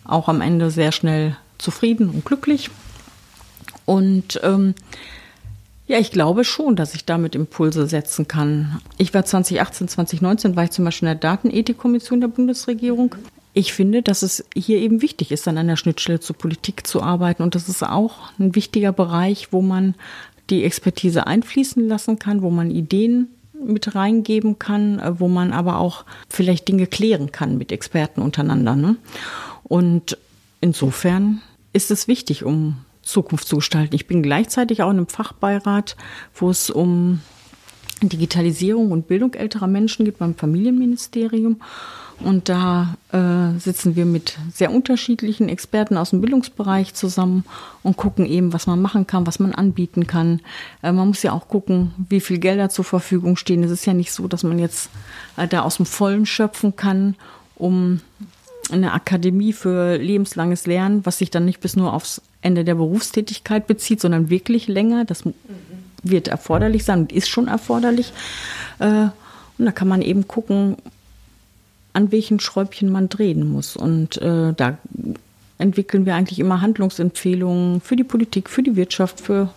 auch 0.06 0.28
am 0.28 0.42
Ende 0.42 0.72
sehr 0.72 0.92
schnell 0.92 1.38
zufrieden 1.58 2.10
und 2.10 2.26
glücklich. 2.26 2.70
Und 3.86 4.40
ähm, 4.44 4.76
ja, 5.88 6.00
ich 6.00 6.12
glaube 6.12 6.44
schon, 6.44 6.76
dass 6.76 6.96
ich 6.96 7.06
damit 7.06 7.36
Impulse 7.36 7.88
setzen 7.88 8.28
kann. 8.28 8.82
Ich 8.98 9.14
war 9.14 9.26
2018, 9.26 9.90
2019, 9.90 10.56
war 10.56 10.64
ich 10.64 10.72
zum 10.72 10.86
Beispiel 10.86 11.08
in 11.08 11.20
der 11.20 11.30
Datenethikkommission 11.30 12.22
der 12.22 12.30
Bundesregierung. 12.30 13.16
Ich 13.54 13.74
finde, 13.74 14.02
dass 14.02 14.24
es 14.24 14.46
hier 14.56 14.80
eben 14.80 15.02
wichtig 15.02 15.32
ist, 15.32 15.48
an 15.48 15.58
einer 15.58 15.78
Schnittstelle 15.78 16.20
zur 16.20 16.38
Politik 16.38 16.88
zu 16.88 17.04
arbeiten. 17.04 17.44
Und 17.44 17.56
das 17.56 17.70
ist 17.70 17.84
auch 17.84 18.32
ein 18.40 18.56
wichtiger 18.56 18.92
Bereich, 18.92 19.50
wo 19.52 19.62
man 19.62 19.96
die 20.50 20.64
Expertise 20.64 21.28
einfließen 21.28 21.88
lassen 21.88 22.18
kann, 22.20 22.42
wo 22.42 22.50
man 22.50 22.72
Ideen 22.72 23.28
mit 23.54 23.96
reingeben 23.96 24.60
kann, 24.60 25.00
äh, 25.00 25.20
wo 25.20 25.28
man 25.28 25.52
aber 25.52 25.78
auch 25.78 26.06
vielleicht 26.30 26.68
Dinge 26.68 26.88
klären 26.88 27.32
kann 27.32 27.58
mit 27.58 27.72
Experten 27.72 28.22
untereinander. 28.22 28.76
Ne? 28.76 28.98
Und 29.64 30.18
insofern 30.62 31.42
ist 31.72 31.92
es 31.92 32.08
wichtig, 32.08 32.44
um 32.44 32.78
Zukunft 33.02 33.48
zu 33.48 33.58
gestalten. 33.58 33.96
Ich 33.96 34.08
bin 34.08 34.24
gleichzeitig 34.24 34.82
auch 34.82 34.90
in 34.90 34.98
einem 34.98 35.08
Fachbeirat, 35.08 35.98
wo 36.34 36.50
es 36.50 36.70
um 36.70 37.22
Digitalisierung 38.02 38.92
und 38.92 39.08
Bildung 39.08 39.34
älterer 39.34 39.68
Menschen 39.68 40.06
geht 40.06 40.18
beim 40.18 40.36
Familienministerium. 40.36 41.62
Und 42.20 42.50
da 42.50 42.96
äh, 43.12 43.60
sitzen 43.60 43.96
wir 43.96 44.06
mit 44.06 44.38
sehr 44.54 44.72
unterschiedlichen 44.72 45.50
Experten 45.50 45.98
aus 45.98 46.12
dem 46.12 46.22
Bildungsbereich 46.22 46.94
zusammen 46.94 47.44
und 47.82 47.98
gucken 47.98 48.26
eben, 48.26 48.54
was 48.54 48.68
man 48.68 48.82
machen 48.82 49.08
kann, 49.08 49.28
was 49.28 49.40
man 49.40 49.54
anbieten 49.54 50.08
kann. 50.08 50.40
Äh, 50.82 50.92
man 50.92 51.08
muss 51.08 51.24
ja 51.24 51.34
auch 51.34 51.48
gucken, 51.48 51.94
wie 52.10 52.22
viel 52.22 52.38
Gelder 52.38 52.70
zur 52.70 52.86
Verfügung 52.86 53.36
stehen. 53.36 53.64
Es 53.64 53.72
ist 53.72 53.86
ja 53.86 53.94
nicht 53.94 54.12
so, 54.12 54.28
dass 54.28 54.44
man 54.44 54.60
jetzt 54.60 54.90
äh, 55.38 55.48
da 55.48 55.62
aus 55.62 55.78
dem 55.78 55.86
Vollen 55.86 56.26
schöpfen 56.26 56.76
kann, 56.76 57.16
um 57.56 58.02
eine 58.72 58.94
Akademie 58.94 59.54
für 59.54 59.98
lebenslanges 59.98 60.66
Lernen, 60.66 61.06
was 61.06 61.18
sich 61.18 61.30
dann 61.30 61.46
nicht 61.46 61.60
bis 61.60 61.76
nur 61.76 61.94
aufs 61.94 62.22
Ende 62.42 62.64
der 62.64 62.76
Berufstätigkeit 62.76 63.68
bezieht, 63.68 64.02
sondern 64.02 64.30
wirklich 64.30 64.68
länger. 64.68 65.06
Das 65.06 65.24
wird 66.04 66.28
erforderlich 66.28 66.84
sein 66.84 67.02
und 67.02 67.12
ist 67.12 67.30
schon 67.30 67.48
erforderlich. 67.48 68.14
Äh, 68.80 69.08
und 69.58 69.66
da 69.66 69.72
kann 69.72 69.88
man 69.88 70.02
eben 70.02 70.28
gucken, 70.28 70.78
an 71.94 72.12
welchen 72.12 72.40
Schräubchen 72.40 72.92
man 72.92 73.10
drehen 73.10 73.48
muss. 73.52 73.76
Und 73.76 74.18
äh, 74.18 74.54
da 74.54 74.78
entwickeln 75.58 76.06
wir 76.06 76.16
eigentlich 76.16 76.40
immer 76.40 76.62
Handlungsempfehlungen 76.62 77.82
für 77.82 77.96
die 77.96 78.04
Politik, 78.04 78.50
für 78.50 78.64
die 78.64 78.76
Wirtschaft, 78.76 79.22
für 79.22 79.50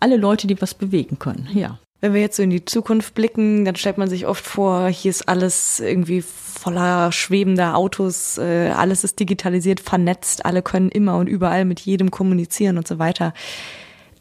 alle 0.00 0.16
Leute, 0.16 0.46
die 0.46 0.60
was 0.60 0.74
bewegen 0.74 1.18
können. 1.18 1.48
Ja. 1.54 1.78
Wenn 2.00 2.14
wir 2.14 2.20
jetzt 2.20 2.36
so 2.36 2.42
in 2.42 2.50
die 2.50 2.64
Zukunft 2.64 3.14
blicken, 3.14 3.64
dann 3.64 3.76
stellt 3.76 3.96
man 3.96 4.10
sich 4.10 4.26
oft 4.26 4.44
vor, 4.44 4.88
hier 4.88 5.10
ist 5.10 5.28
alles 5.28 5.78
irgendwie 5.78 6.22
voller 6.22 7.12
schwebender 7.12 7.76
Autos, 7.76 8.38
äh, 8.38 8.70
alles 8.76 9.04
ist 9.04 9.20
digitalisiert, 9.20 9.78
vernetzt, 9.78 10.44
alle 10.44 10.62
können 10.62 10.88
immer 10.88 11.16
und 11.16 11.28
überall 11.28 11.64
mit 11.64 11.78
jedem 11.80 12.10
kommunizieren 12.10 12.76
und 12.76 12.88
so 12.88 12.98
weiter. 12.98 13.32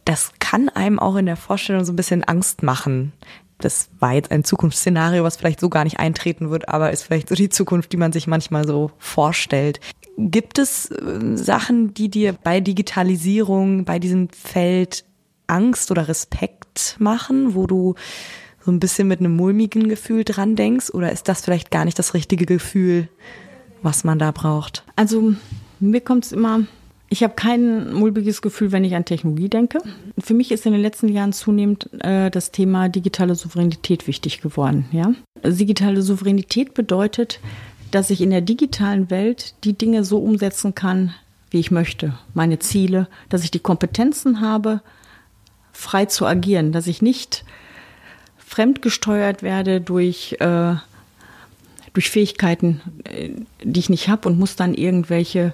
Das 0.06 0.32
kann 0.40 0.70
einem 0.70 1.00
auch 1.00 1.16
in 1.16 1.26
der 1.26 1.38
Vorstellung 1.38 1.84
so 1.84 1.92
ein 1.92 1.96
bisschen 1.96 2.24
Angst 2.24 2.62
machen. 2.62 3.14
Das 3.62 3.89
war 4.00 4.13
jetzt 4.13 4.32
ein 4.32 4.43
Zukunftsszenario, 4.43 5.24
was 5.24 5.38
vielleicht 5.38 5.60
so 5.60 5.69
gar 5.69 5.84
nicht 5.84 6.00
eintreten 6.00 6.50
wird, 6.50 6.69
aber 6.69 6.91
ist 6.91 7.04
vielleicht 7.04 7.30
so 7.30 7.36
die 7.36 7.50
Zukunft, 7.50 7.91
die 7.91 7.97
man 7.97 8.12
sich 8.12 8.28
manchmal 8.28 8.67
so 8.67 8.91
vorstellt. 8.97 9.80
Gibt 10.17 10.60
es 10.60 10.91
äh, 10.91 11.36
Sachen, 11.36 11.93
die 11.93 12.10
dir 12.10 12.34
bei 12.34 12.60
Digitalisierung, 12.60 13.86
bei 13.86 14.00
diesem 14.00 14.30
Feld 14.30 15.06
Angst 15.47 15.91
oder 15.91 16.08
Respekt 16.08 16.95
machen, 17.00 17.56
wo 17.56 17.67
du 17.67 17.95
so 18.63 18.71
ein 18.71 18.80
bisschen 18.80 19.08
mit 19.08 19.19
einem 19.19 19.36
mulmigen 19.36 19.89
Gefühl 19.89 20.24
dran 20.24 20.56
denkst? 20.56 20.91
Oder 20.91 21.12
ist 21.12 21.28
das 21.28 21.41
vielleicht 21.41 21.71
gar 21.71 21.86
nicht 21.86 22.00
das 22.00 22.13
richtige 22.13 22.45
Gefühl, 22.45 23.10
was 23.82 24.04
man 24.04 24.19
da 24.19 24.32
braucht? 24.32 24.84
Also 24.95 25.34
mir 25.80 26.02
kommt 26.02 26.26
es 26.26 26.32
immer, 26.32 26.62
ich 27.12 27.24
habe 27.24 27.34
kein 27.36 27.91
mulmiges 27.91 28.41
Gefühl, 28.41 28.71
wenn 28.71 28.86
ich 28.86 28.95
an 28.95 29.04
Technologie 29.04 29.50
denke. 29.50 29.80
Für 30.17 30.34
mich 30.34 30.50
ist 30.50 30.65
in 30.65 30.71
den 30.71 30.82
letzten 30.82 31.10
Jahren 31.10 31.34
zunehmend 31.34 31.89
äh, 32.02 32.32
das 32.32 32.52
Thema 32.52 32.88
digitale 32.88 33.36
Souveränität 33.36 34.08
wichtig 34.08 34.39
geworden. 34.39 34.86
Ja? 34.93 35.13
Digitale 35.43 36.04
Souveränität 36.04 36.74
bedeutet, 36.74 37.41
dass 37.91 38.12
ich 38.12 38.21
in 38.21 38.30
der 38.30 38.39
digitalen 38.39 39.10
Welt 39.10 39.56
die 39.65 39.74
Dinge 39.74 40.06
so 40.06 40.19
umsetzen 40.19 40.74
kann, 40.74 41.13
wie 41.50 41.60
ich 41.60 41.69
möchte, 41.69 42.17
meine 42.34 42.60
Ziele, 42.60 43.10
dass 43.28 43.43
ich 43.43 43.52
die 43.52 43.60
Kompetenzen 43.60 44.39
habe, 44.39 44.80
frei 45.74 46.06
zu 46.06 46.26
agieren, 46.26 46.71
dass 46.71 46.88
ich 46.88 47.02
nicht 47.02 47.43
fremdgesteuert 48.38 49.43
werde 49.43 49.82
durch, 49.82 50.38
äh, 50.39 50.76
durch 51.91 52.10
Fähigkeiten, 52.10 52.80
äh, 53.04 53.32
die 53.65 53.82
ich 53.82 53.89
nicht 53.89 54.08
habe 54.08 54.30
und 54.30 54.39
muss 54.39 54.56
dann 54.56 54.74
irgendwelche 54.74 55.54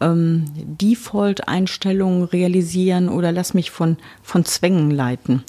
ähm, 0.00 0.46
Default-Einstellungen 0.56 2.24
realisieren 2.24 3.08
oder 3.08 3.32
lass 3.32 3.54
mich 3.54 3.70
von, 3.70 3.96
von 4.22 4.44
Zwängen 4.44 4.90
leiten. 4.90 5.42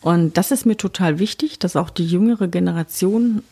Und 0.00 0.36
das 0.36 0.50
ist 0.50 0.66
mir 0.66 0.76
total 0.76 1.18
wichtig, 1.18 1.58
dass 1.58 1.76
auch 1.76 1.90
die 1.90 2.06
jüngere 2.06 2.48
Generation 2.48 3.42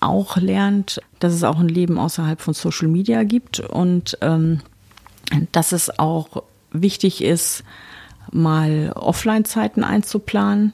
auch 0.00 0.36
lernt, 0.36 1.00
dass 1.20 1.32
es 1.32 1.44
auch 1.44 1.58
ein 1.58 1.68
Leben 1.68 1.98
außerhalb 1.98 2.40
von 2.40 2.54
Social 2.54 2.88
Media 2.88 3.22
gibt 3.22 3.60
und 3.60 4.18
ähm, 4.20 4.60
dass 5.52 5.72
es 5.72 5.98
auch 5.98 6.42
wichtig 6.72 7.22
ist, 7.22 7.64
mal 8.30 8.92
Offline-Zeiten 8.94 9.84
einzuplanen 9.84 10.72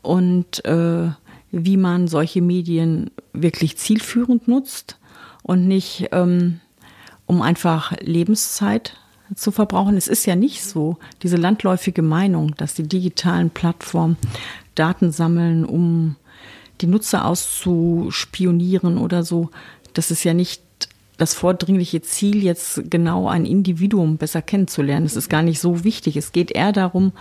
und 0.00 0.64
äh, 0.64 1.10
wie 1.50 1.76
man 1.76 2.08
solche 2.08 2.40
Medien 2.40 3.10
wirklich 3.32 3.76
zielführend 3.76 4.48
nutzt 4.48 4.98
und 5.42 5.68
nicht 5.68 6.08
ähm, 6.12 6.60
um 7.26 7.42
einfach 7.42 7.92
Lebenszeit 8.00 8.96
zu 9.34 9.50
verbrauchen. 9.50 9.96
Es 9.96 10.08
ist 10.08 10.26
ja 10.26 10.36
nicht 10.36 10.62
so, 10.62 10.98
diese 11.22 11.36
landläufige 11.36 12.02
Meinung, 12.02 12.54
dass 12.56 12.74
die 12.74 12.86
digitalen 12.86 13.50
Plattformen 13.50 14.16
Daten 14.74 15.12
sammeln, 15.12 15.64
um 15.64 16.16
die 16.80 16.86
Nutzer 16.86 17.24
auszuspionieren 17.24 18.98
oder 18.98 19.22
so. 19.22 19.50
Das 19.94 20.10
ist 20.10 20.24
ja 20.24 20.34
nicht 20.34 20.62
das 21.18 21.34
vordringliche 21.34 22.02
Ziel, 22.02 22.42
jetzt 22.42 22.90
genau 22.90 23.28
ein 23.28 23.44
Individuum 23.44 24.16
besser 24.16 24.42
kennenzulernen. 24.42 25.06
Das 25.06 25.16
ist 25.16 25.28
gar 25.28 25.42
nicht 25.42 25.60
so 25.60 25.84
wichtig. 25.84 26.16
Es 26.16 26.32
geht 26.32 26.50
eher 26.50 26.72
darum, 26.72 27.12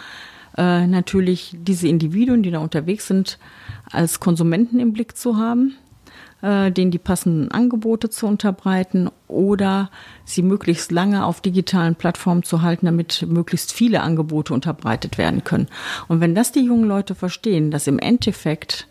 äh, 0.57 0.87
natürlich 0.87 1.55
diese 1.57 1.87
Individuen, 1.87 2.43
die 2.43 2.51
da 2.51 2.59
unterwegs 2.59 3.07
sind, 3.07 3.37
als 3.91 4.19
Konsumenten 4.19 4.79
im 4.79 4.93
Blick 4.93 5.17
zu 5.17 5.37
haben. 5.37 5.75
Äh, 6.41 6.71
denen 6.71 6.91
die 6.91 6.99
passenden 6.99 7.51
Angebote 7.51 8.09
zu 8.09 8.27
unterbreiten 8.27 9.09
oder 9.27 9.89
sie 10.25 10.41
möglichst 10.41 10.91
lange 10.91 11.25
auf 11.25 11.41
digitalen 11.41 11.95
Plattformen 11.95 12.43
zu 12.43 12.61
halten, 12.61 12.85
damit 12.85 13.25
möglichst 13.27 13.73
viele 13.73 14.01
Angebote 14.01 14.53
unterbreitet 14.53 15.17
werden 15.17 15.43
können. 15.43 15.67
Und 16.07 16.19
wenn 16.19 16.35
das 16.35 16.51
die 16.51 16.65
jungen 16.65 16.87
Leute 16.87 17.15
verstehen, 17.15 17.71
dass 17.71 17.87
im 17.87 17.99
Endeffekt 17.99 18.87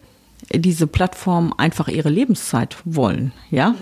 diese 0.53 0.87
Plattformen 0.87 1.53
einfach 1.57 1.89
ihre 1.89 2.11
Lebenszeit 2.11 2.77
wollen, 2.85 3.33
ja, 3.51 3.75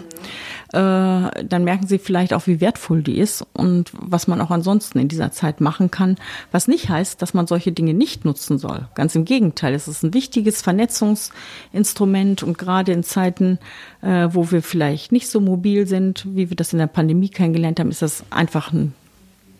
äh, 0.72 1.44
dann 1.44 1.64
merken 1.64 1.86
sie 1.86 1.98
vielleicht 1.98 2.34
auch, 2.34 2.46
wie 2.46 2.60
wertvoll 2.60 3.02
die 3.02 3.18
ist 3.18 3.44
und 3.54 3.90
was 3.94 4.28
man 4.28 4.40
auch 4.40 4.50
ansonsten 4.50 4.98
in 4.98 5.08
dieser 5.08 5.32
Zeit 5.32 5.60
machen 5.60 5.90
kann. 5.90 6.16
Was 6.52 6.68
nicht 6.68 6.90
heißt, 6.90 7.22
dass 7.22 7.32
man 7.32 7.46
solche 7.46 7.72
Dinge 7.72 7.94
nicht 7.94 8.24
nutzen 8.26 8.58
soll. 8.58 8.86
Ganz 8.94 9.14
im 9.14 9.24
Gegenteil, 9.24 9.72
es 9.74 9.88
ist 9.88 10.02
ein 10.02 10.12
wichtiges 10.12 10.60
Vernetzungsinstrument 10.60 12.42
und 12.42 12.58
gerade 12.58 12.92
in 12.92 13.02
Zeiten, 13.02 13.58
äh, 14.02 14.28
wo 14.30 14.50
wir 14.50 14.62
vielleicht 14.62 15.10
nicht 15.10 15.28
so 15.28 15.40
mobil 15.40 15.86
sind, 15.86 16.26
wie 16.28 16.50
wir 16.50 16.56
das 16.56 16.72
in 16.74 16.78
der 16.78 16.86
Pandemie 16.86 17.30
kennengelernt 17.30 17.80
haben, 17.80 17.90
ist 17.90 18.02
das 18.02 18.24
einfach 18.30 18.72
ein 18.72 18.94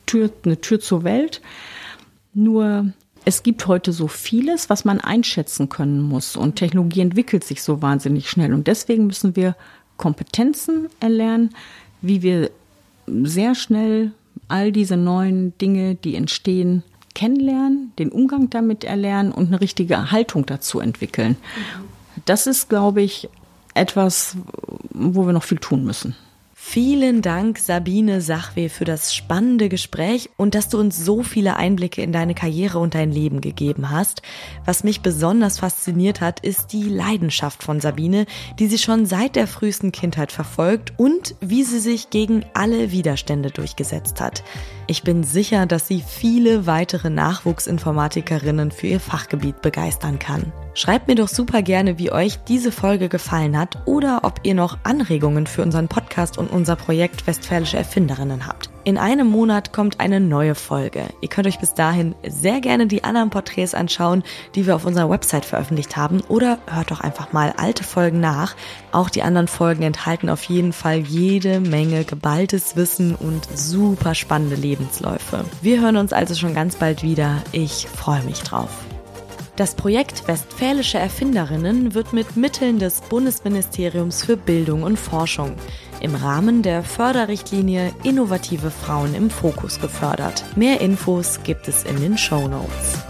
Tür, 0.04 0.30
eine 0.44 0.60
Tür 0.60 0.80
zur 0.80 1.04
Welt. 1.04 1.40
Nur 2.34 2.92
es 3.28 3.42
gibt 3.42 3.66
heute 3.66 3.92
so 3.92 4.08
vieles, 4.08 4.70
was 4.70 4.86
man 4.86 5.02
einschätzen 5.02 5.68
können 5.68 6.00
muss 6.00 6.34
und 6.34 6.56
Technologie 6.56 7.02
entwickelt 7.02 7.44
sich 7.44 7.62
so 7.62 7.82
wahnsinnig 7.82 8.30
schnell 8.30 8.54
und 8.54 8.66
deswegen 8.66 9.06
müssen 9.06 9.36
wir 9.36 9.54
Kompetenzen 9.98 10.88
erlernen, 10.98 11.50
wie 12.00 12.22
wir 12.22 12.50
sehr 13.06 13.54
schnell 13.54 14.12
all 14.48 14.72
diese 14.72 14.96
neuen 14.96 15.52
Dinge, 15.58 15.94
die 15.94 16.14
entstehen, 16.14 16.84
kennenlernen, 17.14 17.92
den 17.98 18.10
Umgang 18.10 18.48
damit 18.48 18.82
erlernen 18.84 19.30
und 19.30 19.48
eine 19.48 19.60
richtige 19.60 20.10
Haltung 20.10 20.46
dazu 20.46 20.80
entwickeln. 20.80 21.36
Das 22.24 22.46
ist, 22.46 22.70
glaube 22.70 23.02
ich, 23.02 23.28
etwas, 23.74 24.38
wo 24.88 25.26
wir 25.26 25.34
noch 25.34 25.44
viel 25.44 25.58
tun 25.58 25.84
müssen. 25.84 26.16
Vielen 26.70 27.22
Dank, 27.22 27.58
Sabine 27.58 28.20
Sachwe, 28.20 28.68
für 28.68 28.84
das 28.84 29.14
spannende 29.14 29.70
Gespräch 29.70 30.28
und 30.36 30.54
dass 30.54 30.68
du 30.68 30.78
uns 30.78 31.02
so 31.02 31.22
viele 31.22 31.56
Einblicke 31.56 32.02
in 32.02 32.12
deine 32.12 32.34
Karriere 32.34 32.78
und 32.78 32.94
dein 32.94 33.10
Leben 33.10 33.40
gegeben 33.40 33.88
hast. 33.88 34.20
Was 34.66 34.84
mich 34.84 35.00
besonders 35.00 35.60
fasziniert 35.60 36.20
hat, 36.20 36.40
ist 36.40 36.74
die 36.74 36.82
Leidenschaft 36.82 37.62
von 37.62 37.80
Sabine, 37.80 38.26
die 38.58 38.66
sie 38.66 38.76
schon 38.76 39.06
seit 39.06 39.34
der 39.34 39.46
frühesten 39.46 39.92
Kindheit 39.92 40.30
verfolgt 40.30 40.92
und 40.98 41.36
wie 41.40 41.62
sie 41.64 41.80
sich 41.80 42.10
gegen 42.10 42.44
alle 42.52 42.92
Widerstände 42.92 43.50
durchgesetzt 43.50 44.20
hat. 44.20 44.44
Ich 44.90 45.02
bin 45.02 45.22
sicher, 45.22 45.66
dass 45.66 45.86
sie 45.86 46.00
viele 46.00 46.66
weitere 46.66 47.10
Nachwuchsinformatikerinnen 47.10 48.70
für 48.70 48.86
ihr 48.86 49.00
Fachgebiet 49.00 49.60
begeistern 49.60 50.18
kann. 50.18 50.50
Schreibt 50.72 51.08
mir 51.08 51.14
doch 51.14 51.28
super 51.28 51.60
gerne, 51.60 51.98
wie 51.98 52.10
euch 52.10 52.38
diese 52.48 52.72
Folge 52.72 53.10
gefallen 53.10 53.58
hat 53.58 53.82
oder 53.84 54.20
ob 54.22 54.40
ihr 54.44 54.54
noch 54.54 54.78
Anregungen 54.84 55.46
für 55.46 55.60
unseren 55.60 55.88
Podcast 55.88 56.38
und 56.38 56.50
unser 56.50 56.74
Projekt 56.74 57.26
Westfälische 57.26 57.76
Erfinderinnen 57.76 58.46
habt. 58.46 58.70
In 58.88 58.96
einem 58.96 59.26
Monat 59.26 59.74
kommt 59.74 60.00
eine 60.00 60.18
neue 60.18 60.54
Folge. 60.54 61.08
Ihr 61.20 61.28
könnt 61.28 61.46
euch 61.46 61.58
bis 61.58 61.74
dahin 61.74 62.14
sehr 62.26 62.62
gerne 62.62 62.86
die 62.86 63.04
anderen 63.04 63.28
Porträts 63.28 63.74
anschauen, 63.74 64.22
die 64.54 64.66
wir 64.66 64.74
auf 64.74 64.86
unserer 64.86 65.10
Website 65.10 65.44
veröffentlicht 65.44 65.98
haben 65.98 66.22
oder 66.28 66.58
hört 66.66 66.90
doch 66.90 67.00
einfach 67.00 67.34
mal 67.34 67.52
alte 67.58 67.84
Folgen 67.84 68.20
nach. 68.20 68.56
Auch 68.90 69.10
die 69.10 69.22
anderen 69.22 69.46
Folgen 69.46 69.82
enthalten 69.82 70.30
auf 70.30 70.42
jeden 70.44 70.72
Fall 70.72 71.00
jede 71.00 71.60
Menge 71.60 72.04
geballtes 72.04 72.76
Wissen 72.76 73.14
und 73.14 73.46
super 73.54 74.14
spannende 74.14 74.56
Lebensläufe. 74.56 75.44
Wir 75.60 75.82
hören 75.82 75.98
uns 75.98 76.14
also 76.14 76.34
schon 76.34 76.54
ganz 76.54 76.76
bald 76.76 77.02
wieder. 77.02 77.42
Ich 77.52 77.88
freue 77.88 78.22
mich 78.22 78.42
drauf. 78.42 78.87
Das 79.58 79.74
Projekt 79.74 80.28
Westfälische 80.28 80.98
Erfinderinnen 80.98 81.92
wird 81.92 82.12
mit 82.12 82.36
Mitteln 82.36 82.78
des 82.78 83.00
Bundesministeriums 83.00 84.24
für 84.24 84.36
Bildung 84.36 84.84
und 84.84 84.96
Forschung 84.96 85.56
im 85.98 86.14
Rahmen 86.14 86.62
der 86.62 86.84
Förderrichtlinie 86.84 87.92
Innovative 88.04 88.70
Frauen 88.70 89.16
im 89.16 89.30
Fokus 89.30 89.80
gefördert. 89.80 90.44
Mehr 90.54 90.80
Infos 90.80 91.40
gibt 91.42 91.66
es 91.66 91.82
in 91.82 92.00
den 92.00 92.16
Show 92.16 92.46
Notes. 92.46 93.02